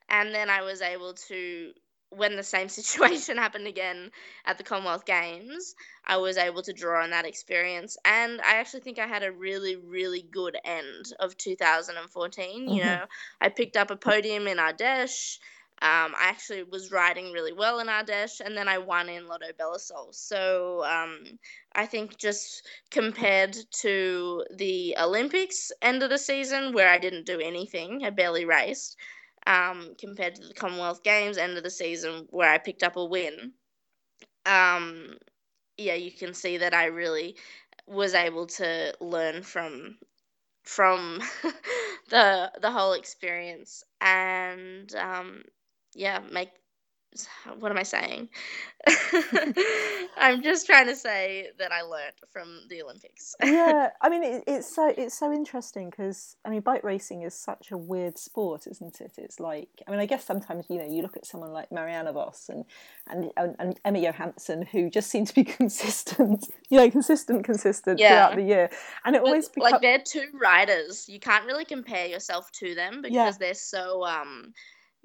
And 0.10 0.34
then 0.34 0.50
I 0.50 0.62
was 0.62 0.82
able 0.82 1.14
to 1.14 1.72
when 2.10 2.36
the 2.36 2.44
same 2.44 2.70
situation 2.80 3.38
happened 3.38 3.68
again 3.68 4.12
at 4.46 4.58
the 4.58 4.64
Commonwealth 4.64 5.06
Games, 5.06 5.76
I 6.06 6.18
was 6.18 6.38
able 6.38 6.62
to 6.64 6.74
draw 6.74 7.04
on 7.04 7.12
that 7.12 7.26
experience. 7.26 7.98
And 8.06 8.42
I 8.42 8.56
actually 8.56 8.82
think 8.82 9.00
I 9.00 9.08
had 9.08 9.24
a 9.24 9.32
really, 9.32 9.76
really 9.76 10.22
good 10.22 10.58
end 10.66 11.14
of 11.20 11.38
2014. 11.38 12.62
Mm-hmm. 12.62 12.74
You 12.74 12.84
know, 12.84 13.06
I 13.42 13.50
picked 13.50 13.78
up 13.78 13.92
a 13.92 13.96
podium 13.96 14.48
in 14.48 14.58
Ardèche. 14.58 15.40
Um, 15.82 16.14
I 16.20 16.28
actually 16.28 16.64
was 16.64 16.92
riding 16.92 17.32
really 17.32 17.54
well 17.54 17.80
in 17.80 17.88
Ardèche, 17.88 18.42
and 18.42 18.58
then 18.58 18.68
I 18.68 18.80
won 18.80 19.08
in 19.08 19.30
Lotto 19.30 19.54
Belisol. 19.58 20.14
So 20.14 20.84
um, 20.84 21.40
I 21.74 21.86
think 21.86 22.18
just 22.18 22.68
compared 22.92 23.56
to 23.80 24.44
the 24.54 24.98
Olympics 25.00 25.72
end 25.82 26.04
of 26.04 26.10
the 26.10 26.18
season, 26.18 26.74
where 26.74 26.90
I 26.90 26.98
didn't 26.98 27.26
do 27.26 27.40
anything, 27.40 28.04
I 28.04 28.10
barely 28.10 28.44
raced, 28.44 28.98
um, 29.48 29.96
compared 30.00 30.36
to 30.36 30.48
the 30.48 30.54
Commonwealth 30.54 31.04
Games 31.04 31.38
end 31.38 31.58
of 31.58 31.64
the 31.64 31.70
season 31.70 32.28
where 32.30 32.52
I 32.52 32.58
picked 32.58 32.84
up 32.84 32.96
a 32.98 33.06
win. 33.06 33.54
Um, 34.46 35.18
yeah, 35.78 35.96
you 35.96 36.12
can 36.12 36.34
see 36.34 36.58
that 36.58 36.74
I 36.74 36.86
really 36.86 37.38
was 37.88 38.14
able 38.14 38.48
to 38.48 38.94
learn 39.02 39.44
from 39.44 39.98
from 40.64 41.22
the 42.10 42.52
the 42.62 42.72
whole 42.72 42.94
experience 42.94 43.84
and 44.02 44.94
um, 44.96 45.44
yeah 45.96 46.20
make 46.32 46.52
what 47.60 47.72
am 47.72 47.78
I 47.78 47.84
saying? 47.84 48.30
I'm 50.18 50.42
just 50.42 50.66
trying 50.66 50.88
to 50.88 50.96
say 50.96 51.50
that 51.58 51.72
I 51.72 51.82
learned 51.82 52.14
from 52.32 52.62
the 52.70 52.82
Olympics. 52.84 53.36
yeah, 53.44 53.90
I 54.02 54.10
mean 54.10 54.24
it, 54.24 54.44
it's 54.48 54.74
so 54.74 54.94
it's 54.96 55.18
so 55.18 55.32
interesting 55.32 55.90
because 55.90 56.36
I 56.46 56.50
mean 56.50 56.62
bike 56.62 56.84
racing 56.84 57.24
is 57.24 57.34
such 57.34 57.72
a 57.72 57.78
weird 57.78 58.18
sport, 58.18 58.68
isn't 58.68 59.02
it? 59.02 59.14
It's 59.18 59.40
like 59.40 59.70
I 59.88 59.92
mean 59.92 60.00
I 60.00 60.06
guess 60.06 60.24
sometimes 60.24 60.66
you 60.70 60.78
know 60.78 60.86
you 60.88 61.02
look 61.02 61.18
at 61.18 61.26
someone 61.26 61.52
like 61.52 61.72
Marianne 61.72 62.12
Vos 62.14 62.50
and 62.50 62.66
and, 63.10 63.32
and, 63.36 63.56
and 63.60 63.80
Emma 63.84 64.00
Johansson 64.00 64.62
who 64.62 64.90
just 64.90 65.10
seem 65.10 65.26
to 65.26 65.34
be 65.34 65.44
consistent, 65.60 66.46
you 66.70 66.78
know, 66.78 66.90
consistent, 66.90 67.44
consistent 67.44 68.00
yeah. 68.00 68.28
throughout 68.28 68.36
the 68.36 68.44
year, 68.44 68.70
and 69.04 69.16
it 69.16 69.22
always 69.22 69.50
becomes... 69.50 69.72
like 69.72 69.82
they're 69.82 70.00
two 70.00 70.28
riders. 70.40 71.10
You 71.10 71.20
can't 71.20 71.46
really 71.46 71.66
compare 71.66 72.06
yourself 72.06 72.52
to 72.54 72.76
them 72.76 73.02
because 73.02 73.14
yeah. 73.14 73.32
they're 73.40 73.54
so 73.56 74.06
um 74.06 74.54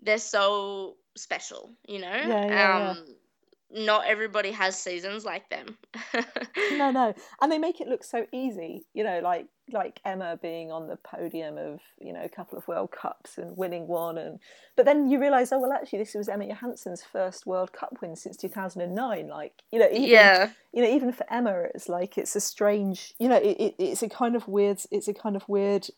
they're 0.03 0.19
so 0.19 0.97
special, 1.17 1.71
you 1.87 2.01
know? 2.01 2.09
Yeah, 2.09 2.47
yeah, 2.47 2.91
um, 2.91 3.05
yeah. 3.07 3.15
Not 3.77 4.07
everybody 4.07 4.53
has 4.53 4.79
seasons 4.79 5.25
like 5.25 5.51
them. 5.51 5.77
no, 6.73 6.93
no, 6.93 7.13
and 7.41 7.51
they 7.51 7.59
make 7.59 7.81
it 7.81 7.89
look 7.89 8.05
so 8.05 8.25
easy. 8.31 8.87
You 8.95 9.03
know, 9.03 9.19
like 9.19 9.47
like 9.73 9.99
Emma 10.05 10.39
being 10.41 10.71
on 10.71 10.87
the 10.87 10.95
podium 10.97 11.59
of 11.59 11.81
you 12.01 12.13
know 12.13 12.23
a 12.23 12.29
couple 12.29 12.57
of 12.57 12.69
World 12.69 12.93
Cups 12.93 13.37
and 13.37 13.57
winning 13.57 13.89
one, 13.89 14.17
and 14.17 14.39
but 14.77 14.85
then 14.85 15.11
you 15.11 15.19
realise, 15.19 15.51
oh 15.51 15.59
well, 15.59 15.73
actually, 15.73 16.01
this 16.01 16.15
was 16.15 16.29
Emma 16.29 16.47
Johansson's 16.47 17.03
first 17.03 17.47
World 17.47 17.73
Cup 17.73 17.97
win 18.01 18.15
since 18.15 18.37
two 18.37 18.49
thousand 18.49 18.83
and 18.83 18.95
nine. 18.95 19.27
Like 19.27 19.63
you 19.73 19.81
know, 19.81 19.89
even, 19.91 20.09
yeah, 20.09 20.51
you 20.73 20.83
know, 20.83 20.91
even 20.91 21.13
for 21.13 21.27
Emma, 21.33 21.65
it's 21.75 21.89
like 21.89 22.17
it's 22.17 22.37
a 22.37 22.41
strange, 22.41 23.15
you 23.19 23.29
know, 23.29 23.39
it, 23.39 23.57
it, 23.59 23.75
it's 23.79 24.05
a 24.05 24.09
kind 24.09 24.37
of 24.37 24.47
weird, 24.47 24.79
it's 24.93 25.09
a 25.09 25.15
kind 25.15 25.35
of 25.35 25.49
weird 25.49 25.89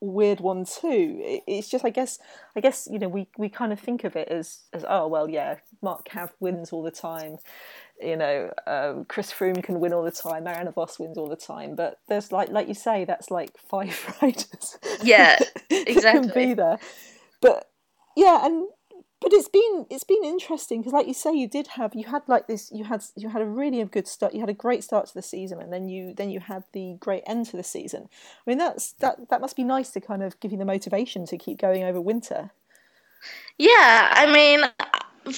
weird 0.00 0.40
one 0.40 0.64
too. 0.64 1.40
It's 1.46 1.68
just, 1.68 1.84
I 1.84 1.90
guess, 1.90 2.18
I 2.56 2.60
guess 2.60 2.88
you 2.90 2.98
know, 2.98 3.08
we, 3.08 3.28
we 3.36 3.48
kind 3.48 3.72
of 3.72 3.80
think 3.80 4.04
of 4.04 4.16
it 4.16 4.28
as 4.28 4.60
as 4.72 4.84
oh 4.88 5.08
well, 5.08 5.28
yeah, 5.28 5.56
Mark 5.82 6.08
Cav 6.08 6.30
wins 6.40 6.72
all 6.72 6.82
the 6.82 6.90
time, 6.90 7.36
you 8.00 8.16
know, 8.16 8.52
um, 8.66 9.04
Chris 9.04 9.32
Froome 9.32 9.62
can 9.62 9.80
win 9.80 9.92
all 9.92 10.02
the 10.02 10.10
time, 10.10 10.44
Marianne 10.44 10.72
Vos 10.72 10.98
wins 10.98 11.18
all 11.18 11.28
the 11.28 11.36
time, 11.36 11.74
but 11.74 11.98
there's 12.08 12.32
like 12.32 12.48
like 12.50 12.68
you 12.68 12.74
say, 12.74 13.04
that's 13.04 13.30
like 13.30 13.50
five 13.58 14.16
riders. 14.22 14.78
Yeah, 15.02 15.38
exactly. 15.70 16.28
can 16.28 16.48
be 16.48 16.54
there, 16.54 16.78
but 17.40 17.70
yeah, 18.16 18.44
and 18.44 18.68
but 19.20 19.32
it's 19.32 19.48
been 19.48 19.86
it's 19.90 20.04
been 20.04 20.24
interesting 20.24 20.80
because 20.80 20.92
like 20.92 21.06
you 21.06 21.14
say 21.14 21.32
you 21.32 21.46
did 21.46 21.66
have 21.68 21.94
you 21.94 22.04
had 22.04 22.22
like 22.26 22.46
this 22.46 22.70
you 22.72 22.84
had 22.84 23.04
you 23.16 23.28
had 23.28 23.42
a 23.42 23.46
really 23.46 23.84
good 23.84 24.08
start 24.08 24.32
you 24.34 24.40
had 24.40 24.48
a 24.48 24.54
great 24.54 24.82
start 24.82 25.06
to 25.06 25.14
the 25.14 25.22
season 25.22 25.60
and 25.60 25.72
then 25.72 25.88
you 25.88 26.14
then 26.14 26.30
you 26.30 26.40
had 26.40 26.64
the 26.72 26.96
great 27.00 27.22
end 27.26 27.46
to 27.46 27.56
the 27.56 27.62
season. 27.62 28.08
I 28.46 28.50
mean 28.50 28.58
that's 28.58 28.92
that 28.94 29.28
that 29.28 29.40
must 29.40 29.56
be 29.56 29.64
nice 29.64 29.90
to 29.90 30.00
kind 30.00 30.22
of 30.22 30.38
give 30.40 30.52
you 30.52 30.58
the 30.58 30.64
motivation 30.64 31.26
to 31.26 31.38
keep 31.38 31.58
going 31.58 31.84
over 31.84 32.00
winter. 32.00 32.50
Yeah 33.58 34.08
i 34.12 34.32
mean 34.32 34.62
uh, 34.64 35.32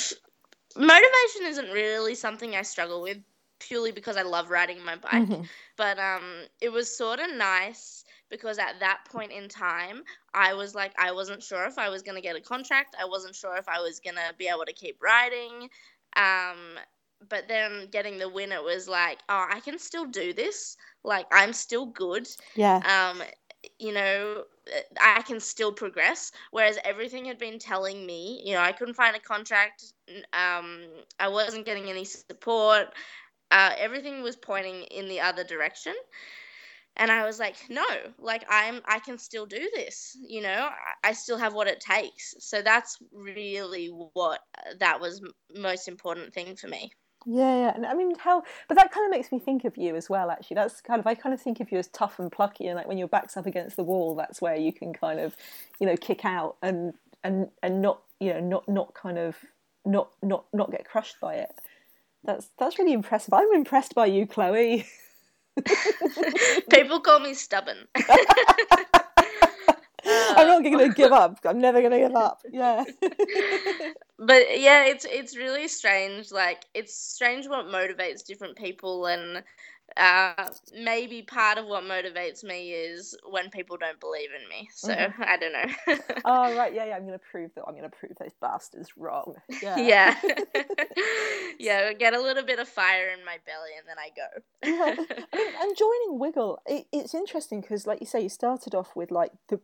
motivation 0.77 1.47
isn't 1.47 1.71
really 1.73 2.15
something 2.15 2.55
i 2.55 2.63
struggle 2.63 3.03
with 3.03 3.19
purely 3.63 3.93
because 3.93 4.17
i 4.17 4.23
love 4.23 4.51
riding 4.51 4.85
my 4.85 4.97
bike 4.97 5.29
mm-hmm. 5.29 5.43
but 5.77 5.99
um 5.99 6.23
it 6.61 6.71
was 6.71 6.97
sort 6.97 7.21
of 7.21 7.35
nice 7.37 8.05
because 8.33 8.59
at 8.59 8.81
that 8.81 9.05
point 9.13 9.31
in 9.31 9.47
time, 9.47 10.03
I 10.35 10.55
was 10.55 10.75
like, 10.75 10.93
I 10.99 11.13
wasn't 11.13 11.43
sure 11.43 11.67
if 11.67 11.79
I 11.79 11.91
was 11.91 12.03
going 12.03 12.17
to 12.17 12.23
get 12.23 12.35
a 12.35 12.41
contract. 12.41 12.97
I 12.99 13.05
wasn't 13.05 13.37
sure 13.37 13.57
if 13.57 13.69
I 13.69 13.79
was 13.79 14.01
going 14.01 14.17
to 14.17 14.35
be 14.39 14.49
able 14.49 14.65
to 14.65 14.73
keep 14.73 15.01
riding. 15.01 15.69
Um, 16.17 16.57
but 17.29 17.47
then 17.47 17.89
getting 17.93 18.19
the 18.19 18.29
win, 18.29 18.51
it 18.51 18.65
was 18.65 18.89
like, 18.89 19.19
oh, 19.29 19.47
I 19.49 19.61
can 19.61 19.79
still 19.79 20.07
do 20.07 20.33
this. 20.33 20.79
Like, 21.05 21.27
I'm 21.31 21.53
still 21.53 21.87
good. 21.87 22.27
Yeah. 22.57 23.11
Um, 23.13 23.23
you 23.79 23.93
know, 23.93 24.45
I 25.01 25.23
can 25.23 25.39
still 25.39 25.73
progress. 25.73 26.33
Whereas 26.51 26.79
everything 26.85 27.27
had 27.27 27.39
been 27.39 27.59
telling 27.59 28.05
me, 28.05 28.43
you 28.45 28.55
know, 28.55 28.61
I 28.61 28.73
couldn't 28.73 28.95
find 28.95 29.15
a 29.15 29.21
contract. 29.21 29.93
Um, 30.33 30.85
I 31.21 31.29
wasn't 31.29 31.67
getting 31.67 31.91
any 31.91 32.05
support. 32.05 32.95
Uh, 33.53 33.73
everything 33.79 34.23
was 34.23 34.35
pointing 34.35 34.83
in 34.85 35.07
the 35.09 35.21
other 35.21 35.45
direction. 35.45 35.95
And 36.95 37.11
i 37.11 37.25
was 37.25 37.39
like 37.39 37.57
no 37.71 37.87
like 38.19 38.45
i'm 38.51 38.83
i 38.85 38.99
can 38.99 39.17
still 39.17 39.47
do 39.47 39.71
this 39.75 40.15
you 40.21 40.43
know? 40.43 40.69
I 41.03 41.13
still 41.13 41.39
have 41.39 41.55
what 41.55 41.67
it 41.67 41.81
takes. 41.81 42.35
So 42.39 42.63
that's 42.63 42.99
really 43.13 43.87
what 43.87 44.41
uh, 44.59 44.75
that 44.79 45.01
was 45.01 45.23
most 45.55 45.89
important 45.89 46.35
thing 46.35 46.55
for 46.57 46.69
me. 46.69 46.93
Yeah, 47.25 47.57
yeah, 47.57 47.73
and 47.75 47.87
I 47.87 47.95
mean 47.95 48.15
how, 48.19 48.43
but 48.69 48.77
that 48.77 48.91
kind 48.93 49.07
of 49.07 49.11
makes 49.17 49.31
me 49.31 49.39
think 49.39 49.65
of 49.65 49.77
you 49.77 49.95
as 49.95 50.11
well. 50.11 50.31
Actually, 50.31 50.57
that's 50.57 50.81
kind 50.81 50.99
of 50.99 51.07
I 51.07 51.15
kind 51.15 51.33
of 51.33 51.41
think 51.41 51.61
of 51.61 51.71
you 51.71 51.79
as 51.79 51.89
tough 51.89 52.19
and 52.19 52.33
plucky, 52.33 52.67
and 52.67 52.77
like 52.77 52.89
when 52.89 52.99
your 52.99 53.09
back's 53.09 53.37
up 53.37 53.47
against 53.47 53.77
the 53.77 53.85
wall, 53.85 54.15
that's 54.15 54.41
where 54.41 54.57
you 54.57 54.73
can 54.73 54.93
kind 54.93 55.21
of, 55.21 55.37
you 55.81 55.87
know, 55.87 55.97
kick 55.97 56.25
out 56.25 56.57
and 56.63 56.95
and 57.23 57.49
and 57.63 57.81
not 57.81 58.03
you 58.19 58.33
know 58.33 58.41
not 58.41 58.69
not 58.69 58.95
kind 58.95 59.19
of 59.19 59.37
not 59.85 60.11
not 60.23 60.47
not 60.53 60.71
get 60.73 60.85
crushed 60.85 61.21
by 61.21 61.35
it. 61.35 61.53
That's 62.25 62.49
that's 62.59 62.79
really 62.79 62.93
impressive. 62.93 63.35
I'm 63.35 63.53
impressed 63.53 63.95
by 63.95 64.07
you, 64.07 64.27
Chloe. 64.27 64.87
People 66.71 67.01
call 67.01 67.21
me 67.21 67.35
stubborn. 67.35 67.87
I'm 70.05 70.49
not 70.49 70.63
going 70.65 70.79
to 70.79 70.85
um, 70.85 70.93
give 70.93 71.13
up. 71.13 71.39
I'm 71.45 71.61
never 71.61 71.81
going 71.81 71.93
to 71.93 71.99
give 71.99 72.17
up. 72.17 72.41
Yeah. 72.51 72.85
but 74.19 74.59
yeah, 74.59 74.85
it's 74.87 75.05
it's 75.05 75.37
really 75.37 75.69
strange. 75.69 76.33
Like 76.33 76.65
it's 76.75 76.97
strange 76.97 77.47
what 77.47 77.67
motivates 77.67 78.25
different 78.25 78.57
people, 78.57 79.07
and 79.07 79.43
uh, 79.97 80.49
maybe 80.75 81.23
part 81.23 81.59
of 81.59 81.67
what 81.67 81.85
motivates 81.85 82.43
me 82.43 82.73
is 82.73 83.17
when 83.29 83.51
people 83.51 83.77
don't 83.77 84.01
believe 84.01 84.31
in 84.31 84.49
me. 84.49 84.69
So 84.73 84.95
mm-hmm. 84.95 85.23
I 85.23 85.37
don't 85.37 85.53
know. 85.53 85.97
oh 86.25 86.57
right, 86.57 86.75
yeah, 86.75 86.87
yeah. 86.87 86.97
I'm 86.97 87.05
gonna 87.05 87.19
prove 87.19 87.51
that. 87.55 87.65
I'm 87.67 87.75
gonna 87.75 87.91
prove 87.91 88.13
those 88.19 88.33
bastards 88.41 88.91
wrong. 88.97 89.35
Yeah. 89.63 89.77
Yeah. 89.93 90.17
yeah. 91.59 91.93
Get 91.93 92.15
a 92.15 92.21
little 92.21 92.45
bit 92.45 92.59
of 92.59 92.69
fire 92.69 93.09
in 93.09 93.25
my 93.25 93.39
belly, 93.45 93.71
and 93.77 93.87
then 93.89 93.99
I 93.99 94.11
go. 94.15 94.29
yeah. 94.63 95.05
I 95.33 95.37
mean, 95.37 95.55
and 95.61 95.77
joining 95.77 96.19
Wiggle, 96.19 96.61
it, 96.67 96.87
it's 96.93 97.15
interesting 97.15 97.61
because, 97.61 97.87
like 97.87 98.01
you 98.01 98.07
say, 98.07 98.21
you 98.21 98.29
started 98.29 98.75
off 98.75 98.95
with 98.95 99.11
like 99.11 99.33
the 99.49 99.61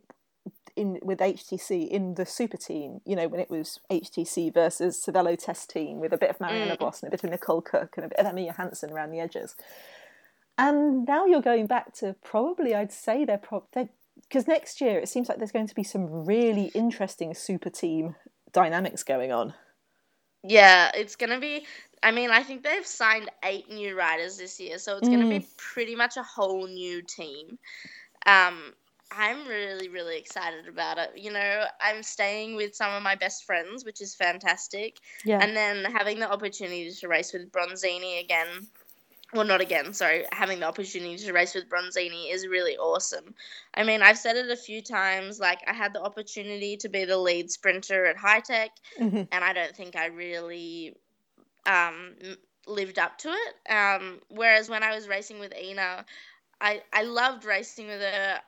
in 0.75 0.99
with 1.01 1.19
HTC 1.19 1.87
in 1.87 2.15
the 2.15 2.25
super 2.25 2.57
team, 2.57 3.01
you 3.05 3.15
know, 3.15 3.27
when 3.27 3.39
it 3.39 3.49
was 3.49 3.79
HTC 3.91 4.53
versus 4.53 5.03
Cervelo 5.05 5.37
test 5.37 5.69
team 5.69 5.99
with 5.99 6.13
a 6.13 6.17
bit 6.17 6.29
of 6.29 6.39
Marianne 6.39 6.69
mm. 6.69 6.79
Vos 6.79 7.01
and 7.01 7.09
a 7.09 7.11
bit 7.11 7.23
of 7.23 7.29
Nicole 7.29 7.61
Cooke 7.61 7.95
and 7.97 8.05
a 8.05 8.09
bit 8.09 8.19
of 8.19 8.25
Emma 8.25 8.41
Johansson 8.41 8.91
around 8.91 9.11
the 9.11 9.19
edges. 9.19 9.55
And 10.59 11.07
now 11.07 11.25
you're 11.25 11.41
going 11.41 11.67
back 11.67 11.93
to 11.95 12.15
probably, 12.21 12.75
I'd 12.75 12.91
say 12.91 13.23
they're 13.23 13.37
probably, 13.37 13.87
because 14.23 14.45
next 14.45 14.81
year 14.81 14.99
it 14.99 15.07
seems 15.07 15.29
like 15.29 15.37
there's 15.37 15.53
going 15.53 15.67
to 15.67 15.75
be 15.75 15.85
some 15.85 16.25
really 16.25 16.65
interesting 16.75 17.33
super 17.33 17.69
team 17.69 18.15
dynamics 18.51 19.03
going 19.03 19.31
on. 19.31 19.53
Yeah, 20.43 20.91
it's 20.93 21.15
going 21.15 21.29
to 21.29 21.39
be. 21.39 21.65
I 22.03 22.11
mean, 22.11 22.29
I 22.29 22.43
think 22.43 22.63
they've 22.63 22.85
signed 22.85 23.29
eight 23.43 23.69
new 23.71 23.97
riders 23.97 24.37
this 24.37 24.59
year, 24.59 24.79
so 24.79 24.97
it's 24.97 25.07
mm. 25.07 25.11
going 25.11 25.29
to 25.29 25.39
be 25.39 25.47
pretty 25.57 25.95
much 25.95 26.17
a 26.17 26.23
whole 26.23 26.67
new 26.67 27.01
team. 27.03 27.57
Um, 28.25 28.73
I'm 29.11 29.47
really, 29.47 29.87
really 29.87 30.17
excited 30.17 30.67
about 30.67 30.97
it. 30.97 31.11
You 31.15 31.31
know, 31.31 31.63
I'm 31.81 32.03
staying 32.03 32.57
with 32.57 32.75
some 32.75 32.93
of 32.93 33.01
my 33.01 33.15
best 33.15 33.45
friends, 33.45 33.85
which 33.85 34.01
is 34.01 34.13
fantastic. 34.13 34.97
Yeah. 35.23 35.39
And 35.41 35.55
then 35.55 35.85
having 35.85 36.19
the 36.19 36.29
opportunity 36.29 36.91
to 36.91 37.07
race 37.07 37.31
with 37.31 37.49
Bronzini 37.49 38.21
again 38.21 38.67
well, 39.33 39.45
not 39.45 39.61
again, 39.61 39.93
sorry, 39.93 40.25
having 40.31 40.59
the 40.59 40.65
opportunity 40.65 41.17
to 41.17 41.33
race 41.33 41.53
with 41.53 41.69
Bronzini 41.69 42.33
is 42.33 42.47
really 42.47 42.77
awesome. 42.77 43.35
I 43.75 43.83
mean, 43.83 44.01
I've 44.01 44.17
said 44.17 44.35
it 44.35 44.49
a 44.49 44.55
few 44.55 44.81
times, 44.81 45.39
like, 45.39 45.59
I 45.67 45.73
had 45.73 45.93
the 45.93 46.01
opportunity 46.01 46.77
to 46.77 46.89
be 46.89 47.05
the 47.05 47.17
lead 47.17 47.51
sprinter 47.51 48.05
at 48.05 48.17
Hitec, 48.17 48.69
mm-hmm. 48.99 49.23
and 49.31 49.43
I 49.43 49.53
don't 49.53 49.75
think 49.75 49.95
I 49.95 50.07
really 50.07 50.95
um, 51.67 52.15
lived 52.65 52.97
up 52.97 53.19
to 53.19 53.29
it. 53.29 53.71
Um, 53.71 54.19
whereas 54.29 54.67
when 54.67 54.81
I 54.81 54.95
was 54.95 55.07
racing 55.07 55.39
with 55.39 55.53
Ina, 55.55 56.05
I, 56.59 56.81
I 56.91 57.03
loved 57.03 57.45
racing 57.45 57.87
with 57.87 58.01
her. 58.01 58.39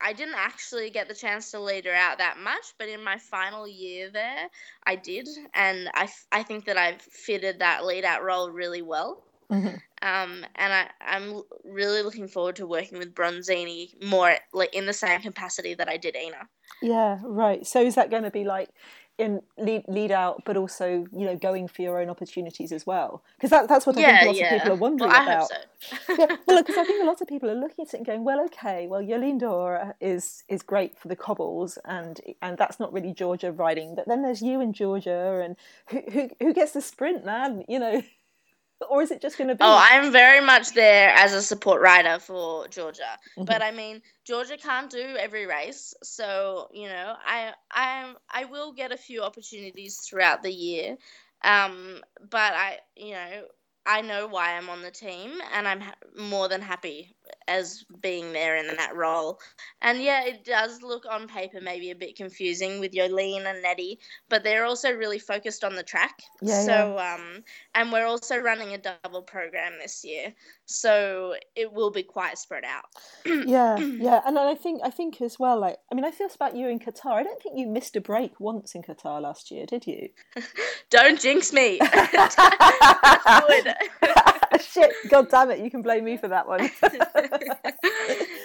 I 0.00 0.12
didn't 0.12 0.36
actually 0.36 0.90
get 0.90 1.08
the 1.08 1.14
chance 1.14 1.50
to 1.50 1.58
lead 1.58 1.84
her 1.86 1.92
out 1.92 2.18
that 2.18 2.38
much, 2.38 2.74
but 2.78 2.88
in 2.88 3.02
my 3.02 3.18
final 3.18 3.66
year 3.66 4.08
there, 4.10 4.48
I 4.86 4.94
did, 4.94 5.28
and 5.52 5.90
I, 5.92 6.08
I 6.30 6.44
think 6.44 6.66
that 6.66 6.78
I've 6.78 7.02
fitted 7.02 7.58
that 7.58 7.84
lead 7.84 8.04
out 8.04 8.22
role 8.22 8.48
really 8.52 8.82
well. 8.82 9.24
Mm-hmm. 9.50 9.76
Um, 10.02 10.44
and 10.54 10.72
I, 10.72 10.90
I'm 11.00 11.42
really 11.64 12.02
looking 12.02 12.28
forward 12.28 12.56
to 12.56 12.66
working 12.66 12.98
with 12.98 13.14
Bronzini 13.14 14.02
more 14.04 14.36
like 14.52 14.74
in 14.74 14.86
the 14.86 14.92
same 14.92 15.20
capacity 15.20 15.74
that 15.74 15.88
I 15.88 15.96
did 15.96 16.16
Ina. 16.16 16.48
Yeah, 16.82 17.18
right. 17.24 17.66
So 17.66 17.82
is 17.82 17.96
that 17.96 18.10
going 18.10 18.22
to 18.22 18.30
be 18.30 18.44
like 18.44 18.68
in 19.18 19.42
lead 19.58 19.82
lead 19.88 20.12
out, 20.12 20.42
but 20.44 20.56
also 20.56 21.04
you 21.12 21.26
know 21.26 21.36
going 21.36 21.66
for 21.66 21.82
your 21.82 22.00
own 22.00 22.08
opportunities 22.08 22.70
as 22.70 22.86
well? 22.86 23.24
Because 23.36 23.50
that, 23.50 23.68
that's 23.68 23.84
what 23.84 23.96
I 23.96 24.00
yeah, 24.00 24.18
think 24.18 24.26
lots 24.28 24.38
yeah. 24.38 24.54
of 24.54 24.62
people 24.62 24.72
are 24.72 24.80
wondering 24.80 25.10
well, 25.10 25.22
about. 25.22 25.48
So. 25.48 25.56
yeah, 26.18 26.36
well, 26.46 26.62
because 26.62 26.76
I 26.76 26.84
think 26.84 27.02
a 27.02 27.06
lot 27.06 27.20
of 27.20 27.26
people 27.26 27.50
are 27.50 27.56
looking 27.56 27.84
at 27.84 27.94
it 27.94 27.96
and 27.96 28.06
going, 28.06 28.24
well, 28.24 28.40
okay, 28.44 28.86
well, 28.86 29.02
Jolien 29.02 29.38
D'Hoore 29.40 29.94
is 30.00 30.44
is 30.48 30.62
great 30.62 30.96
for 30.96 31.08
the 31.08 31.16
cobbles, 31.16 31.78
and 31.84 32.20
and 32.40 32.56
that's 32.56 32.78
not 32.78 32.92
really 32.92 33.12
Georgia 33.12 33.50
riding, 33.50 33.96
but 33.96 34.06
then 34.06 34.22
there's 34.22 34.40
you 34.40 34.60
and 34.60 34.74
Georgia, 34.74 35.42
and 35.44 35.56
who 35.88 36.10
who, 36.12 36.30
who 36.38 36.54
gets 36.54 36.72
the 36.72 36.80
sprint, 36.80 37.24
man? 37.24 37.64
You 37.68 37.80
know. 37.80 38.02
Or 38.88 39.02
is 39.02 39.10
it 39.10 39.20
just 39.20 39.38
going 39.38 39.48
to 39.48 39.54
be? 39.54 39.60
Oh, 39.62 39.78
I'm 39.80 40.12
very 40.12 40.44
much 40.44 40.72
there 40.72 41.10
as 41.10 41.32
a 41.32 41.42
support 41.42 41.80
rider 41.80 42.18
for 42.18 42.68
Georgia, 42.68 43.18
mm-hmm. 43.36 43.44
but 43.44 43.62
I 43.62 43.70
mean, 43.70 44.02
Georgia 44.24 44.56
can't 44.56 44.90
do 44.90 45.16
every 45.18 45.46
race, 45.46 45.94
so 46.02 46.68
you 46.72 46.88
know, 46.88 47.14
I 47.24 47.52
I 47.70 48.14
I 48.30 48.44
will 48.44 48.72
get 48.72 48.92
a 48.92 48.96
few 48.96 49.22
opportunities 49.22 49.98
throughout 49.98 50.42
the 50.42 50.52
year, 50.52 50.96
um, 51.42 52.00
but 52.30 52.52
I 52.54 52.78
you 52.96 53.12
know 53.12 53.42
I 53.86 54.02
know 54.02 54.26
why 54.26 54.56
I'm 54.56 54.68
on 54.68 54.82
the 54.82 54.90
team, 54.90 55.40
and 55.52 55.66
I'm 55.66 55.80
ha- 55.80 55.94
more 56.16 56.48
than 56.48 56.60
happy 56.60 57.16
as 57.46 57.84
being 58.00 58.32
there 58.32 58.56
in 58.56 58.66
that 58.76 58.94
role. 58.94 59.40
And 59.82 60.02
yeah, 60.02 60.24
it 60.24 60.44
does 60.44 60.82
look 60.82 61.04
on 61.10 61.28
paper 61.28 61.60
maybe 61.60 61.90
a 61.90 61.94
bit 61.94 62.16
confusing 62.16 62.80
with 62.80 62.92
Jolien 62.92 63.46
and 63.46 63.62
Nettie, 63.62 63.98
but 64.28 64.44
they're 64.44 64.64
also 64.64 64.92
really 64.92 65.18
focused 65.18 65.64
on 65.64 65.74
the 65.74 65.82
track. 65.82 66.22
Yeah, 66.42 66.62
so 66.64 66.94
yeah. 66.96 67.14
um 67.14 67.44
and 67.74 67.92
we're 67.92 68.06
also 68.06 68.38
running 68.38 68.74
a 68.74 68.78
double 68.78 69.22
program 69.22 69.72
this 69.80 70.04
year. 70.04 70.34
So 70.66 71.34
it 71.56 71.72
will 71.72 71.90
be 71.90 72.02
quite 72.02 72.38
spread 72.38 72.64
out. 72.64 72.84
yeah, 73.46 73.78
yeah. 73.78 74.20
And 74.26 74.38
I 74.38 74.54
think 74.54 74.80
I 74.84 74.90
think 74.90 75.20
as 75.20 75.38
well, 75.38 75.58
like 75.58 75.78
I 75.90 75.94
mean 75.94 76.04
I 76.04 76.10
feel 76.10 76.28
about 76.34 76.56
you 76.56 76.68
in 76.68 76.78
Qatar. 76.78 77.12
I 77.12 77.22
don't 77.22 77.42
think 77.42 77.58
you 77.58 77.66
missed 77.66 77.96
a 77.96 78.00
break 78.00 78.38
once 78.38 78.74
in 78.74 78.82
Qatar 78.82 79.20
last 79.20 79.50
year, 79.50 79.66
did 79.66 79.86
you? 79.86 80.10
don't 80.90 81.20
jinx 81.20 81.52
me. 81.52 81.80
Shit, 84.60 84.92
god 85.08 85.28
damn 85.30 85.50
it, 85.50 85.60
you 85.60 85.70
can 85.70 85.82
blame 85.82 86.04
me 86.04 86.16
for 86.16 86.28
that 86.28 86.46
one. 86.46 86.60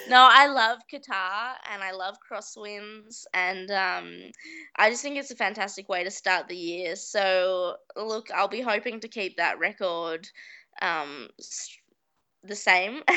no, 0.08 0.28
I 0.30 0.46
love 0.48 0.78
Qatar 0.92 1.54
and 1.72 1.82
I 1.82 1.92
love 1.92 2.16
crosswinds 2.30 3.24
and 3.32 3.70
um, 3.70 4.20
I 4.76 4.90
just 4.90 5.02
think 5.02 5.16
it's 5.16 5.30
a 5.30 5.36
fantastic 5.36 5.88
way 5.88 6.04
to 6.04 6.10
start 6.10 6.48
the 6.48 6.56
year. 6.56 6.96
So 6.96 7.76
look, 7.96 8.30
I'll 8.34 8.48
be 8.48 8.60
hoping 8.60 9.00
to 9.00 9.08
keep 9.08 9.36
that 9.36 9.58
record 9.58 10.28
um, 10.82 11.28
the 12.42 12.56
same 12.56 13.02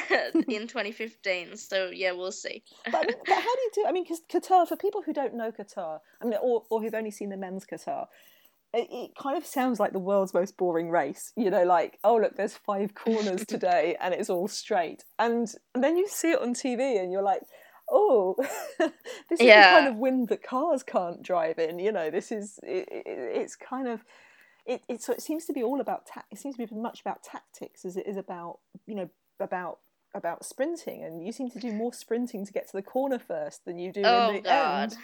in 0.47 0.67
2015. 0.67 1.57
So 1.57 1.89
yeah, 1.93 2.11
we'll 2.11 2.31
see. 2.31 2.63
but, 2.85 2.93
but 2.93 3.35
how 3.35 3.55
do 3.55 3.61
you 3.61 3.71
do? 3.75 3.85
I 3.87 3.91
mean, 3.91 4.03
because 4.03 4.21
Qatar, 4.31 4.67
for 4.67 4.75
people 4.75 5.01
who 5.01 5.13
don't 5.13 5.35
know 5.35 5.51
Qatar, 5.51 5.99
I 6.21 6.25
mean, 6.25 6.39
or, 6.41 6.63
or 6.69 6.81
who've 6.81 6.93
only 6.93 7.11
seen 7.11 7.29
the 7.29 7.37
men's 7.37 7.65
Qatar, 7.65 8.07
it, 8.77 8.87
it, 8.91 9.11
kind 9.15 9.37
of 9.37 9.45
sounds 9.45 9.79
like 9.79 9.93
the 9.93 9.99
world's 9.99 10.33
most 10.33 10.57
boring 10.57 10.89
race. 10.89 11.33
You 11.35 11.49
know, 11.49 11.63
like 11.63 11.99
oh 12.03 12.17
look, 12.17 12.35
there's 12.35 12.55
five 12.55 12.93
corners 12.95 13.45
today 13.47 13.95
and 13.99 14.13
it's 14.13 14.29
all 14.29 14.47
straight, 14.47 15.03
and, 15.19 15.51
and 15.73 15.83
then 15.83 15.97
you 15.97 16.07
see 16.07 16.31
it 16.31 16.41
on 16.41 16.53
TV 16.53 17.01
and 17.01 17.11
you're 17.11 17.23
like. 17.23 17.41
Oh, 17.89 18.35
this 18.79 19.39
is 19.39 19.47
yeah. 19.47 19.75
the 19.75 19.79
kind 19.79 19.87
of 19.93 19.95
wind 19.95 20.27
that 20.27 20.43
cars 20.43 20.83
can't 20.83 21.23
drive 21.23 21.57
in. 21.57 21.79
You 21.79 21.93
know, 21.93 22.09
this 22.09 22.33
is 22.33 22.59
it, 22.61 22.85
it's 22.91 23.55
kind 23.55 23.87
of 23.87 24.03
it, 24.67 24.81
it 24.89 25.01
so 25.01 25.13
it 25.13 25.21
seems 25.21 25.45
to 25.45 25.53
be 25.53 25.63
all 25.63 25.79
about 25.79 26.05
ta- 26.05 26.25
it 26.29 26.37
seems 26.37 26.57
to 26.57 26.67
be 26.67 26.75
much 26.75 26.99
about 26.99 27.23
tactics 27.23 27.85
as 27.85 27.95
it 27.95 28.05
is 28.05 28.17
about 28.17 28.59
you 28.85 28.93
know 28.93 29.09
about 29.39 29.79
about 30.13 30.43
sprinting 30.43 31.03
and 31.03 31.25
you 31.25 31.31
seem 31.31 31.49
to 31.49 31.59
do 31.59 31.71
more 31.71 31.93
sprinting 31.93 32.45
to 32.45 32.51
get 32.51 32.67
to 32.67 32.75
the 32.75 32.81
corner 32.81 33.19
first 33.19 33.63
than 33.65 33.79
you 33.79 33.91
do 33.91 34.01
oh, 34.03 34.29
in 34.29 34.35
the 34.35 34.41
God. 34.41 34.83
end 34.83 34.97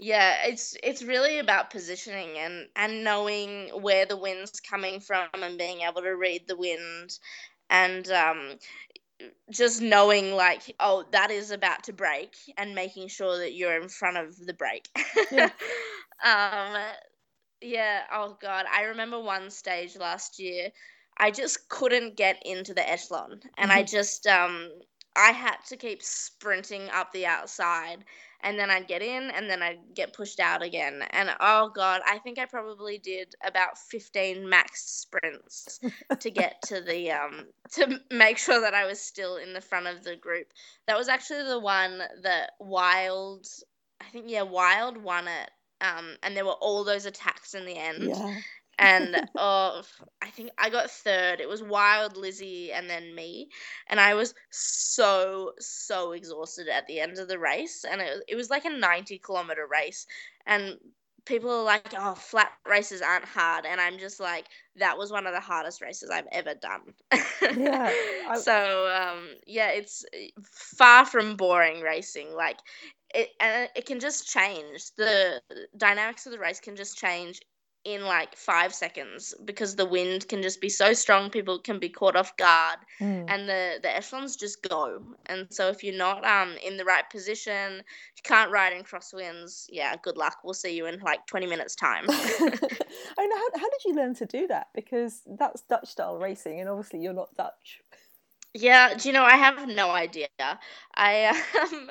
yeah, 0.00 0.46
it's 0.46 0.74
it's 0.82 1.02
really 1.02 1.38
about 1.38 1.70
positioning 1.70 2.38
and 2.38 2.68
and 2.74 3.04
knowing 3.04 3.68
where 3.82 4.06
the 4.06 4.16
wind's 4.16 4.58
coming 4.60 5.00
from 5.00 5.28
and 5.34 5.58
being 5.58 5.82
able 5.82 6.00
to 6.00 6.16
read 6.16 6.48
the 6.48 6.56
wind 6.56 7.18
and 7.68 8.10
um 8.10 8.56
just 9.50 9.82
knowing 9.82 10.32
like 10.32 10.74
oh 10.80 11.04
that 11.12 11.30
is 11.30 11.50
about 11.50 11.84
to 11.84 11.92
break 11.92 12.34
and 12.56 12.74
making 12.74 13.08
sure 13.08 13.38
that 13.38 13.52
you're 13.52 13.80
in 13.80 13.88
front 13.88 14.16
of 14.16 14.34
the 14.46 14.54
break. 14.54 14.88
Yeah. 15.30 15.50
um 16.24 16.82
yeah, 17.60 18.00
oh 18.10 18.38
god, 18.40 18.64
I 18.72 18.84
remember 18.84 19.20
one 19.20 19.50
stage 19.50 19.96
last 19.96 20.38
year 20.38 20.70
I 21.18 21.30
just 21.30 21.68
couldn't 21.68 22.16
get 22.16 22.42
into 22.46 22.72
the 22.72 22.88
echelon 22.88 23.40
and 23.58 23.70
mm-hmm. 23.70 23.78
I 23.78 23.82
just 23.82 24.26
um 24.26 24.70
I 25.16 25.32
had 25.32 25.56
to 25.68 25.76
keep 25.76 26.02
sprinting 26.02 26.88
up 26.90 27.12
the 27.12 27.26
outside 27.26 28.04
and 28.42 28.58
then 28.58 28.70
I'd 28.70 28.88
get 28.88 29.02
in 29.02 29.30
and 29.30 29.50
then 29.50 29.62
I'd 29.62 29.94
get 29.94 30.14
pushed 30.14 30.40
out 30.40 30.62
again. 30.62 31.02
And 31.10 31.30
oh 31.40 31.70
god, 31.74 32.00
I 32.06 32.18
think 32.18 32.38
I 32.38 32.46
probably 32.46 32.98
did 32.98 33.34
about 33.44 33.78
15 33.78 34.48
max 34.48 34.82
sprints 34.82 35.80
to 36.18 36.30
get 36.30 36.62
to 36.66 36.80
the 36.80 37.10
um 37.12 37.46
to 37.72 38.00
make 38.10 38.38
sure 38.38 38.60
that 38.60 38.74
I 38.74 38.86
was 38.86 39.00
still 39.00 39.36
in 39.36 39.52
the 39.52 39.60
front 39.60 39.86
of 39.86 40.02
the 40.02 40.16
group. 40.16 40.46
That 40.86 40.98
was 40.98 41.08
actually 41.08 41.44
the 41.44 41.60
one 41.60 42.02
that 42.22 42.52
Wild 42.60 43.46
I 44.00 44.04
think 44.04 44.26
yeah, 44.28 44.42
Wild 44.42 44.96
won 44.96 45.28
it. 45.28 45.50
Um 45.80 46.16
and 46.22 46.36
there 46.36 46.44
were 46.44 46.52
all 46.52 46.84
those 46.84 47.06
attacks 47.06 47.54
in 47.54 47.66
the 47.66 47.76
end. 47.76 48.04
Yeah 48.04 48.36
and 48.80 49.14
uh, 49.36 49.82
I 50.22 50.30
think 50.30 50.50
I 50.58 50.70
got 50.70 50.90
third. 50.90 51.40
It 51.40 51.48
was 51.48 51.62
Wild 51.62 52.16
Lizzie 52.16 52.72
and 52.72 52.90
then 52.90 53.14
me, 53.14 53.48
and 53.88 54.00
I 54.00 54.14
was 54.14 54.34
so 54.50 55.52
so 55.60 56.12
exhausted 56.12 56.68
at 56.68 56.86
the 56.86 56.98
end 56.98 57.18
of 57.18 57.28
the 57.28 57.38
race, 57.38 57.84
and 57.88 58.00
it 58.00 58.24
it 58.26 58.34
was 58.34 58.50
like 58.50 58.64
a 58.64 58.70
ninety 58.70 59.18
kilometer 59.18 59.68
race, 59.70 60.06
and 60.46 60.78
people 61.26 61.50
are 61.50 61.62
like, 61.62 61.92
"Oh, 61.96 62.14
flat 62.14 62.52
races 62.66 63.02
aren't 63.02 63.26
hard," 63.26 63.66
and 63.66 63.80
I'm 63.80 63.98
just 63.98 64.18
like, 64.18 64.46
"That 64.76 64.96
was 64.96 65.12
one 65.12 65.26
of 65.26 65.34
the 65.34 65.40
hardest 65.40 65.82
races 65.82 66.10
I've 66.10 66.28
ever 66.32 66.54
done." 66.54 66.94
yeah. 67.56 67.92
I... 68.28 68.38
so 68.38 68.88
um, 68.88 69.28
yeah, 69.46 69.70
it's 69.70 70.04
far 70.50 71.04
from 71.04 71.36
boring 71.36 71.82
racing. 71.82 72.34
Like 72.34 72.58
it, 73.14 73.28
and 73.40 73.68
it 73.76 73.84
can 73.84 74.00
just 74.00 74.26
change. 74.26 74.90
The 74.96 75.42
dynamics 75.76 76.24
of 76.24 76.32
the 76.32 76.38
race 76.38 76.60
can 76.60 76.76
just 76.76 76.96
change 76.96 77.40
in 77.84 78.02
like 78.02 78.36
five 78.36 78.74
seconds 78.74 79.34
because 79.44 79.74
the 79.74 79.86
wind 79.86 80.28
can 80.28 80.42
just 80.42 80.60
be 80.60 80.68
so 80.68 80.92
strong 80.92 81.30
people 81.30 81.58
can 81.58 81.78
be 81.78 81.88
caught 81.88 82.14
off 82.14 82.36
guard 82.36 82.78
mm. 83.00 83.24
and 83.28 83.48
the 83.48 83.78
the 83.82 83.96
echelons 83.96 84.36
just 84.36 84.62
go 84.68 85.02
and 85.26 85.46
so 85.50 85.68
if 85.68 85.82
you're 85.82 85.96
not 85.96 86.22
um 86.26 86.56
in 86.62 86.76
the 86.76 86.84
right 86.84 87.08
position 87.08 87.76
you 87.76 88.22
can't 88.22 88.50
ride 88.50 88.74
in 88.74 88.82
crosswinds 88.82 89.64
yeah 89.70 89.96
good 90.02 90.18
luck 90.18 90.36
we'll 90.44 90.52
see 90.52 90.76
you 90.76 90.84
in 90.84 91.00
like 91.00 91.26
20 91.26 91.46
minutes 91.46 91.74
time 91.74 92.04
i 92.08 93.26
know 93.26 93.36
how, 93.36 93.60
how 93.60 93.70
did 93.70 93.84
you 93.86 93.94
learn 93.94 94.14
to 94.14 94.26
do 94.26 94.46
that 94.46 94.66
because 94.74 95.22
that's 95.38 95.62
dutch 95.62 95.88
style 95.88 96.18
racing 96.18 96.60
and 96.60 96.68
obviously 96.68 97.00
you're 97.00 97.14
not 97.14 97.34
dutch 97.34 97.80
yeah, 98.52 98.94
do 98.94 99.08
you 99.08 99.12
know? 99.12 99.22
I 99.22 99.36
have 99.36 99.68
no 99.68 99.90
idea. 99.90 100.28
I 100.94 101.26
um, 101.62 101.90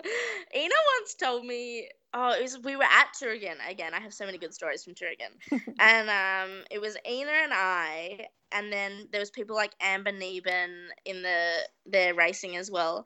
Ina 0.56 0.76
once 1.00 1.14
told 1.16 1.46
me. 1.46 1.90
Oh, 2.14 2.34
it 2.34 2.42
was 2.42 2.58
we 2.64 2.76
were 2.76 2.84
at 2.84 3.14
Thüringen 3.14 3.58
again. 3.70 3.94
I 3.94 4.00
have 4.00 4.14
so 4.14 4.26
many 4.26 4.38
good 4.38 4.54
stories 4.54 4.84
from 4.84 4.94
Thüringen, 4.96 5.34
and 5.80 6.10
um, 6.10 6.64
it 6.72 6.80
was 6.82 6.98
Ina 7.08 7.32
and 7.32 7.54
I, 7.54 8.28
and 8.52 8.72
then 8.74 9.08
there 9.12 9.20
was 9.20 9.30
people 9.30 9.56
like 9.56 9.74
Amber 9.80 10.12
Neben 10.12 10.90
in 11.06 11.22
the 11.22 11.52
their 11.86 12.16
racing 12.16 12.58
as 12.58 12.72
well, 12.72 13.06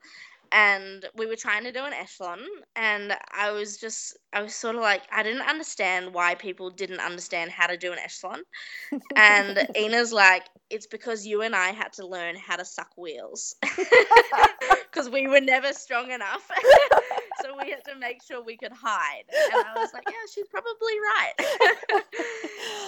and 0.52 1.04
we 1.16 1.26
were 1.26 1.36
trying 1.36 1.64
to 1.64 1.72
do 1.72 1.84
an 1.84 1.92
echelon 1.92 2.38
and 2.76 3.12
i 3.32 3.50
was 3.50 3.76
just 3.76 4.16
i 4.32 4.40
was 4.40 4.54
sort 4.54 4.76
of 4.76 4.82
like 4.82 5.02
i 5.12 5.22
didn't 5.22 5.42
understand 5.48 6.14
why 6.14 6.34
people 6.34 6.70
didn't 6.70 7.00
understand 7.00 7.50
how 7.50 7.66
to 7.66 7.76
do 7.76 7.92
an 7.92 7.98
echelon. 7.98 8.40
And 9.16 9.66
ina's 9.76 10.12
like 10.12 10.44
it's 10.70 10.86
because 10.86 11.26
you 11.26 11.42
and 11.42 11.54
i 11.56 11.70
had 11.72 11.92
to 11.94 12.06
learn 12.06 12.36
how 12.36 12.56
to 12.56 12.64
suck 12.64 12.90
wheels. 12.96 13.56
Because 14.92 15.10
we 15.10 15.26
were 15.26 15.40
never 15.40 15.72
strong 15.72 16.12
enough 16.12 16.48
so 17.44 17.54
we 17.62 17.70
had 17.70 17.84
to 17.84 17.98
make 17.98 18.22
sure 18.22 18.42
we 18.42 18.56
could 18.56 18.72
hide. 18.72 19.24
And 19.28 19.64
i 19.66 19.80
was 19.80 19.92
like 19.92 20.04
yeah 20.06 20.14
she's 20.32 20.48
probably 20.48 20.94
right. 21.14 22.02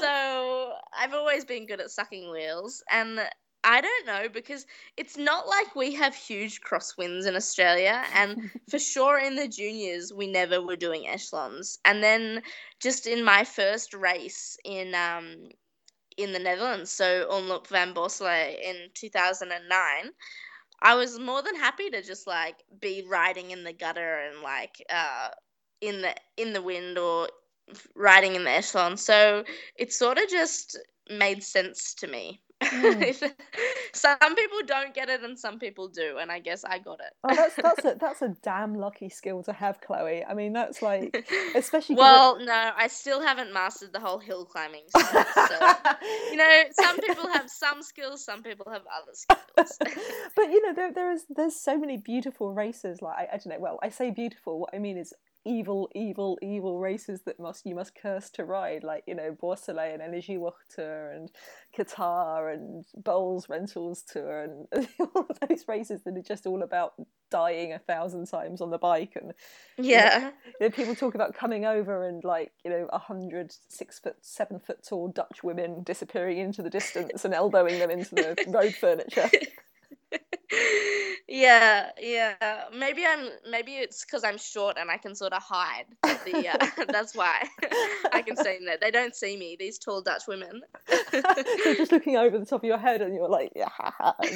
So 0.00 0.72
i've 0.98 1.14
always 1.14 1.44
been 1.44 1.66
good 1.66 1.80
at 1.80 1.90
sucking 1.90 2.30
wheels. 2.30 2.82
And 2.90 3.20
I 3.64 3.80
don't 3.80 4.06
know 4.06 4.28
because 4.28 4.64
it's 4.96 5.16
not 5.16 5.48
like 5.48 5.74
we 5.74 5.92
have 5.94 6.14
huge 6.14 6.60
crosswinds 6.60 7.26
in 7.26 7.34
Australia, 7.34 8.04
and 8.14 8.48
for 8.70 8.78
sure 8.78 9.18
in 9.18 9.34
the 9.34 9.48
juniors 9.48 10.12
we 10.12 10.28
never 10.28 10.62
were 10.62 10.76
doing 10.76 11.08
echelons. 11.08 11.78
And 11.84 12.02
then 12.02 12.42
just 12.80 13.08
in 13.08 13.24
my 13.24 13.42
first 13.42 13.92
race 13.92 14.56
in 14.64 14.94
um 14.94 15.48
in 16.16 16.32
the 16.32 16.38
Netherlands, 16.38 16.90
so 16.92 17.28
Omloop 17.30 17.66
van 17.66 17.92
Borsele 17.92 18.56
in 18.62 18.76
2009, 18.94 20.12
I 20.82 20.94
was 20.94 21.18
more 21.18 21.42
than 21.42 21.56
happy 21.56 21.90
to 21.90 22.02
just 22.02 22.26
like 22.26 22.62
be 22.80 23.02
riding 23.08 23.50
in 23.50 23.64
the 23.64 23.72
gutter 23.72 24.18
and 24.18 24.42
like 24.42 24.82
uh 24.90 25.30
in 25.80 26.02
the 26.02 26.14
in 26.36 26.52
the 26.52 26.62
wind 26.62 26.98
or 26.98 27.28
riding 27.94 28.34
in 28.36 28.44
the 28.44 28.50
echelon. 28.50 28.96
So 28.96 29.44
it 29.76 29.92
sort 29.92 30.18
of 30.18 30.28
just 30.28 30.78
made 31.10 31.42
sense 31.44 31.94
to 31.96 32.06
me. 32.06 32.42
Mm. 32.62 33.32
some 33.92 34.34
people 34.34 34.58
don't 34.66 34.94
get 34.94 35.08
it 35.08 35.22
and 35.22 35.38
some 35.38 35.58
people 35.58 35.88
do, 35.88 36.18
and 36.18 36.30
I 36.30 36.38
guess 36.38 36.64
I 36.64 36.78
got 36.78 37.00
it. 37.00 37.12
oh, 37.24 37.34
that's 37.34 37.56
that's 37.62 37.84
a 37.84 37.96
that's 38.00 38.22
a 38.22 38.36
damn 38.42 38.74
lucky 38.74 39.08
skill 39.08 39.42
to 39.44 39.52
have, 39.52 39.80
Chloe. 39.80 40.24
I 40.24 40.34
mean, 40.34 40.52
that's 40.52 40.80
like, 40.82 41.26
especially. 41.54 41.96
well, 41.96 42.38
no, 42.38 42.70
I 42.76 42.88
still 42.88 43.20
haven't 43.20 43.52
mastered 43.52 43.92
the 43.92 44.00
whole 44.00 44.18
hill 44.18 44.44
climbing. 44.44 44.84
Stuff, 44.88 45.32
so, 45.34 45.94
you 46.30 46.36
know, 46.36 46.62
some 46.72 46.98
people 47.00 47.28
have 47.28 47.50
some 47.50 47.82
skills, 47.82 48.24
some 48.24 48.42
people 48.42 48.66
have 48.70 48.82
other 48.94 49.12
skills. 49.12 49.78
but 50.34 50.44
you 50.44 50.66
know, 50.66 50.72
there 50.72 50.92
there 50.92 51.12
is 51.12 51.24
there's 51.28 51.56
so 51.56 51.76
many 51.78 51.96
beautiful 51.96 52.54
races. 52.54 53.02
Like 53.02 53.16
I, 53.18 53.34
I 53.34 53.36
don't 53.36 53.48
know. 53.48 53.60
Well, 53.60 53.78
I 53.82 53.90
say 53.90 54.10
beautiful. 54.10 54.60
What 54.60 54.70
I 54.74 54.78
mean 54.78 54.96
is 54.96 55.12
evil, 55.46 55.88
evil, 55.94 56.38
evil 56.42 56.78
races 56.78 57.22
that 57.26 57.38
must 57.38 57.64
you 57.64 57.74
must 57.74 57.94
curse 57.94 58.28
to 58.30 58.44
ride, 58.44 58.82
like 58.84 59.04
you 59.06 59.14
know 59.14 59.36
Borsele 59.40 59.94
and 59.94 60.02
Energiewacht 60.02 60.78
and 60.78 61.30
Qatar 61.76 62.52
and 62.52 62.84
Boels 63.00 63.48
Rentals 63.48 64.02
Tour 64.02 64.42
and 64.42 64.88
all 65.00 65.26
of 65.30 65.38
those 65.48 65.64
races 65.68 66.02
that 66.04 66.16
are 66.16 66.22
just 66.22 66.46
all 66.46 66.62
about 66.62 66.94
dying 67.30 67.72
a 67.72 67.78
thousand 67.78 68.26
times 68.26 68.60
on 68.60 68.70
the 68.70 68.78
bike 68.78 69.16
and 69.16 69.32
yeah, 69.78 70.16
you 70.16 70.20
know, 70.24 70.32
you 70.60 70.66
know, 70.66 70.70
people 70.70 70.94
talk 70.94 71.14
about 71.14 71.34
coming 71.34 71.64
over 71.64 72.06
and 72.06 72.24
like 72.24 72.52
you 72.64 72.70
know 72.70 72.88
a 72.92 72.98
hundred 72.98 73.54
six 73.68 73.98
foot, 73.98 74.16
seven 74.20 74.58
foot 74.58 74.84
tall 74.86 75.08
Dutch 75.08 75.42
women 75.42 75.82
disappearing 75.82 76.38
into 76.38 76.62
the 76.62 76.70
distance 76.70 77.24
and 77.24 77.34
elbowing 77.34 77.78
them 77.78 77.90
into 77.90 78.14
the 78.14 78.36
road 78.48 78.74
furniture. 78.80 79.30
yeah, 81.28 81.90
yeah. 82.00 82.34
Maybe 82.72 83.04
I'm. 83.04 83.28
Maybe 83.50 83.74
it's 83.74 84.04
because 84.04 84.22
I'm 84.22 84.38
short 84.38 84.76
and 84.78 84.90
I 84.90 84.96
can 84.96 85.14
sort 85.14 85.32
of 85.32 85.42
hide. 85.42 85.86
The 86.02 86.48
uh, 86.48 86.84
that's 86.88 87.16
why 87.16 87.42
I 88.12 88.22
can 88.22 88.36
stay 88.36 88.56
in 88.56 88.64
there. 88.64 88.78
They 88.80 88.92
don't 88.92 89.14
see 89.14 89.36
me. 89.36 89.56
These 89.58 89.78
tall 89.78 90.02
Dutch 90.02 90.22
women. 90.28 90.62
They're 91.10 91.74
just 91.74 91.90
looking 91.90 92.16
over 92.16 92.38
the 92.38 92.46
top 92.46 92.60
of 92.60 92.64
your 92.64 92.78
head, 92.78 93.02
and 93.02 93.12
you're 93.12 93.28
like, 93.28 93.52
yeah, 93.56 93.68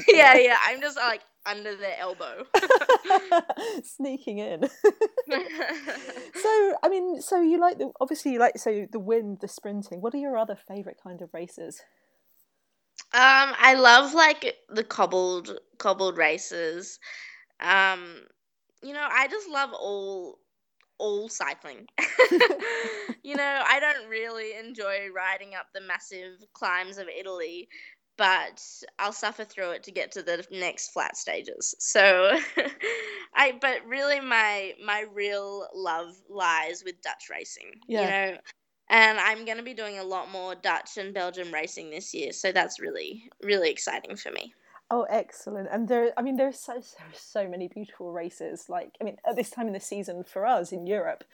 yeah, 0.08 0.36
yeah. 0.36 0.56
I'm 0.66 0.80
just 0.80 0.96
like 0.96 1.20
under 1.46 1.76
their 1.76 1.96
elbow, 1.98 2.44
sneaking 3.84 4.38
in. 4.38 4.68
so, 4.68 6.74
I 6.82 6.88
mean, 6.88 7.22
so 7.22 7.40
you 7.40 7.60
like 7.60 7.78
the 7.78 7.92
obviously 8.00 8.32
you 8.32 8.40
like 8.40 8.58
so 8.58 8.86
the 8.90 8.98
wind, 8.98 9.38
the 9.40 9.48
sprinting. 9.48 10.00
What 10.00 10.12
are 10.14 10.18
your 10.18 10.36
other 10.36 10.56
favorite 10.56 10.96
kind 11.00 11.22
of 11.22 11.30
races? 11.32 11.80
Um, 13.12 13.54
I 13.58 13.74
love 13.74 14.14
like 14.14 14.56
the 14.68 14.84
cobbled 14.84 15.58
cobbled 15.78 16.16
races. 16.16 16.98
Um, 17.60 18.22
you 18.82 18.94
know, 18.94 19.06
I 19.10 19.26
just 19.28 19.48
love 19.48 19.70
all 19.72 20.38
all 20.98 21.28
cycling. 21.28 21.86
you 23.22 23.34
know, 23.36 23.62
I 23.66 23.80
don't 23.80 24.08
really 24.08 24.54
enjoy 24.54 25.08
riding 25.14 25.54
up 25.54 25.66
the 25.74 25.80
massive 25.80 26.44
climbs 26.52 26.98
of 26.98 27.08
Italy, 27.08 27.68
but 28.16 28.62
I'll 28.98 29.12
suffer 29.12 29.44
through 29.44 29.70
it 29.72 29.84
to 29.84 29.92
get 29.92 30.12
to 30.12 30.22
the 30.22 30.44
next 30.50 30.90
flat 30.90 31.16
stages. 31.16 31.74
So 31.80 32.38
I 33.34 33.52
but 33.60 33.86
really 33.86 34.20
my 34.20 34.74
my 34.84 35.04
real 35.12 35.66
love 35.74 36.14
lies 36.28 36.82
with 36.84 37.00
Dutch 37.02 37.28
racing. 37.30 37.72
Yeah. 37.88 38.02
You 38.02 38.08
know, 38.08 38.38
and 38.90 39.18
I'm 39.18 39.44
going 39.44 39.56
to 39.56 39.64
be 39.64 39.72
doing 39.72 39.98
a 39.98 40.04
lot 40.04 40.30
more 40.30 40.54
Dutch 40.54 40.98
and 40.98 41.14
Belgian 41.14 41.50
racing 41.50 41.90
this 41.90 42.12
year, 42.12 42.32
so 42.32 42.52
that's 42.52 42.80
really 42.80 43.30
really 43.42 43.70
exciting 43.70 44.16
for 44.16 44.30
me. 44.30 44.54
Oh, 44.90 45.06
excellent! 45.08 45.68
And 45.70 45.88
there, 45.88 46.12
I 46.16 46.22
mean, 46.22 46.36
there's 46.36 46.58
so 46.58 46.80
so 46.80 46.98
so 47.14 47.48
many 47.48 47.68
beautiful 47.68 48.12
races. 48.12 48.66
Like, 48.68 48.96
I 49.00 49.04
mean, 49.04 49.16
at 49.26 49.36
this 49.36 49.50
time 49.50 49.68
in 49.68 49.72
the 49.72 49.80
season 49.80 50.24
for 50.24 50.44
us 50.44 50.72
in 50.72 50.86
Europe, 50.86 51.24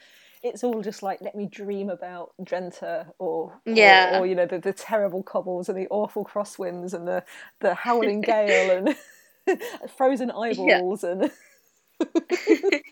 it's 0.42 0.62
all 0.62 0.82
just 0.82 1.02
like 1.02 1.20
let 1.20 1.34
me 1.34 1.46
dream 1.46 1.88
about 1.88 2.32
Drenthe 2.42 3.06
or 3.18 3.58
yeah, 3.64 4.16
or, 4.16 4.20
or 4.20 4.26
you 4.26 4.34
know 4.34 4.46
the, 4.46 4.58
the 4.58 4.72
terrible 4.72 5.22
cobbles 5.22 5.68
and 5.68 5.78
the 5.78 5.88
awful 5.88 6.24
crosswinds 6.24 6.92
and 6.92 7.08
the 7.08 7.24
the 7.60 7.74
howling 7.74 8.20
gale 8.22 8.70
and 8.76 9.60
frozen 9.96 10.30
eyeballs 10.30 11.02
yeah. 11.02 11.10
and 11.10 11.30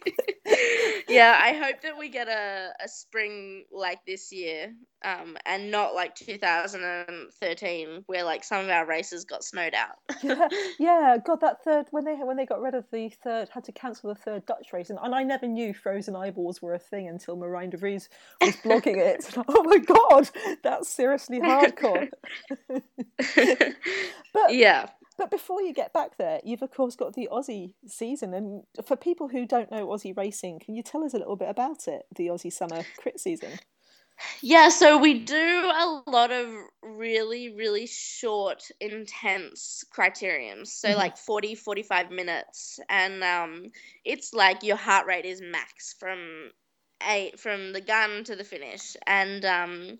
yeah, 1.14 1.38
I 1.40 1.52
hope 1.52 1.82
that 1.82 1.98
we 1.98 2.08
get 2.08 2.28
a, 2.28 2.70
a 2.82 2.88
spring 2.88 3.64
like 3.72 4.04
this 4.06 4.32
year, 4.32 4.74
um, 5.04 5.36
and 5.46 5.70
not 5.70 5.94
like 5.94 6.14
2013, 6.14 8.04
where 8.06 8.24
like 8.24 8.44
some 8.44 8.64
of 8.64 8.70
our 8.70 8.86
races 8.86 9.24
got 9.24 9.44
snowed 9.44 9.74
out. 9.74 9.96
yeah, 10.22 10.48
yeah, 10.78 11.16
God, 11.24 11.40
that 11.40 11.62
third 11.64 11.86
when 11.90 12.04
they 12.04 12.14
when 12.14 12.36
they 12.36 12.46
got 12.46 12.60
rid 12.60 12.74
of 12.74 12.84
the 12.90 13.08
third, 13.22 13.48
had 13.48 13.64
to 13.64 13.72
cancel 13.72 14.12
the 14.12 14.20
third 14.20 14.44
Dutch 14.46 14.72
race, 14.72 14.90
and, 14.90 14.98
and 15.02 15.14
I 15.14 15.22
never 15.22 15.46
knew 15.46 15.72
frozen 15.74 16.16
eyeballs 16.16 16.60
were 16.62 16.74
a 16.74 16.78
thing 16.78 17.08
until 17.08 17.36
Marijn 17.36 17.70
de 17.70 17.76
Vries 17.76 18.08
was 18.40 18.56
blogging 18.56 18.96
it. 18.96 19.26
oh 19.48 19.62
my 19.64 19.78
God, 19.78 20.30
that's 20.62 20.88
seriously 20.88 21.40
hardcore. 21.40 22.08
but 24.32 24.54
yeah, 24.54 24.88
but 25.16 25.30
before 25.30 25.62
you 25.62 25.72
get 25.72 25.92
back 25.92 26.16
there, 26.16 26.40
you've 26.44 26.62
of 26.62 26.70
course 26.70 26.96
got 26.96 27.14
the 27.14 27.28
Aussie 27.30 27.74
season. 27.86 28.34
And 28.34 28.62
for 28.84 28.96
people 28.96 29.28
who 29.28 29.46
don't 29.46 29.70
know 29.70 29.86
Aussie 29.86 30.16
racing, 30.16 30.60
can 30.60 30.74
you 30.74 30.82
tell 30.82 31.04
us 31.04 31.14
a 31.14 31.18
little 31.18 31.36
bit 31.36 31.48
about 31.48 31.86
it, 31.86 32.02
the 32.14 32.28
Aussie 32.28 32.52
summer 32.52 32.84
crit 32.98 33.20
season? 33.20 33.58
Yeah, 34.42 34.68
so 34.68 34.98
we 34.98 35.20
do 35.20 35.34
a 35.74 36.02
lot 36.06 36.30
of 36.30 36.48
really, 36.82 37.54
really 37.54 37.86
short, 37.86 38.62
intense 38.80 39.84
criteriums. 39.92 40.68
So 40.68 40.88
mm-hmm. 40.88 40.98
like 40.98 41.16
40, 41.16 41.54
45 41.56 42.10
minutes. 42.10 42.78
And 42.88 43.24
um, 43.24 43.70
it's 44.04 44.32
like 44.32 44.62
your 44.62 44.76
heart 44.76 45.06
rate 45.06 45.24
is 45.24 45.40
max 45.42 45.94
from 45.98 46.50
eight 47.06 47.40
from 47.40 47.72
the 47.72 47.80
gun 47.80 48.24
to 48.24 48.36
the 48.36 48.44
finish. 48.44 48.96
And 49.06 49.44
um, 49.44 49.98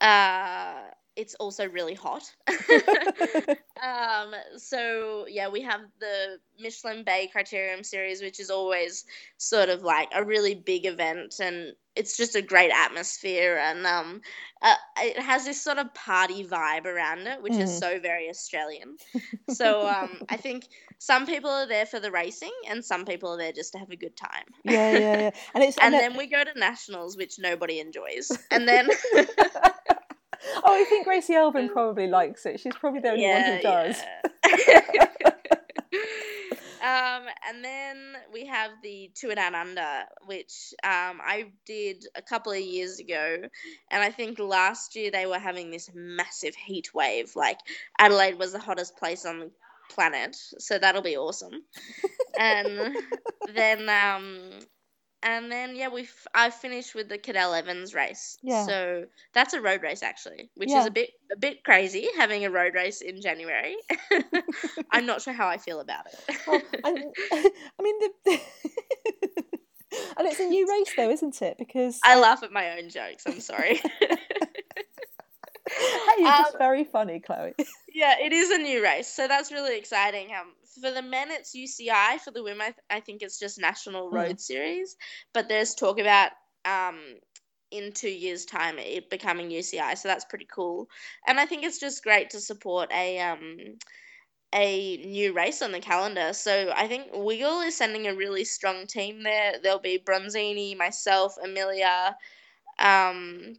uh, 0.00 0.74
it's 1.18 1.34
also 1.34 1.68
really 1.68 1.94
hot. 1.94 2.32
um, 3.82 4.32
so 4.56 5.26
yeah, 5.28 5.48
we 5.48 5.62
have 5.62 5.80
the 5.98 6.38
Mitchelton 6.62 7.04
Bay 7.04 7.28
Criterium 7.34 7.84
series, 7.84 8.22
which 8.22 8.38
is 8.38 8.50
always 8.50 9.04
sort 9.36 9.68
of 9.68 9.82
like 9.82 10.08
a 10.14 10.24
really 10.24 10.54
big 10.54 10.86
event, 10.86 11.40
and 11.40 11.72
it's 11.96 12.16
just 12.16 12.36
a 12.36 12.42
great 12.42 12.70
atmosphere, 12.70 13.58
and 13.60 13.84
um, 13.84 14.20
uh, 14.62 14.74
it 14.98 15.18
has 15.18 15.44
this 15.44 15.60
sort 15.60 15.78
of 15.78 15.92
party 15.92 16.46
vibe 16.46 16.86
around 16.86 17.26
it, 17.26 17.42
which 17.42 17.54
mm. 17.54 17.62
is 17.62 17.76
so 17.76 17.98
very 17.98 18.30
Australian. 18.30 18.96
so 19.50 19.88
um, 19.88 20.22
I 20.28 20.36
think 20.36 20.68
some 20.98 21.26
people 21.26 21.50
are 21.50 21.66
there 21.66 21.86
for 21.86 21.98
the 21.98 22.12
racing, 22.12 22.52
and 22.70 22.84
some 22.84 23.04
people 23.04 23.30
are 23.30 23.38
there 23.38 23.52
just 23.52 23.72
to 23.72 23.78
have 23.78 23.90
a 23.90 23.96
good 23.96 24.16
time. 24.16 24.44
Yeah, 24.64 24.92
yeah, 24.92 24.98
yeah. 24.98 25.30
And 25.52 25.64
it's 25.64 25.78
and, 25.78 25.92
and 25.92 26.00
then 26.00 26.16
we 26.16 26.28
go 26.28 26.44
to 26.44 26.56
nationals, 26.56 27.16
which 27.16 27.40
nobody 27.40 27.80
enjoys, 27.80 28.30
and 28.52 28.68
then. 28.68 28.88
Oh, 30.56 30.74
I 30.74 30.84
think 30.84 31.04
Gracie 31.04 31.34
Elvin 31.34 31.68
probably 31.68 32.06
likes 32.06 32.46
it. 32.46 32.60
She's 32.60 32.74
probably 32.74 33.00
the 33.00 33.10
only 33.10 33.22
yeah, 33.22 33.50
one 33.50 33.56
who 33.56 33.62
does. 33.62 34.02
Yeah. 34.68 35.06
um, 36.82 37.22
and 37.48 37.64
then 37.64 38.14
we 38.32 38.46
have 38.46 38.70
the 38.82 39.10
Tour 39.14 39.34
Down 39.34 39.54
Under, 39.54 40.04
which 40.26 40.74
um, 40.84 41.20
I 41.22 41.52
did 41.66 42.04
a 42.14 42.22
couple 42.22 42.52
of 42.52 42.60
years 42.60 42.98
ago, 42.98 43.38
and 43.90 44.02
I 44.02 44.10
think 44.10 44.38
last 44.38 44.96
year 44.96 45.10
they 45.10 45.26
were 45.26 45.38
having 45.38 45.70
this 45.70 45.90
massive 45.94 46.54
heat 46.54 46.94
wave. 46.94 47.32
Like 47.36 47.58
Adelaide 47.98 48.38
was 48.38 48.52
the 48.52 48.58
hottest 48.58 48.96
place 48.96 49.24
on 49.24 49.40
the 49.40 49.50
planet, 49.90 50.36
so 50.58 50.78
that'll 50.78 51.02
be 51.02 51.16
awesome. 51.16 51.62
and 52.38 52.96
then 53.54 53.88
um, 53.88 54.60
and 55.22 55.50
then 55.50 55.74
yeah, 55.74 55.88
we 55.88 56.08
I 56.34 56.50
finished 56.50 56.94
with 56.94 57.08
the 57.08 57.18
Cadel 57.18 57.56
Evans 57.58 57.94
race. 57.94 58.38
Yeah. 58.42 58.66
So 58.66 59.04
that's 59.32 59.54
a 59.54 59.60
road 59.60 59.82
race 59.82 60.02
actually, 60.02 60.50
which 60.54 60.70
yeah. 60.70 60.80
is 60.80 60.86
a 60.86 60.90
bit 60.90 61.10
a 61.32 61.36
bit 61.36 61.64
crazy 61.64 62.08
having 62.16 62.44
a 62.44 62.50
road 62.50 62.74
race 62.74 63.00
in 63.00 63.20
January. 63.20 63.76
I'm 64.90 65.06
not 65.06 65.22
sure 65.22 65.32
how 65.32 65.48
I 65.48 65.58
feel 65.58 65.80
about 65.80 66.06
it. 66.06 66.36
well, 66.46 66.62
I, 66.84 66.90
I 67.32 67.82
mean 67.82 67.98
the, 68.00 68.10
the 68.24 68.40
and 70.18 70.28
it's 70.28 70.40
a 70.40 70.46
new 70.46 70.68
race 70.68 70.92
though, 70.96 71.10
isn't 71.10 71.42
it? 71.42 71.56
Because 71.58 71.98
I 72.04 72.18
laugh 72.18 72.42
at 72.42 72.52
my 72.52 72.78
own 72.78 72.88
jokes. 72.88 73.24
I'm 73.26 73.40
sorry. 73.40 73.80
You're 76.18 76.28
um, 76.28 76.42
just 76.42 76.58
very 76.58 76.84
funny, 76.84 77.20
Chloe. 77.20 77.54
yeah, 77.92 78.14
it 78.20 78.32
is 78.32 78.50
a 78.50 78.58
new 78.58 78.82
race, 78.82 79.06
so 79.06 79.28
that's 79.28 79.52
really 79.52 79.76
exciting. 79.76 80.28
Um, 80.34 80.52
for 80.80 80.90
the 80.90 81.02
men, 81.02 81.28
it's 81.30 81.54
UCI. 81.54 82.20
For 82.20 82.30
the 82.30 82.42
women, 82.42 82.62
I, 82.62 82.64
th- 82.66 82.76
I 82.90 83.00
think 83.00 83.22
it's 83.22 83.38
just 83.38 83.58
National 83.58 84.08
hmm. 84.08 84.16
Road 84.16 84.36
mm. 84.36 84.40
Series. 84.40 84.96
But 85.32 85.48
there's 85.48 85.74
talk 85.74 85.98
about 85.98 86.30
um, 86.64 86.98
in 87.70 87.92
two 87.92 88.10
years' 88.10 88.44
time 88.44 88.78
it 88.78 89.10
becoming 89.10 89.50
UCI, 89.50 89.96
so 89.96 90.08
that's 90.08 90.24
pretty 90.24 90.48
cool. 90.52 90.88
And 91.26 91.38
I 91.38 91.46
think 91.46 91.64
it's 91.64 91.80
just 91.80 92.02
great 92.02 92.30
to 92.30 92.40
support 92.40 92.90
a 92.92 93.20
um, 93.20 93.78
a 94.54 94.96
new 94.98 95.34
race 95.34 95.60
on 95.60 95.72
the 95.72 95.80
calendar. 95.80 96.32
So 96.32 96.72
I 96.74 96.88
think 96.88 97.08
Wiggle 97.12 97.60
is 97.60 97.76
sending 97.76 98.06
a 98.06 98.14
really 98.14 98.44
strong 98.44 98.86
team 98.86 99.22
there. 99.22 99.54
There'll 99.62 99.78
be 99.78 99.98
Bronzini, 99.98 100.76
myself, 100.76 101.36
Amelia. 101.42 102.16
Um, 102.78 103.56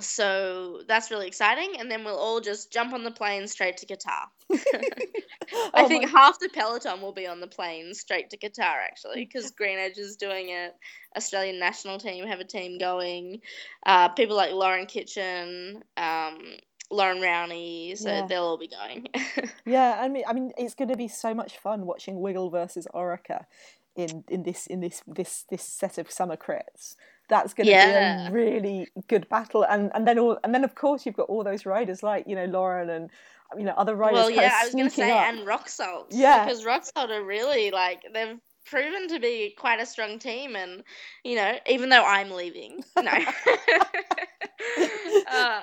so 0.00 0.82
that's 0.88 1.10
really 1.10 1.26
exciting. 1.26 1.74
And 1.78 1.90
then 1.90 2.04
we'll 2.04 2.18
all 2.18 2.40
just 2.40 2.72
jump 2.72 2.92
on 2.92 3.04
the 3.04 3.10
plane 3.10 3.46
straight 3.46 3.76
to 3.78 3.86
Qatar. 3.86 4.26
I 4.52 5.70
oh 5.74 5.88
think 5.88 6.04
my... 6.04 6.10
half 6.10 6.38
the 6.40 6.48
peloton 6.48 7.00
will 7.00 7.12
be 7.12 7.26
on 7.26 7.40
the 7.40 7.46
plane 7.46 7.94
straight 7.94 8.30
to 8.30 8.36
Qatar 8.36 8.74
actually, 8.84 9.24
because 9.24 9.50
Green 9.52 9.78
Edge 9.78 9.98
is 9.98 10.16
doing 10.16 10.48
it. 10.48 10.74
Australian 11.16 11.60
national 11.60 11.98
team 11.98 12.26
have 12.26 12.40
a 12.40 12.44
team 12.44 12.78
going. 12.78 13.40
Uh, 13.86 14.08
people 14.08 14.36
like 14.36 14.52
Lauren 14.52 14.86
Kitchen, 14.86 15.82
um, 15.96 16.38
Loren 16.90 17.20
Rowney, 17.20 17.96
so 17.96 18.08
yeah. 18.08 18.26
they'll 18.26 18.42
all 18.42 18.58
be 18.58 18.68
going. 18.68 19.06
yeah, 19.64 19.98
I 20.00 20.08
mean, 20.08 20.24
I 20.26 20.32
mean, 20.32 20.52
it's 20.58 20.74
going 20.74 20.88
to 20.88 20.96
be 20.96 21.08
so 21.08 21.34
much 21.34 21.56
fun 21.58 21.86
watching 21.86 22.20
Wiggle 22.20 22.50
versus 22.50 22.88
Orica 22.92 23.44
in 23.96 24.24
in 24.28 24.42
this 24.42 24.66
in 24.66 24.80
this 24.80 25.02
this 25.06 25.44
this 25.50 25.62
set 25.62 25.98
of 25.98 26.10
summer 26.10 26.36
crits 26.36 26.96
that's 27.28 27.54
going 27.54 27.66
to 27.66 27.72
yeah. 27.72 28.28
be 28.28 28.28
a 28.28 28.32
really 28.32 28.88
good 29.08 29.28
battle. 29.28 29.64
And 29.64 29.90
and 29.94 30.06
then 30.06 30.18
all 30.18 30.38
and 30.44 30.54
then 30.54 30.64
of 30.64 30.74
course 30.74 31.06
you've 31.06 31.16
got 31.16 31.28
all 31.28 31.44
those 31.44 31.66
riders 31.66 32.02
like 32.02 32.26
you 32.26 32.36
know 32.36 32.46
Lauren 32.46 32.90
and 32.90 33.10
you 33.56 33.64
know 33.64 33.74
other 33.76 33.94
riders. 33.94 34.14
Well, 34.14 34.30
yeah, 34.30 34.58
I 34.60 34.64
was 34.64 34.74
going 34.74 34.88
to 34.88 34.94
say 34.94 35.10
up. 35.10 35.28
and 35.28 35.46
Roxsolt. 35.46 36.06
Yeah, 36.10 36.44
because 36.44 36.64
Roxsolt 36.64 37.10
are 37.10 37.24
really 37.24 37.70
like 37.70 38.02
they've 38.12 38.38
proven 38.64 39.08
to 39.08 39.20
be 39.20 39.54
quite 39.56 39.80
a 39.80 39.86
strong 39.86 40.18
team, 40.18 40.56
and 40.56 40.82
you 41.22 41.36
know, 41.36 41.58
even 41.66 41.88
though 41.88 42.04
I'm 42.04 42.30
leaving, 42.30 42.82
no, 42.96 43.12
uh, 45.30 45.60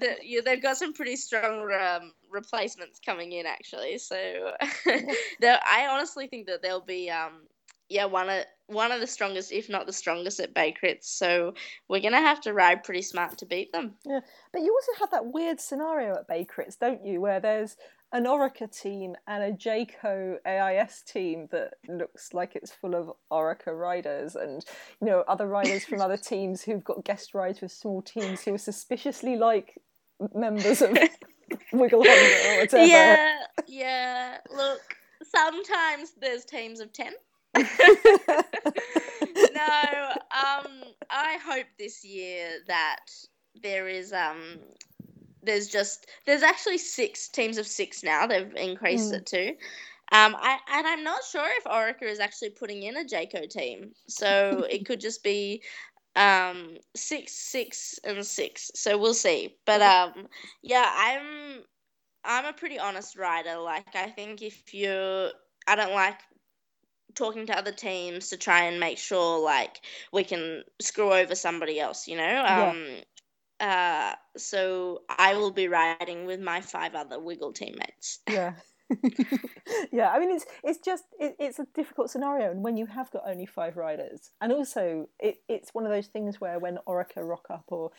the, 0.00 0.16
yeah, 0.22 0.40
they've 0.44 0.62
got 0.62 0.76
some 0.76 0.92
pretty 0.92 1.16
strong 1.16 1.70
um, 1.72 2.12
replacements 2.30 3.00
coming 3.04 3.32
in 3.32 3.46
actually. 3.46 3.98
So, 3.98 4.52
I 4.86 5.88
honestly 5.90 6.26
think 6.28 6.46
that 6.46 6.62
they'll 6.62 6.80
be, 6.80 7.10
um, 7.10 7.42
yeah, 7.88 8.04
one 8.04 8.28
of 8.28 8.44
one 8.66 8.92
of 8.92 9.00
the 9.00 9.06
strongest, 9.06 9.50
if 9.50 9.70
not 9.70 9.86
the 9.86 9.92
strongest, 9.92 10.40
at 10.40 10.54
Bay 10.54 10.74
Crits. 10.82 11.04
So 11.04 11.54
we're 11.88 12.02
gonna 12.02 12.20
have 12.20 12.40
to 12.42 12.52
ride 12.52 12.84
pretty 12.84 13.02
smart 13.02 13.38
to 13.38 13.46
beat 13.46 13.72
them. 13.72 13.94
Yeah, 14.04 14.20
but 14.52 14.62
you 14.62 14.74
also 14.74 15.00
have 15.00 15.10
that 15.10 15.32
weird 15.32 15.60
scenario 15.60 16.14
at 16.14 16.28
Bay 16.28 16.46
Crits, 16.46 16.78
don't 16.78 17.04
you, 17.04 17.20
where 17.20 17.40
there's 17.40 17.76
an 18.12 18.24
Orica 18.24 18.70
team 18.70 19.14
and 19.26 19.42
a 19.42 19.52
Jayco 19.52 20.36
AIS 20.46 21.02
team 21.02 21.48
that 21.50 21.74
looks 21.88 22.32
like 22.32 22.56
it's 22.56 22.72
full 22.72 22.94
of 22.94 23.10
Orica 23.30 23.78
riders 23.78 24.34
and 24.34 24.64
you 25.00 25.06
know 25.06 25.24
other 25.28 25.46
riders 25.46 25.84
from 25.84 26.00
other 26.00 26.16
teams 26.32 26.62
who've 26.62 26.84
got 26.84 27.04
guest 27.04 27.34
rides 27.34 27.60
with 27.60 27.72
small 27.72 28.02
teams 28.02 28.42
who 28.42 28.54
are 28.54 28.58
suspiciously 28.58 29.36
like 29.36 29.78
members 30.34 30.82
of 30.82 30.90
Wiggle 31.72 32.04
Honda 32.04 32.56
or 32.56 32.60
whatever. 32.60 32.86
Yeah, 32.86 33.38
yeah. 33.66 34.38
Look, 34.54 34.80
sometimes 35.22 36.12
there's 36.20 36.44
teams 36.44 36.80
of 36.80 36.92
ten. 36.92 37.12
no, 37.56 37.62
um, 40.30 40.82
I 41.10 41.38
hope 41.44 41.66
this 41.78 42.04
year 42.04 42.48
that 42.66 43.06
there 43.62 43.88
is 43.88 44.12
um 44.12 44.58
there's 45.42 45.68
just 45.68 46.06
there's 46.26 46.42
actually 46.42 46.78
six 46.78 47.28
teams 47.28 47.58
of 47.58 47.66
six 47.66 48.02
now. 48.02 48.26
They've 48.26 48.54
increased 48.54 49.12
mm. 49.12 49.16
it 49.16 49.26
to. 49.26 49.48
Um, 50.10 50.36
I 50.38 50.58
and 50.72 50.86
I'm 50.86 51.04
not 51.04 51.22
sure 51.24 51.46
if 51.58 51.64
Orica 51.64 52.04
is 52.04 52.20
actually 52.20 52.50
putting 52.50 52.82
in 52.82 52.96
a 52.96 53.04
Jayco 53.04 53.48
team, 53.48 53.92
so 54.08 54.66
it 54.70 54.86
could 54.86 55.00
just 55.00 55.22
be 55.22 55.62
um 56.16 56.76
six, 56.96 57.32
six, 57.32 57.98
and 58.04 58.24
six. 58.24 58.70
So 58.74 58.98
we'll 58.98 59.14
see. 59.14 59.56
But 59.66 59.82
um, 59.82 60.26
yeah, 60.62 60.90
I'm 60.94 61.62
I'm 62.24 62.46
a 62.46 62.52
pretty 62.52 62.78
honest 62.78 63.16
rider. 63.16 63.56
Like 63.58 63.94
I 63.94 64.08
think 64.08 64.42
if 64.42 64.74
you, 64.74 65.30
I 65.66 65.76
don't 65.76 65.94
like 65.94 66.18
talking 67.14 67.46
to 67.46 67.56
other 67.56 67.72
teams 67.72 68.28
to 68.28 68.36
try 68.36 68.64
and 68.64 68.80
make 68.80 68.98
sure 68.98 69.40
like 69.40 69.80
we 70.12 70.24
can 70.24 70.62
screw 70.80 71.12
over 71.12 71.34
somebody 71.34 71.80
else. 71.80 72.06
You 72.06 72.16
know. 72.16 72.44
Um, 72.46 72.86
yeah. 72.86 73.02
Uh, 73.60 74.14
so 74.38 75.02
I 75.08 75.34
will 75.34 75.50
be 75.50 75.66
riding 75.66 76.26
with 76.26 76.40
my 76.40 76.60
five 76.60 76.94
other 76.94 77.18
Wiggle 77.18 77.52
teammates. 77.52 78.20
Yeah. 78.28 78.54
yeah, 79.92 80.08
I 80.08 80.18
mean 80.18 80.30
it's 80.30 80.46
it's 80.64 80.78
just 80.78 81.04
it, 81.20 81.36
it's 81.38 81.58
a 81.58 81.66
difficult 81.74 82.10
scenario, 82.10 82.50
and 82.50 82.64
when 82.64 82.78
you 82.78 82.86
have 82.86 83.10
got 83.10 83.28
only 83.28 83.44
five 83.44 83.76
riders, 83.76 84.30
and 84.40 84.50
also 84.50 85.10
it, 85.20 85.42
it's 85.46 85.74
one 85.74 85.84
of 85.84 85.92
those 85.92 86.06
things 86.06 86.40
where 86.40 86.58
when 86.58 86.78
Orica 86.88 87.16
rock 87.18 87.48
up 87.50 87.64
or 87.68 87.90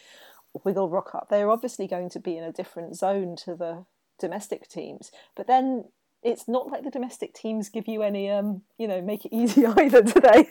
Wiggle 0.64 0.90
rock 0.90 1.14
up, 1.14 1.28
they're 1.30 1.52
obviously 1.52 1.86
going 1.86 2.10
to 2.10 2.20
be 2.20 2.36
in 2.38 2.44
a 2.44 2.52
different 2.52 2.96
zone 2.96 3.36
to 3.46 3.56
the 3.56 3.86
domestic 4.20 4.68
teams. 4.68 5.12
But 5.36 5.46
then 5.46 5.86
it's 6.24 6.48
not 6.48 6.68
like 6.68 6.84
the 6.84 6.92
domestic 6.92 7.34
teams 7.34 7.70
give 7.70 7.88
you 7.88 8.02
any 8.02 8.30
um 8.30 8.62
you 8.78 8.88
know 8.88 9.02
make 9.02 9.26
it 9.26 9.34
easy 9.36 9.66
either 9.66 10.04
today. 10.04 10.50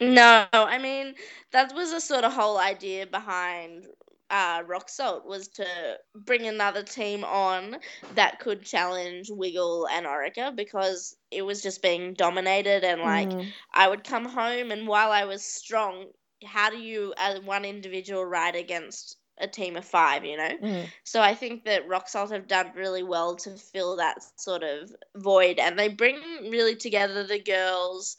No, 0.00 0.46
I 0.52 0.78
mean 0.78 1.14
that 1.52 1.74
was 1.74 1.92
a 1.92 2.00
sort 2.00 2.24
of 2.24 2.32
whole 2.32 2.58
idea 2.58 3.06
behind 3.06 3.86
uh, 4.30 4.62
Roxsolt 4.64 5.24
was 5.24 5.48
to 5.48 5.66
bring 6.14 6.46
another 6.46 6.82
team 6.82 7.24
on 7.24 7.76
that 8.14 8.40
could 8.40 8.64
challenge 8.64 9.30
Wiggle 9.30 9.86
and 9.88 10.06
Orica 10.06 10.54
because 10.54 11.16
it 11.30 11.42
was 11.42 11.62
just 11.62 11.82
being 11.82 12.14
dominated 12.14 12.82
and 12.82 13.00
like 13.02 13.28
mm. 13.28 13.46
I 13.72 13.88
would 13.88 14.04
come 14.04 14.24
home 14.24 14.72
and 14.72 14.88
while 14.88 15.12
I 15.12 15.24
was 15.24 15.44
strong, 15.44 16.06
how 16.44 16.70
do 16.70 16.78
you 16.78 17.14
as 17.16 17.40
one 17.40 17.64
individual 17.64 18.24
ride 18.24 18.56
against 18.56 19.16
a 19.38 19.46
team 19.46 19.76
of 19.76 19.84
five, 19.84 20.24
you 20.24 20.36
know? 20.36 20.56
Mm. 20.62 20.86
So 21.04 21.20
I 21.20 21.34
think 21.34 21.64
that 21.64 21.88
Roxsolt 21.88 22.30
have 22.30 22.48
done 22.48 22.72
really 22.74 23.02
well 23.02 23.36
to 23.36 23.50
fill 23.50 23.96
that 23.96 24.18
sort 24.36 24.62
of 24.62 24.94
void 25.16 25.58
and 25.58 25.78
they 25.78 25.88
bring 25.88 26.16
really 26.50 26.76
together 26.76 27.24
the 27.24 27.40
girls 27.40 28.16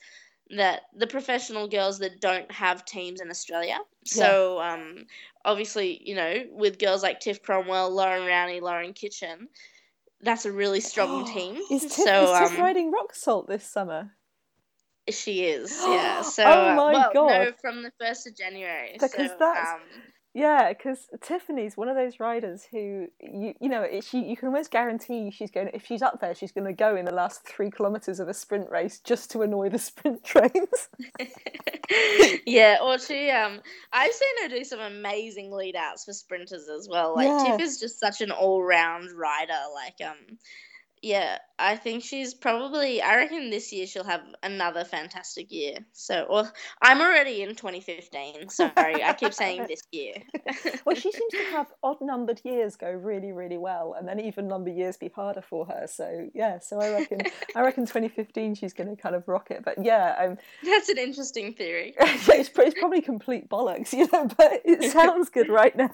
that 0.52 0.84
the 0.96 1.08
professional 1.08 1.68
girls 1.68 2.00
that 2.00 2.22
don't 2.22 2.50
have 2.52 2.86
teams 2.86 3.20
in 3.20 3.30
Australia. 3.30 3.80
So 4.06 4.62
um, 4.62 5.06
obviously, 5.44 6.02
you 6.06 6.16
know, 6.16 6.44
with 6.52 6.80
girls 6.80 7.04
like 7.04 7.20
Tiff 7.20 7.42
Cromwell, 7.42 7.92
Loren 7.92 8.24
Rowney, 8.24 8.62
Lauren 8.62 8.94
Kitchen, 8.94 9.50
that's 10.22 10.46
a 10.46 10.52
really 10.52 10.80
strong 10.80 11.26
team. 11.34 11.58
Is 11.70 11.84
Tiff, 11.84 11.92
so, 11.92 12.34
is 12.34 12.50
Tiff 12.50 12.58
um, 12.58 12.64
riding 12.64 12.94
Roxsolt 12.94 13.48
this 13.48 13.66
summer? 13.66 14.12
She 15.10 15.46
is, 15.46 15.78
yeah. 15.86 16.22
So, 16.24 16.44
oh 16.44 16.76
my 16.76 16.94
uh, 16.94 16.94
well, 16.94 17.12
god! 17.14 17.28
No, 17.28 17.52
from 17.62 17.84
the 17.84 17.92
first 18.00 18.28
of 18.28 18.36
January. 18.36 18.94
Because 18.94 19.12
so, 19.12 19.36
that's 19.40 19.70
um, 19.70 19.80
yeah, 20.34 20.70
because 20.70 21.08
Tiffany's 21.22 21.76
one 21.76 21.90
of 21.90 21.96
those 21.96 22.20
riders 22.20 22.68
who 22.70 23.08
you 23.20 23.54
you 23.60 23.70
know 23.70 23.88
she 24.02 24.24
you 24.24 24.38
can 24.38 24.50
almost 24.50 24.70
guarantee 24.70 25.32
she's 25.32 25.50
going 25.50 25.70
if 25.74 25.86
she's 25.86 26.02
up 26.02 26.20
there 26.22 26.36
she's 26.36 26.52
going 26.52 26.68
to 26.68 26.74
go 26.74 26.96
in 26.96 27.06
the 27.06 27.14
last 27.14 27.44
three 27.44 27.72
kilometers 27.72 28.20
of 28.20 28.28
a 28.28 28.34
sprint 28.34 28.70
race 28.70 29.00
just 29.00 29.32
to 29.32 29.42
annoy 29.42 29.70
the 29.70 29.80
sprint 29.80 30.24
trains. 30.24 30.90
yeah, 32.46 32.78
or 32.82 33.00
she 33.00 33.32
um 33.32 33.60
I've 33.92 34.14
seen 34.14 34.44
her 34.44 34.50
do 34.50 34.64
some 34.64 34.80
amazing 34.80 35.52
lead 35.52 35.76
outs 35.76 36.06
for 36.06 36.14
sprinters 36.14 36.68
as 36.70 36.88
well. 36.88 37.16
Like 37.16 37.28
yeah. 37.28 37.58
Tiff 37.58 37.62
is 37.62 37.80
just 37.80 38.00
such 38.00 38.22
an 38.22 38.32
all 38.32 38.64
round 38.64 39.10
rider. 39.12 39.54
Like 39.74 40.08
um 40.08 40.38
yeah, 41.08 41.38
I 41.58 41.76
think 41.78 42.04
she's 42.04 42.34
probably. 42.34 43.02
I 43.02 43.16
reckon 43.16 43.50
this 43.50 43.72
year 43.72 43.88
she'll 43.88 44.04
have 44.04 44.22
another 44.44 44.84
fantastic 44.84 45.52
year. 45.52 45.78
So, 45.94 46.28
well, 46.30 46.52
I'm 46.82 47.00
already 47.00 47.42
in 47.42 47.56
2015. 47.56 48.50
Sorry, 48.50 49.04
I 49.04 49.14
keep 49.14 49.34
saying 49.34 49.66
this 49.68 49.82
year. 49.92 50.16
well, 50.86 50.96
she 50.96 51.12
seems 51.12 51.32
to 51.32 51.44
have 51.52 51.68
odd 51.82 51.98
numbered 52.02 52.42
years 52.44 52.76
go 52.76 52.92
really, 52.92 53.32
really 53.32 53.58
well, 53.58 53.96
and 53.98 54.08
then 54.08 54.20
even 54.20 54.48
number 54.50 54.70
years 54.70 54.98
be 54.98 55.08
harder 55.08 55.42
for 55.42 55.66
her. 55.66 55.88
So, 55.88 56.30
yeah. 56.36 56.60
So 56.60 56.80
I 56.80 56.92
reckon, 56.92 57.22
I 57.56 57.62
reckon 57.62 57.86
2015 57.86 58.56
she's 58.56 58.74
going 58.74 58.94
to 58.94 59.02
kind 59.02 59.16
of 59.16 59.28
rock 59.28 59.50
it. 59.50 59.64
But 59.64 59.84
yeah, 59.84 60.16
um, 60.20 60.38
that's 60.64 60.90
an 60.90 60.98
interesting 60.98 61.54
theory. 61.54 61.96
it's, 62.00 62.52
it's 62.56 62.80
probably 62.80 63.02
complete 63.02 63.50
bollocks, 63.50 63.94
you 63.94 64.08
know, 64.12 64.28
but 64.38 64.62
it 64.66 64.92
sounds 64.92 65.30
good 65.30 65.48
right 65.48 65.76
now. 65.76 65.92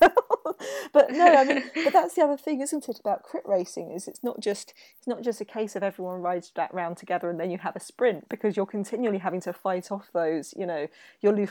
but 0.92 1.12
no, 1.12 1.36
I 1.36 1.44
mean, 1.46 1.64
but 1.86 1.94
that's 1.94 2.16
the 2.16 2.24
other 2.24 2.38
thing, 2.38 2.62
isn't 2.62 2.90
it, 2.90 3.00
about 3.00 3.24
crit 3.24 3.44
racing? 3.46 3.92
Is 3.92 4.08
it's 4.08 4.24
not 4.24 4.40
just 4.42 4.74
it's 5.04 5.08
not 5.10 5.22
just 5.22 5.42
a 5.42 5.46
case 5.46 5.76
of 5.76 5.84
everyone 5.84 6.22
rides 6.22 6.54
that 6.56 6.74
round 6.74 6.96
together 6.96 7.30
and 7.30 7.38
then 7.38 7.52
you 7.52 7.58
have 7.58 7.76
a 7.76 7.80
sprint 7.82 8.30
because 8.30 8.56
you're 8.56 8.66
continually 8.66 9.18
having 9.18 9.42
to 9.42 9.52
fight 9.52 9.92
off 9.92 10.08
those, 10.14 10.54
you 10.58 10.66
know, 10.66 10.88
your 11.20 11.34
Luke 11.34 11.50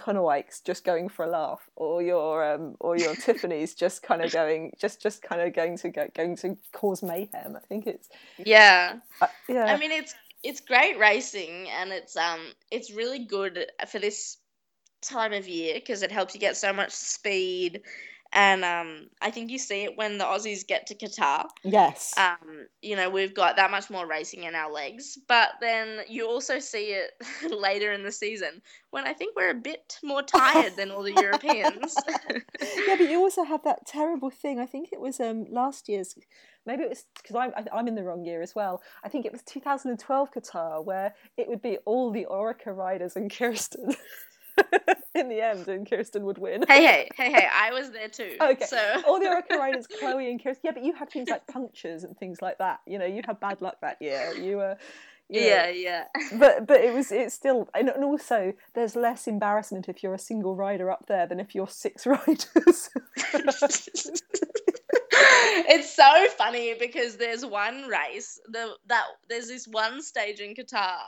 just 0.64 0.86
going 0.86 1.11
for 1.11 1.26
a 1.26 1.28
laugh 1.28 1.61
or 1.76 2.00
your 2.00 2.50
um, 2.50 2.76
or 2.80 2.96
your 2.96 3.14
Tiffany's 3.22 3.74
just 3.74 4.03
kind 4.03 4.22
of 4.22 4.32
going 4.32 4.72
just 4.80 5.03
just 5.03 5.20
kind 5.20 5.42
of 5.42 5.53
going 5.53 5.76
to 5.76 5.90
go, 5.90 6.09
going 6.16 6.34
to 6.36 6.57
cause 6.72 7.03
mayhem. 7.03 7.55
I 7.55 7.61
think 7.68 7.86
it's 7.86 8.09
yeah. 8.38 9.00
Uh, 9.20 9.26
yeah. 9.50 9.66
I 9.66 9.76
mean 9.76 9.90
it's 9.90 10.14
it's 10.42 10.62
great 10.62 10.98
racing 10.98 11.68
and 11.68 11.92
it's 11.92 12.16
um 12.16 12.40
it's 12.70 12.90
really 12.90 13.26
good 13.26 13.66
for 13.86 13.98
this 13.98 14.38
time 15.03 15.34
of 15.34 15.46
year 15.46 15.74
because 15.74 16.03
it 16.03 16.11
helps 16.11 16.32
you 16.32 16.40
get 16.40 16.57
so 16.57 16.72
much 16.72 16.92
speed 16.92 17.82
and 18.32 18.64
um, 18.64 19.08
I 19.20 19.30
think 19.30 19.50
you 19.50 19.58
see 19.58 19.84
it 19.84 19.96
when 19.96 20.16
the 20.16 20.24
Aussies 20.24 20.66
get 20.66 20.86
to 20.86 20.94
Qatar. 20.94 21.46
Yes. 21.64 22.14
Um, 22.16 22.66
you 22.80 22.96
know, 22.96 23.10
we've 23.10 23.34
got 23.34 23.56
that 23.56 23.70
much 23.70 23.90
more 23.90 24.06
racing 24.06 24.44
in 24.44 24.54
our 24.54 24.72
legs. 24.72 25.18
But 25.28 25.50
then 25.60 26.00
you 26.08 26.26
also 26.26 26.58
see 26.58 26.94
it 26.94 27.10
later 27.52 27.92
in 27.92 28.04
the 28.04 28.12
season 28.12 28.62
when 28.90 29.06
I 29.06 29.12
think 29.12 29.36
we're 29.36 29.50
a 29.50 29.54
bit 29.54 29.98
more 30.02 30.22
tired 30.22 30.76
than 30.76 30.90
all 30.90 31.02
the 31.02 31.12
Europeans. 31.12 31.94
yeah, 32.30 32.96
but 32.96 33.10
you 33.10 33.18
also 33.18 33.44
have 33.44 33.64
that 33.64 33.86
terrible 33.86 34.30
thing. 34.30 34.58
I 34.58 34.66
think 34.66 34.88
it 34.92 35.00
was 35.00 35.20
um, 35.20 35.44
last 35.50 35.90
year's, 35.90 36.16
maybe 36.64 36.84
it 36.84 36.88
was 36.88 37.04
because 37.22 37.36
I'm, 37.36 37.52
I'm 37.70 37.88
in 37.88 37.94
the 37.94 38.04
wrong 38.04 38.24
year 38.24 38.40
as 38.40 38.54
well. 38.54 38.80
I 39.04 39.10
think 39.10 39.26
it 39.26 39.32
was 39.32 39.42
2012 39.42 40.32
Qatar 40.32 40.82
where 40.82 41.14
it 41.36 41.48
would 41.48 41.60
be 41.60 41.76
all 41.84 42.10
the 42.10 42.26
Orica 42.30 42.74
riders 42.74 43.14
and 43.14 43.30
Kirsten. 43.30 43.94
in 45.14 45.28
the 45.28 45.40
end, 45.40 45.68
and 45.68 45.88
Kirsten 45.88 46.24
would 46.24 46.38
win. 46.38 46.64
Hey, 46.68 46.84
hey, 46.84 47.09
hey, 47.16 47.32
hey! 47.32 47.48
I 47.53 47.72
was 47.72 47.90
there 47.90 48.09
too. 48.09 48.36
Okay. 48.40 48.64
So 48.64 49.03
all 49.07 49.18
the 49.18 49.26
Orica 49.26 49.57
riders, 49.59 49.86
Chloe 49.86 50.30
and 50.30 50.42
Kirsten. 50.42 50.62
Yeah, 50.64 50.72
but 50.72 50.84
you 50.84 50.92
had 50.94 51.11
things 51.11 51.28
like 51.28 51.46
punctures 51.46 52.05
and 52.05 52.16
things 52.16 52.42
like 52.42 52.59
that. 52.59 52.80
You 52.86 52.98
know, 52.98 53.07
you 53.07 53.22
had 53.26 53.40
bad 53.40 53.61
luck 53.61 53.76
that 53.82 54.00
year. 54.00 54.34
You 54.34 54.57
were. 54.59 54.76
You 55.28 55.40
know, 55.40 55.46
yeah, 55.46 55.68
yeah. 55.68 56.05
But 56.34 56.66
but 56.66 56.80
it 56.82 56.92
was 56.92 57.11
it's 57.11 57.34
still 57.34 57.68
and 57.74 57.88
also 57.88 58.53
there's 58.74 58.94
less 58.94 59.26
embarrassment 59.26 59.88
if 59.88 60.03
you're 60.03 60.12
a 60.12 60.18
single 60.18 60.57
rider 60.57 60.90
up 60.90 61.07
there 61.07 61.26
than 61.26 61.40
if 61.40 61.55
you're 61.55 61.68
six 61.68 62.07
riders. 62.07 62.90
it's 65.68 65.94
so 65.94 66.26
funny 66.36 66.74
because 66.78 67.16
there's 67.16 67.46
one 67.46 67.84
race 67.84 68.40
the 68.48 68.74
that 68.88 69.05
there's 69.30 69.48
this 69.48 69.66
one 69.66 70.03
stage 70.03 70.40
in 70.40 70.55
Qatar 70.55 70.98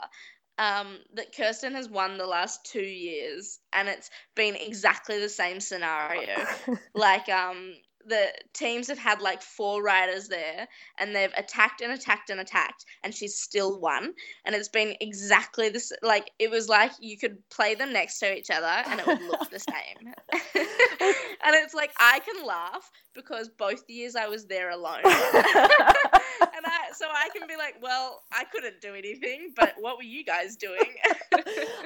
um, 0.57 0.99
that 1.13 1.35
Kirsten 1.35 1.73
has 1.73 1.89
won 1.89 2.17
the 2.17 2.25
last 2.25 2.65
two 2.65 2.81
years, 2.81 3.59
and 3.73 3.87
it's 3.87 4.09
been 4.35 4.55
exactly 4.55 5.19
the 5.19 5.29
same 5.29 5.59
scenario. 5.59 6.35
like, 6.95 7.29
um, 7.29 7.73
the 8.07 8.27
teams 8.53 8.87
have 8.87 8.99
had 8.99 9.19
like 9.21 9.41
four 9.41 9.81
riders 9.81 10.27
there 10.27 10.67
and 10.99 11.15
they've 11.15 11.33
attacked 11.35 11.81
and 11.81 11.91
attacked 11.91 12.29
and 12.29 12.39
attacked 12.39 12.85
and 13.03 13.13
she's 13.13 13.35
still 13.35 13.79
won. 13.79 14.13
And 14.45 14.53
it's 14.53 14.69
been 14.69 14.95
exactly 15.01 15.69
this 15.69 15.91
like 16.03 16.29
it 16.37 16.51
was 16.51 16.69
like 16.69 16.91
you 16.99 17.17
could 17.17 17.37
play 17.49 17.73
them 17.73 17.91
next 17.91 18.19
to 18.19 18.31
each 18.31 18.51
other 18.51 18.67
and 18.67 18.99
it 18.99 19.07
would 19.07 19.21
look 19.23 19.49
the 19.49 19.59
same. 19.59 20.13
And 21.45 21.55
it's 21.57 21.75
like 21.75 21.91
i 21.99 22.19
can 22.19 22.43
laugh 22.43 22.89
because 23.13 23.49
both 23.49 23.83
years 23.87 24.15
i 24.15 24.27
was 24.27 24.45
there 24.47 24.71
alone 24.71 25.01
and 26.41 26.65
i 26.65 26.91
so 26.93 27.07
i 27.13 27.29
can 27.35 27.47
be 27.47 27.55
like 27.55 27.75
well 27.81 28.23
i 28.31 28.43
couldn't 28.45 28.81
do 28.81 28.93
anything 28.93 29.53
but 29.55 29.73
what 29.79 29.97
were 29.97 30.03
you 30.03 30.23
guys 30.23 30.55
doing 30.55 30.95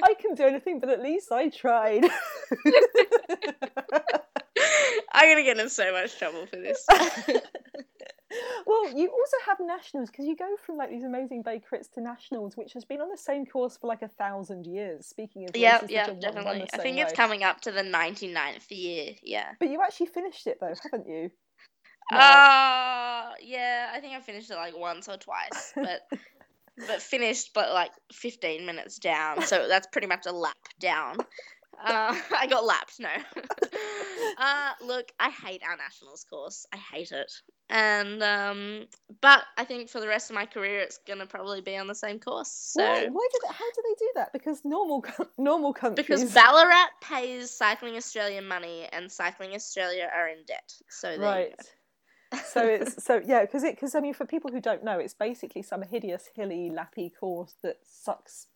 i 0.02 0.14
can 0.20 0.34
do 0.34 0.44
anything 0.44 0.80
but 0.80 0.88
at 0.88 1.02
least 1.02 1.32
i 1.32 1.48
tried 1.48 2.04
I'm 5.12 5.28
gonna 5.28 5.42
get 5.42 5.58
in 5.58 5.68
so 5.68 5.92
much 5.92 6.18
trouble 6.18 6.46
for 6.46 6.56
this. 6.56 6.86
well, 8.66 8.90
you 8.96 9.10
also 9.10 9.36
have 9.46 9.58
nationals 9.60 10.10
because 10.10 10.26
you 10.26 10.36
go 10.36 10.48
from 10.64 10.76
like 10.76 10.90
these 10.90 11.04
amazing 11.04 11.42
Bay 11.42 11.60
Crits 11.60 11.90
to 11.94 12.00
nationals, 12.00 12.56
which 12.56 12.72
has 12.72 12.84
been 12.84 13.00
on 13.00 13.10
the 13.10 13.18
same 13.18 13.44
course 13.44 13.76
for 13.76 13.86
like 13.86 14.02
a 14.02 14.08
thousand 14.08 14.66
years. 14.66 15.06
Speaking 15.06 15.44
of 15.48 15.56
yeah, 15.56 15.80
yeah, 15.88 16.06
definitely. 16.12 16.68
I 16.72 16.78
think 16.78 16.96
way. 16.96 17.02
it's 17.02 17.12
coming 17.12 17.42
up 17.42 17.60
to 17.62 17.72
the 17.72 17.82
99th 17.82 18.70
year. 18.70 19.14
Yeah, 19.22 19.50
but 19.58 19.68
you 19.68 19.82
actually 19.82 20.06
finished 20.06 20.46
it 20.46 20.58
though, 20.60 20.74
haven't 20.90 21.08
you? 21.08 21.30
Uh, 22.10 23.30
yeah, 23.42 23.90
I 23.94 24.00
think 24.00 24.14
I 24.14 24.20
finished 24.20 24.50
it 24.50 24.56
like 24.56 24.76
once 24.76 25.08
or 25.08 25.16
twice, 25.16 25.72
but 25.76 26.02
but 26.86 27.02
finished, 27.02 27.50
but 27.54 27.72
like 27.72 27.92
15 28.12 28.64
minutes 28.64 28.98
down. 28.98 29.42
So 29.42 29.68
that's 29.68 29.86
pretty 29.88 30.06
much 30.06 30.26
a 30.26 30.32
lap 30.32 30.56
down. 30.80 31.16
Uh, 31.82 32.14
I 32.38 32.46
got 32.46 32.64
lapped. 32.64 33.00
No. 33.00 33.08
uh, 34.38 34.70
look, 34.84 35.12
I 35.18 35.30
hate 35.30 35.62
our 35.68 35.76
nationals 35.76 36.24
course. 36.28 36.66
I 36.72 36.76
hate 36.76 37.12
it. 37.12 37.32
And 37.68 38.20
um, 38.22 38.86
but 39.20 39.44
I 39.56 39.64
think 39.64 39.90
for 39.90 40.00
the 40.00 40.08
rest 40.08 40.28
of 40.28 40.34
my 40.34 40.44
career, 40.44 40.80
it's 40.80 40.98
gonna 41.06 41.26
probably 41.26 41.60
be 41.60 41.76
on 41.76 41.86
the 41.86 41.94
same 41.94 42.18
course. 42.18 42.50
So 42.50 42.82
why, 42.82 43.06
why 43.06 43.28
did 43.32 43.42
how 43.48 43.64
do 43.64 43.82
they 43.84 43.94
do 43.98 44.10
that? 44.16 44.32
Because 44.32 44.62
normal 44.64 45.04
normal 45.38 45.72
countries. 45.72 46.06
Because 46.06 46.34
Ballarat 46.34 46.88
pays 47.00 47.56
Cycling 47.56 47.94
Australia 47.96 48.42
money, 48.42 48.88
and 48.92 49.10
Cycling 49.10 49.54
Australia 49.54 50.10
are 50.12 50.28
in 50.28 50.38
debt. 50.48 50.74
So 50.88 51.16
right. 51.16 51.54
So 52.44 52.64
it's 52.64 53.02
so 53.04 53.20
yeah 53.24 53.42
because 53.42 53.62
it 53.64 53.74
because 53.74 53.94
I 53.94 54.00
mean 54.00 54.14
for 54.14 54.26
people 54.26 54.50
who 54.50 54.60
don't 54.60 54.84
know, 54.84 54.98
it's 54.98 55.14
basically 55.14 55.62
some 55.62 55.82
hideous 55.82 56.28
hilly 56.34 56.70
lappy 56.70 57.10
course 57.10 57.54
that 57.62 57.78
sucks 57.84 58.46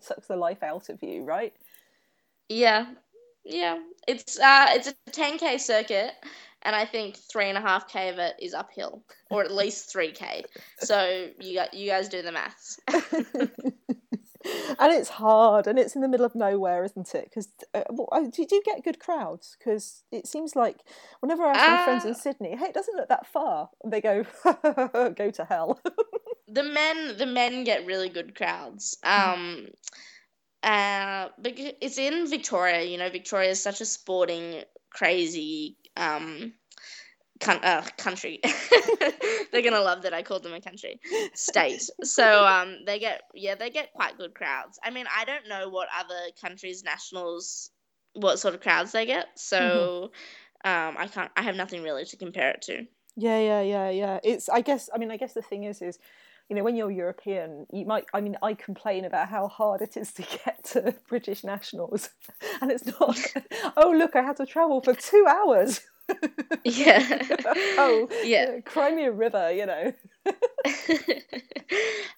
sucks 0.00 0.28
the 0.28 0.36
life 0.36 0.62
out 0.62 0.88
of 0.88 1.02
you, 1.02 1.24
right? 1.24 1.52
Yeah, 2.48 2.86
yeah. 3.44 3.78
It's 4.06 4.38
uh, 4.38 4.66
it's 4.70 4.88
a 4.88 4.94
10k 5.10 5.60
circuit, 5.60 6.12
and 6.62 6.76
I 6.76 6.84
think 6.84 7.16
three 7.16 7.48
and 7.48 7.58
a 7.58 7.60
half 7.60 7.88
k 7.88 8.08
of 8.08 8.18
it 8.18 8.34
is 8.40 8.54
uphill, 8.54 9.02
or 9.30 9.42
at 9.42 9.52
least 9.52 9.90
three 9.90 10.12
k. 10.12 10.44
So 10.78 11.28
you 11.40 11.54
got 11.54 11.74
you 11.74 11.90
guys 11.90 12.08
do 12.08 12.22
the 12.22 12.32
maths. 12.32 12.78
and 14.78 14.92
it's 14.92 15.08
hard, 15.08 15.66
and 15.66 15.78
it's 15.78 15.94
in 15.94 16.02
the 16.02 16.08
middle 16.08 16.26
of 16.26 16.34
nowhere, 16.34 16.84
isn't 16.84 17.14
it? 17.14 17.24
Because 17.24 17.48
uh, 17.74 17.82
well, 17.90 18.08
do 18.30 18.46
you 18.50 18.62
get 18.64 18.84
good 18.84 18.98
crowds? 18.98 19.56
Because 19.58 20.02
it 20.10 20.26
seems 20.26 20.56
like 20.56 20.80
whenever 21.20 21.44
I 21.44 21.52
ask 21.52 21.68
uh, 21.68 21.70
my 21.76 21.84
friends 21.84 22.04
in 22.04 22.10
uh, 22.12 22.14
Sydney, 22.14 22.56
"Hey, 22.56 22.66
it 22.66 22.74
doesn't 22.74 22.96
look 22.96 23.08
that 23.08 23.26
far," 23.26 23.70
and 23.82 23.92
they 23.92 24.00
go, 24.00 24.24
"Go 25.16 25.30
to 25.30 25.44
hell." 25.44 25.80
the 26.48 26.62
men, 26.62 27.16
the 27.18 27.26
men 27.26 27.64
get 27.64 27.86
really 27.86 28.08
good 28.08 28.34
crowds. 28.34 28.98
Um, 29.02 29.68
uh, 30.62 31.28
it's 31.44 31.98
in 31.98 32.28
Victoria. 32.28 32.82
You 32.82 32.98
know, 32.98 33.10
Victoria 33.10 33.50
is 33.50 33.62
such 33.62 33.80
a 33.80 33.86
sporting, 33.86 34.62
crazy 34.90 35.76
um, 35.96 36.52
con- 37.40 37.64
uh, 37.64 37.84
country. 37.98 38.40
They're 39.52 39.62
gonna 39.62 39.80
love 39.80 40.02
that 40.02 40.14
I 40.14 40.22
called 40.22 40.42
them 40.42 40.52
a 40.52 40.60
country 40.60 41.00
state. 41.34 41.82
So 42.02 42.44
um, 42.44 42.78
they 42.86 42.98
get 42.98 43.22
yeah, 43.34 43.54
they 43.54 43.70
get 43.70 43.92
quite 43.92 44.18
good 44.18 44.34
crowds. 44.34 44.78
I 44.82 44.90
mean, 44.90 45.06
I 45.14 45.24
don't 45.24 45.48
know 45.48 45.68
what 45.68 45.88
other 45.96 46.30
countries' 46.40 46.82
nationals, 46.84 47.70
what 48.14 48.38
sort 48.38 48.54
of 48.54 48.60
crowds 48.60 48.92
they 48.92 49.06
get. 49.06 49.28
So 49.36 50.10
mm-hmm. 50.64 50.88
um, 50.88 50.96
I 50.98 51.06
can't. 51.06 51.30
I 51.36 51.42
have 51.42 51.56
nothing 51.56 51.82
really 51.82 52.04
to 52.06 52.16
compare 52.16 52.50
it 52.50 52.62
to. 52.62 52.86
Yeah, 53.16 53.38
yeah, 53.38 53.60
yeah, 53.60 53.90
yeah. 53.90 54.20
It's. 54.22 54.48
I 54.48 54.60
guess. 54.60 54.90
I 54.94 54.98
mean, 54.98 55.10
I 55.10 55.16
guess 55.16 55.34
the 55.34 55.42
thing 55.42 55.64
is, 55.64 55.82
is 55.82 55.98
you 56.48 56.54
know, 56.54 56.62
when 56.62 56.76
you're 56.76 56.90
European, 56.90 57.66
you 57.72 57.84
might. 57.86 58.04
I 58.14 58.20
mean, 58.20 58.36
I 58.42 58.54
complain 58.54 59.04
about 59.04 59.28
how 59.28 59.48
hard 59.48 59.82
it 59.82 59.96
is 59.96 60.12
to 60.14 60.22
get 60.22 60.64
to 60.72 60.94
British 61.08 61.44
nationals, 61.44 62.10
and 62.60 62.70
it's 62.70 62.86
not. 62.86 63.18
oh, 63.76 63.90
look, 63.90 64.14
I 64.14 64.22
had 64.22 64.36
to 64.36 64.46
travel 64.46 64.80
for 64.80 64.94
two 64.94 65.26
hours. 65.28 65.80
Yeah. 66.64 67.22
oh, 67.78 68.08
yeah. 68.24 68.60
Crimea 68.60 69.12
River, 69.12 69.52
you 69.52 69.66
know. 69.66 69.92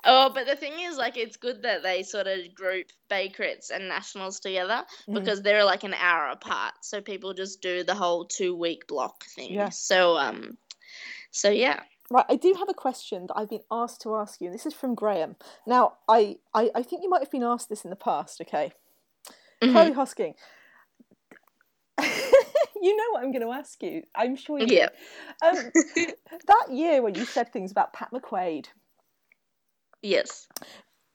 oh, 0.04 0.30
but 0.34 0.46
the 0.46 0.56
thing 0.56 0.74
is, 0.80 0.96
like, 0.96 1.16
it's 1.16 1.36
good 1.36 1.62
that 1.62 1.82
they 1.82 2.02
sort 2.02 2.26
of 2.26 2.54
group 2.54 2.86
Bay 3.08 3.32
and 3.72 3.88
Nationals 3.88 4.40
together 4.40 4.84
mm. 5.08 5.14
because 5.14 5.42
they're 5.42 5.64
like 5.64 5.84
an 5.84 5.94
hour 5.94 6.28
apart. 6.28 6.74
So 6.82 7.00
people 7.00 7.34
just 7.34 7.60
do 7.60 7.84
the 7.84 7.94
whole 7.94 8.24
two 8.24 8.56
week 8.56 8.86
block 8.86 9.24
thing. 9.24 9.52
Yeah. 9.52 9.70
So, 9.70 10.16
um, 10.16 10.56
so 11.30 11.50
yeah. 11.50 11.80
Right, 12.10 12.24
I 12.26 12.36
do 12.36 12.54
have 12.58 12.70
a 12.70 12.74
question 12.74 13.26
that 13.26 13.34
I've 13.36 13.50
been 13.50 13.64
asked 13.70 14.00
to 14.02 14.14
ask 14.16 14.40
you, 14.40 14.46
and 14.46 14.54
this 14.54 14.64
is 14.64 14.72
from 14.72 14.94
Graham. 14.94 15.36
Now, 15.66 15.98
I, 16.08 16.38
I, 16.54 16.70
I 16.74 16.82
think 16.82 17.02
you 17.02 17.10
might 17.10 17.20
have 17.20 17.30
been 17.30 17.42
asked 17.42 17.68
this 17.68 17.84
in 17.84 17.90
the 17.90 17.96
past, 17.96 18.40
okay? 18.40 18.72
Mm-hmm. 19.60 19.72
Chloe 19.72 19.92
Hosking, 19.92 20.34
you 22.82 22.96
know 22.96 23.04
what 23.12 23.22
I'm 23.22 23.32
going 23.32 23.44
to 23.44 23.52
ask 23.52 23.82
you. 23.82 24.02
I'm 24.14 24.36
sure 24.36 24.58
you 24.58 24.66
yeah. 24.68 24.88
Um, 25.44 25.56
that 26.46 26.66
year 26.70 27.02
when 27.02 27.14
you 27.14 27.24
said 27.24 27.52
things 27.52 27.70
about 27.70 27.92
Pat 27.92 28.10
McQuaid. 28.12 28.66
Yes. 30.02 30.46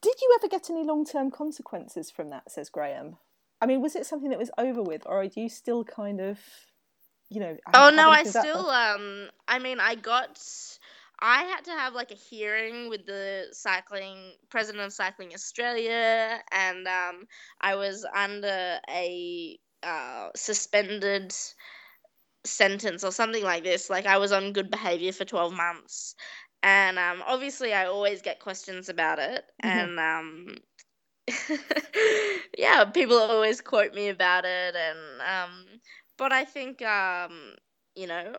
Did 0.01 0.15
you 0.21 0.37
ever 0.39 0.49
get 0.49 0.69
any 0.69 0.83
long 0.83 1.05
term 1.05 1.31
consequences 1.31 2.11
from 2.11 2.29
that, 2.31 2.51
says 2.51 2.69
Graham? 2.69 3.17
I 3.61 3.65
mean, 3.65 3.81
was 3.81 3.95
it 3.95 4.05
something 4.05 4.29
that 4.29 4.39
was 4.39 4.51
over 4.57 4.83
with, 4.83 5.03
or 5.05 5.21
are 5.21 5.29
you 5.35 5.47
still 5.47 5.85
kind 5.85 6.19
of, 6.19 6.37
you 7.29 7.39
know? 7.39 7.55
Oh, 7.73 7.89
no, 7.89 8.09
I 8.09 8.23
still, 8.23 8.69
um, 8.69 9.29
I 9.47 9.59
mean, 9.59 9.79
I 9.79 9.95
got 9.95 10.37
I 11.19 11.43
had 11.43 11.63
to 11.65 11.71
have 11.71 11.93
like 11.93 12.11
a 12.11 12.15
hearing 12.15 12.89
with 12.89 13.05
the 13.05 13.47
cycling 13.53 14.33
president 14.49 14.83
of 14.83 14.91
Cycling 14.91 15.33
Australia, 15.33 16.41
and 16.51 16.85
um, 16.85 17.27
I 17.61 17.75
was 17.75 18.05
under 18.13 18.79
a 18.89 19.57
uh, 19.85 20.29
suspended 20.35 21.33
sentence 22.45 23.03
or 23.03 23.11
something 23.11 23.43
like 23.43 23.63
this. 23.63 23.89
Like 23.89 24.05
I 24.05 24.17
was 24.17 24.31
on 24.31 24.53
good 24.53 24.69
behavior 24.69 25.11
for 25.11 25.25
twelve 25.25 25.53
months, 25.53 26.15
and 26.61 26.97
um, 26.99 27.23
obviously 27.25 27.73
I 27.73 27.85
always 27.85 28.21
get 28.21 28.39
questions 28.39 28.89
about 28.89 29.19
it, 29.19 29.45
mm-hmm. 29.63 29.79
and 29.79 29.99
um, 29.99 30.55
yeah, 32.57 32.85
people 32.85 33.17
always 33.17 33.61
quote 33.61 33.93
me 33.93 34.09
about 34.09 34.45
it, 34.45 34.75
and 34.75 35.21
um, 35.21 35.65
but 36.17 36.31
I 36.31 36.45
think 36.45 36.81
um, 36.81 37.55
you 37.95 38.07
know, 38.07 38.33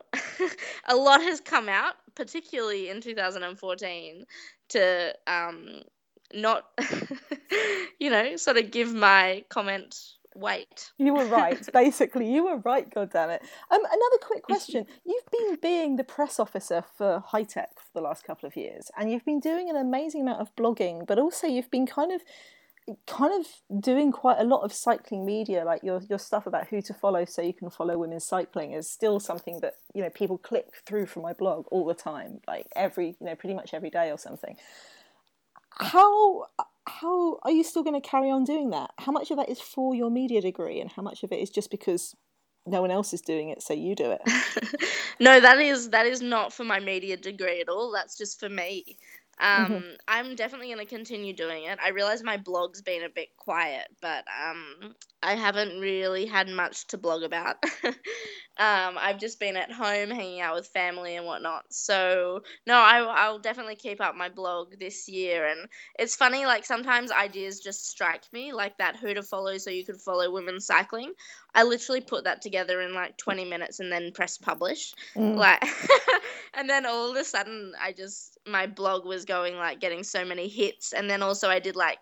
a 0.87 0.95
lot 0.95 1.21
has 1.21 1.39
come 1.39 1.69
out, 1.69 1.95
particularly 2.15 2.89
in 2.89 3.01
2014, 3.01 4.25
to 4.69 5.15
um, 5.27 5.81
not, 6.33 6.65
you 7.99 8.09
know, 8.09 8.35
sort 8.35 8.57
of 8.57 8.71
give 8.71 8.93
my 8.93 9.43
comment 9.49 9.95
weight. 10.35 10.91
You 10.97 11.13
were 11.13 11.25
right. 11.25 11.59
Basically, 11.73 12.31
you 12.31 12.45
were 12.45 12.57
right. 12.57 12.93
God 12.93 13.11
damn 13.11 13.29
it. 13.29 13.41
Um, 13.71 13.81
another 13.83 14.17
quick 14.21 14.43
question: 14.43 14.85
You've 15.05 15.31
been 15.31 15.57
being 15.61 15.95
the 15.95 16.03
press 16.03 16.39
officer 16.39 16.83
for 16.97 17.23
Hitec 17.31 17.67
for 17.77 17.91
the 17.93 18.01
last 18.01 18.23
couple 18.23 18.47
of 18.47 18.55
years, 18.55 18.91
and 18.97 19.11
you've 19.11 19.25
been 19.25 19.39
doing 19.39 19.69
an 19.69 19.75
amazing 19.75 20.21
amount 20.21 20.41
of 20.41 20.55
blogging, 20.55 21.07
but 21.07 21.19
also 21.19 21.47
you've 21.47 21.71
been 21.71 21.87
kind 21.87 22.11
of 22.11 22.21
kind 23.07 23.33
of 23.33 23.81
doing 23.81 24.11
quite 24.11 24.37
a 24.39 24.43
lot 24.43 24.61
of 24.61 24.71
cycling 24.71 25.25
media 25.25 25.65
like 25.65 25.81
your 25.81 26.01
your 26.07 26.19
stuff 26.19 26.45
about 26.45 26.67
who 26.67 26.83
to 26.83 26.93
follow 26.93 27.25
so 27.25 27.41
you 27.41 27.53
can 27.53 27.67
follow 27.69 27.97
women's 27.97 28.25
cycling 28.25 28.73
is 28.73 28.87
still 28.87 29.19
something 29.19 29.59
that 29.61 29.73
you 29.95 30.03
know 30.03 30.09
people 30.11 30.37
click 30.37 30.67
through 30.85 31.07
from 31.07 31.23
my 31.23 31.33
blog 31.33 31.65
all 31.71 31.83
the 31.83 31.95
time 31.95 32.39
like 32.47 32.67
every 32.75 33.15
you 33.19 33.25
know 33.25 33.35
pretty 33.35 33.55
much 33.55 33.73
every 33.73 33.89
day 33.89 34.11
or 34.11 34.19
something 34.19 34.55
how 35.75 36.45
how 36.87 37.39
are 37.43 37.51
you 37.51 37.63
still 37.63 37.83
going 37.83 37.99
to 37.99 38.07
carry 38.07 38.29
on 38.29 38.43
doing 38.43 38.69
that 38.69 38.91
how 38.99 39.11
much 39.11 39.31
of 39.31 39.37
that 39.37 39.49
is 39.49 39.59
for 39.59 39.95
your 39.95 40.09
media 40.09 40.41
degree 40.41 40.79
and 40.79 40.91
how 40.91 41.01
much 41.01 41.23
of 41.23 41.31
it 41.31 41.39
is 41.39 41.49
just 41.49 41.71
because 41.71 42.15
no 42.67 42.81
one 42.81 42.91
else 42.91 43.13
is 43.13 43.21
doing 43.21 43.49
it 43.49 43.61
so 43.61 43.73
you 43.73 43.95
do 43.95 44.11
it 44.11 44.21
no 45.19 45.39
that 45.39 45.59
is 45.59 45.89
that 45.89 46.05
is 46.05 46.21
not 46.21 46.53
for 46.53 46.63
my 46.63 46.79
media 46.79 47.17
degree 47.17 47.61
at 47.61 47.69
all 47.69 47.91
that's 47.91 48.17
just 48.17 48.39
for 48.39 48.49
me. 48.49 48.97
Um, 49.37 49.65
mm-hmm. 49.65 49.89
I'm 50.07 50.35
definitely 50.35 50.67
going 50.67 50.79
to 50.79 50.85
continue 50.85 51.33
doing 51.33 51.65
it. 51.65 51.77
I 51.83 51.89
realize 51.89 52.23
my 52.23 52.37
blog's 52.37 52.81
been 52.81 53.03
a 53.03 53.09
bit 53.09 53.35
quiet, 53.35 53.87
but 54.01 54.23
um, 54.41 54.95
I 55.21 55.35
haven't 55.35 55.79
really 55.79 56.25
had 56.25 56.47
much 56.47 56.87
to 56.87 56.97
blog 56.97 57.23
about. 57.23 57.55
um, 57.83 57.93
I've 58.57 59.19
just 59.19 59.39
been 59.39 59.57
at 59.57 59.71
home 59.71 60.09
hanging 60.11 60.39
out 60.39 60.55
with 60.55 60.67
family 60.67 61.15
and 61.15 61.25
whatnot. 61.25 61.63
So 61.69 62.41
no, 62.67 62.75
I, 62.75 62.99
I'll 62.99 63.39
definitely 63.39 63.75
keep 63.75 64.01
up 64.01 64.15
my 64.15 64.29
blog 64.29 64.77
this 64.79 65.09
year. 65.09 65.47
And 65.47 65.67
it's 65.97 66.15
funny, 66.15 66.45
like 66.45 66.65
sometimes 66.65 67.11
ideas 67.11 67.59
just 67.59 67.89
strike 67.89 68.23
me, 68.31 68.53
like 68.53 68.77
that 68.77 68.97
who 68.97 69.13
to 69.13 69.23
follow 69.23 69.57
so 69.57 69.71
you 69.71 69.85
could 69.85 69.99
follow 69.99 70.31
women 70.31 70.59
cycling. 70.59 71.13
I 71.55 71.63
literally 71.63 72.01
put 72.01 72.25
that 72.25 72.41
together 72.41 72.81
in 72.81 72.93
like 72.93 73.17
20 73.17 73.45
minutes 73.45 73.79
and 73.79 73.91
then 73.91 74.11
press 74.11 74.37
publish. 74.37 74.93
Mm. 75.15 75.37
Like, 75.37 75.63
and 76.53 76.69
then 76.69 76.85
all 76.85 77.11
of 77.11 77.17
a 77.17 77.23
sudden, 77.23 77.73
I 77.81 77.93
just 77.93 78.37
my 78.45 78.67
blog 78.67 79.05
was 79.05 79.25
going 79.25 79.55
like 79.55 79.79
getting 79.79 80.03
so 80.03 80.25
many 80.25 80.47
hits, 80.47 80.93
and 80.93 81.09
then 81.09 81.23
also 81.23 81.49
I 81.49 81.59
did 81.59 81.75
like 81.75 82.01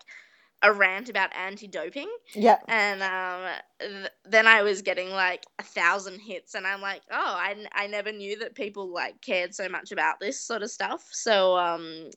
a 0.62 0.72
rant 0.72 1.08
about 1.08 1.34
anti-doping. 1.36 2.08
Yeah. 2.34 2.58
And 2.68 3.02
um, 3.02 3.50
th- 3.80 4.12
then 4.24 4.46
I 4.46 4.62
was 4.62 4.82
getting 4.82 5.10
like 5.10 5.44
a 5.58 5.62
thousand 5.62 6.20
hits, 6.20 6.54
and 6.54 6.66
I'm 6.66 6.80
like, 6.80 7.02
oh, 7.10 7.16
I, 7.36 7.54
I 7.72 7.86
never 7.86 8.12
knew 8.12 8.38
that 8.38 8.54
people 8.54 8.92
like 8.92 9.20
cared 9.20 9.54
so 9.54 9.68
much 9.68 9.92
about 9.92 10.20
this 10.20 10.40
sort 10.40 10.62
of 10.62 10.70
stuff. 10.70 11.04
So 11.12 11.56
um, 11.56 12.10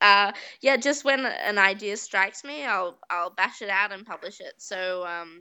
uh, 0.00 0.32
yeah, 0.60 0.76
just 0.76 1.04
when 1.04 1.24
an 1.24 1.58
idea 1.58 1.96
strikes 1.96 2.44
me, 2.44 2.64
I'll 2.64 2.98
I'll 3.10 3.30
bash 3.30 3.62
it 3.62 3.68
out 3.68 3.92
and 3.92 4.06
publish 4.06 4.40
it. 4.40 4.54
So 4.58 5.04
um, 5.06 5.40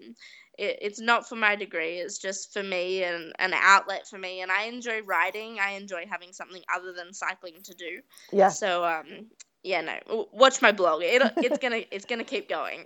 it, 0.57 0.77
it's 0.81 0.99
not 0.99 1.27
for 1.27 1.35
my 1.35 1.55
degree; 1.55 1.97
it's 1.97 2.17
just 2.17 2.53
for 2.53 2.63
me 2.63 3.03
and 3.03 3.33
an 3.39 3.53
outlet 3.53 4.07
for 4.07 4.17
me. 4.17 4.41
And 4.41 4.51
I 4.51 4.63
enjoy 4.63 5.01
writing. 5.01 5.59
I 5.59 5.71
enjoy 5.71 6.05
having 6.09 6.33
something 6.33 6.61
other 6.75 6.93
than 6.93 7.13
cycling 7.13 7.61
to 7.63 7.73
do. 7.73 8.01
Yeah. 8.31 8.49
So 8.49 8.83
um, 8.85 9.27
yeah, 9.63 9.81
no, 9.81 10.27
watch 10.31 10.61
my 10.61 10.71
blog. 10.71 11.01
It, 11.03 11.21
it's 11.37 11.57
gonna 11.57 11.81
it's 11.91 12.05
gonna 12.05 12.23
keep 12.23 12.47
going. 12.49 12.85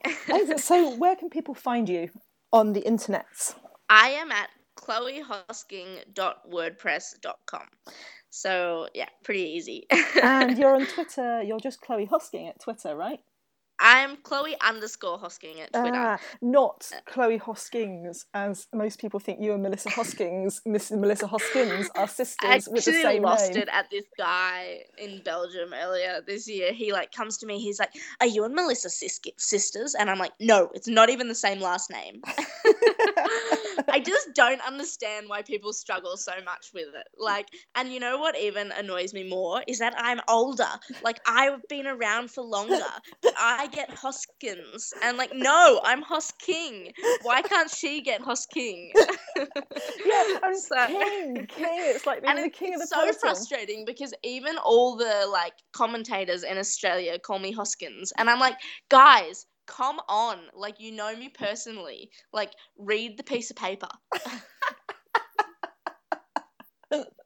so, 0.58 0.96
where 0.96 1.16
can 1.16 1.30
people 1.30 1.54
find 1.54 1.88
you 1.88 2.10
on 2.52 2.74
the 2.74 2.82
internet? 2.82 3.54
I 3.90 4.10
am 4.10 4.32
at 4.32 4.50
chloehosking.wordpress.com. 4.78 7.68
So 8.30 8.88
yeah, 8.94 9.08
pretty 9.24 9.44
easy. 9.44 9.88
and 10.24 10.58
you're 10.58 10.76
on 10.76 10.88
Twitter. 10.88 11.44
You're 11.44 11.60
just 11.60 11.82
Chloe 11.82 12.08
Hosking 12.08 12.50
at 12.50 12.60
Twitter, 12.62 12.96
right? 12.96 13.20
I'm 13.82 14.18
Chloe 14.18 14.56
underscore 14.62 15.18
Hosking 15.18 15.60
at 15.60 15.74
Twitter. 15.74 15.92
Ah, 15.96 16.18
not 16.42 16.90
Chloe 17.08 17.38
Hoskings, 17.38 18.28
as 18.34 18.68
most 18.74 19.00
people 19.00 19.20
think 19.20 19.42
you 19.42 19.54
and 19.54 19.64
Melissa 19.64 19.90
Hoskings, 19.90 20.62
Miss 20.66 20.92
Melissa 20.92 21.26
Hoskins, 21.26 21.90
are 21.96 22.08
sisters 22.08 22.70
with 22.70 22.86
the 22.86 22.92
same 22.92 23.24
lost 23.24 23.54
name. 23.54 23.64
it 23.64 23.70
at 23.72 23.90
this 23.90 24.06
guy 24.18 24.82
in 25.00 25.22
Belgium 25.24 25.74
earlier 25.74 26.22
this 26.26 26.48
year. 26.48 26.72
He 26.74 26.94
like 26.94 27.12
comes 27.12 27.38
to 27.40 27.48
me. 27.48 27.60
He's 27.60 27.80
like, 27.80 27.94
"Are 28.20 28.28
you 28.28 28.44
and 28.44 28.54
Melissa 28.54 28.90
sisters?" 28.90 29.96
And 29.96 30.12
I'm 30.12 30.20
like, 30.20 30.34
"No, 30.40 30.70
it's 30.76 30.88
not 30.88 31.10
even 31.10 31.28
the 31.28 31.36
same 31.36 31.60
last 31.60 31.90
name." 31.90 32.22
I 33.90 34.00
just 34.00 34.30
don't 34.34 34.62
understand 34.66 35.28
why 35.30 35.42
people 35.42 35.74
struggle 35.74 36.18
so 36.18 36.34
much 36.46 36.68
with 36.74 36.88
it. 36.96 37.08
Like, 37.18 37.48
and 37.76 37.92
you 37.92 38.00
know 38.00 38.18
what 38.18 38.38
even 38.38 38.72
annoys 38.72 39.14
me 39.14 39.28
more 39.28 39.64
is 39.68 39.80
that 39.80 39.94
I'm 39.98 40.20
older. 40.28 40.68
Like, 41.04 41.20
I've 41.28 41.68
been 41.68 41.88
around 41.88 42.32
for 42.32 42.44
longer, 42.44 42.76
but 43.22 43.34
I 43.38 43.68
get 43.68 43.90
Hoskins. 43.92 44.94
And 45.04 45.18
like, 45.18 45.32
no, 45.34 45.82
I'm 45.84 46.04
Hosking. 46.04 46.92
Why 47.24 47.42
can't 47.42 47.70
she 47.70 48.02
get 48.02 48.22
Hosking? 48.22 48.92
yeah, 49.36 50.40
I'm 50.44 50.56
so, 50.56 50.88
king, 50.88 51.48
king. 51.48 51.68
It's 51.70 52.06
like 52.06 52.24
being 52.24 52.36
the 52.36 52.50
king 52.50 52.74
of 52.74 52.82
the 52.82 52.88
so 52.88 53.06
person. 53.06 53.20
frustrating 53.20 53.86
because 53.86 54.14
even 54.24 54.58
all 54.58 54.96
the 54.96 55.28
like 55.32 55.54
commentators 55.74 56.44
in 56.44 56.58
Australia 56.58 57.18
call 57.20 57.40
me 57.40 57.52
Hoskins, 57.52 58.12
and 58.18 58.30
I'm 58.30 58.40
like, 58.40 58.58
guys, 58.90 59.46
come 59.72 60.00
on. 60.10 60.40
Like, 60.54 60.80
you 60.80 60.92
know 60.92 61.16
me 61.16 61.30
personally. 61.30 62.12
Like, 62.34 62.52
read 62.78 63.18
the 63.18 63.24
piece 63.24 63.50
of 63.52 63.58
paper. 63.58 63.90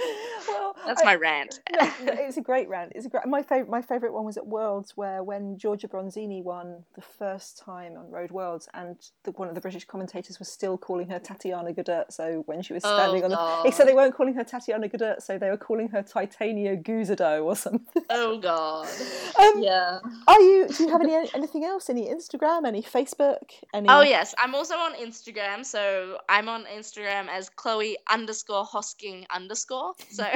well, 0.48 0.76
that's 0.86 1.02
I, 1.02 1.04
my 1.04 1.14
rant. 1.16 1.60
no, 1.72 1.86
no, 2.04 2.12
it's 2.16 2.36
a 2.36 2.42
great 2.42 2.68
rant. 2.68 2.92
It's 2.94 3.06
a 3.06 3.08
great. 3.08 3.26
My 3.26 3.42
favorite. 3.42 3.68
My 3.68 3.82
favorite 3.82 4.12
one 4.12 4.24
was 4.24 4.36
at 4.36 4.46
Worlds, 4.46 4.96
where 4.96 5.22
when 5.22 5.56
Giorgia 5.56 5.88
Bronzini 5.88 6.42
won 6.42 6.84
the 6.94 7.02
first 7.02 7.58
time 7.58 7.96
on 7.96 8.10
Road 8.10 8.30
Worlds, 8.30 8.68
and 8.74 8.96
the, 9.24 9.32
one 9.32 9.48
of 9.48 9.54
the 9.54 9.60
British 9.60 9.84
commentators 9.84 10.38
was 10.38 10.48
still 10.48 10.78
calling 10.78 11.08
her 11.08 11.18
Tatiana 11.18 11.72
Guderzo 11.72 12.42
when 12.46 12.62
she 12.62 12.72
was 12.72 12.82
standing 12.82 13.24
oh, 13.24 13.34
on. 13.34 13.66
The, 13.66 13.72
said 13.72 13.88
they 13.88 13.94
weren't 13.94 14.14
calling 14.14 14.34
her 14.34 14.44
Tatiana 14.44 14.88
Guderzo, 14.88 15.38
they 15.38 15.50
were 15.50 15.56
calling 15.56 15.88
her 15.88 16.02
Titania 16.02 16.76
Guzado 16.76 17.44
or 17.44 17.56
something. 17.56 18.02
Oh 18.10 18.38
God. 18.38 18.88
Um, 19.40 19.62
yeah. 19.62 20.00
Are 20.28 20.40
you? 20.40 20.68
Do 20.68 20.82
you 20.82 20.90
have 20.90 21.00
any 21.00 21.14
anything 21.34 21.64
else? 21.64 21.88
Any 21.88 22.08
Instagram? 22.08 22.66
Any 22.66 22.82
Facebook? 22.82 23.52
Any? 23.72 23.88
Oh 23.88 24.02
yes, 24.02 24.34
I'm 24.36 24.54
also 24.54 24.74
on 24.74 24.94
Instagram. 24.94 25.64
So 25.64 26.18
I'm 26.28 26.48
on 26.48 26.64
Instagram 26.64 27.28
as 27.28 27.48
Chloe 27.48 27.96
underscore 28.10 28.66
Hosking 28.66 29.24
underscore. 29.30 29.89
So 30.10 30.24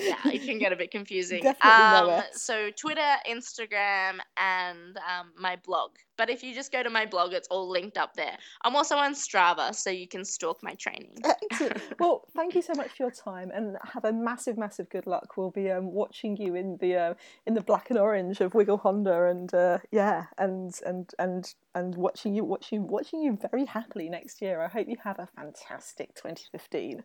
yeah, 0.00 0.16
it 0.26 0.44
can 0.44 0.58
get 0.58 0.72
a 0.72 0.76
bit 0.76 0.90
confusing. 0.90 1.42
Definitely 1.42 2.14
um, 2.14 2.22
so 2.32 2.70
Twitter, 2.70 3.14
Instagram, 3.28 4.18
and 4.36 4.96
um, 4.96 5.32
my 5.38 5.56
blog. 5.56 5.92
But 6.16 6.30
if 6.30 6.42
you 6.42 6.54
just 6.54 6.72
go 6.72 6.82
to 6.82 6.90
my 6.90 7.06
blog, 7.06 7.32
it's 7.32 7.46
all 7.48 7.70
linked 7.70 7.96
up 7.96 8.14
there. 8.14 8.36
I'm 8.62 8.74
also 8.74 8.96
on 8.96 9.14
Strava, 9.14 9.72
so 9.74 9.88
you 9.90 10.08
can 10.08 10.24
stalk 10.24 10.62
my 10.62 10.74
training. 10.74 11.16
Well, 11.98 12.24
thank 12.34 12.54
you 12.54 12.62
so 12.62 12.74
much 12.74 12.90
for 12.90 13.04
your 13.04 13.10
time, 13.10 13.50
and 13.52 13.76
have 13.82 14.04
a 14.04 14.12
massive, 14.12 14.56
massive 14.56 14.88
good 14.88 15.06
luck. 15.06 15.36
We'll 15.36 15.50
be 15.50 15.70
um, 15.70 15.92
watching 15.92 16.36
you 16.36 16.54
in 16.54 16.76
the 16.80 16.96
uh, 16.96 17.14
in 17.46 17.54
the 17.54 17.60
black 17.60 17.90
and 17.90 17.98
orange 17.98 18.40
of 18.40 18.54
Wiggle 18.54 18.78
Honda, 18.78 19.24
and 19.24 19.52
uh, 19.52 19.78
yeah, 19.90 20.26
and 20.38 20.72
and 20.86 21.10
and 21.18 21.54
and 21.74 21.94
watching 21.96 22.34
you 22.34 22.44
watching 22.44 22.86
watching 22.86 23.20
you 23.22 23.38
very 23.50 23.64
happily 23.64 24.08
next 24.08 24.40
year. 24.40 24.60
I 24.60 24.68
hope 24.68 24.88
you 24.88 24.96
have 25.02 25.18
a 25.18 25.28
fantastic 25.36 26.14
2015. 26.14 27.02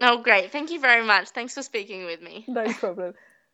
Oh, 0.00 0.18
great. 0.18 0.52
Thank 0.52 0.70
you 0.70 0.80
very 0.80 1.04
much. 1.04 1.30
Thanks 1.30 1.54
for 1.54 1.62
speaking 1.62 2.04
with 2.04 2.20
me. 2.22 2.44
No 2.48 2.72
problem. 2.72 3.14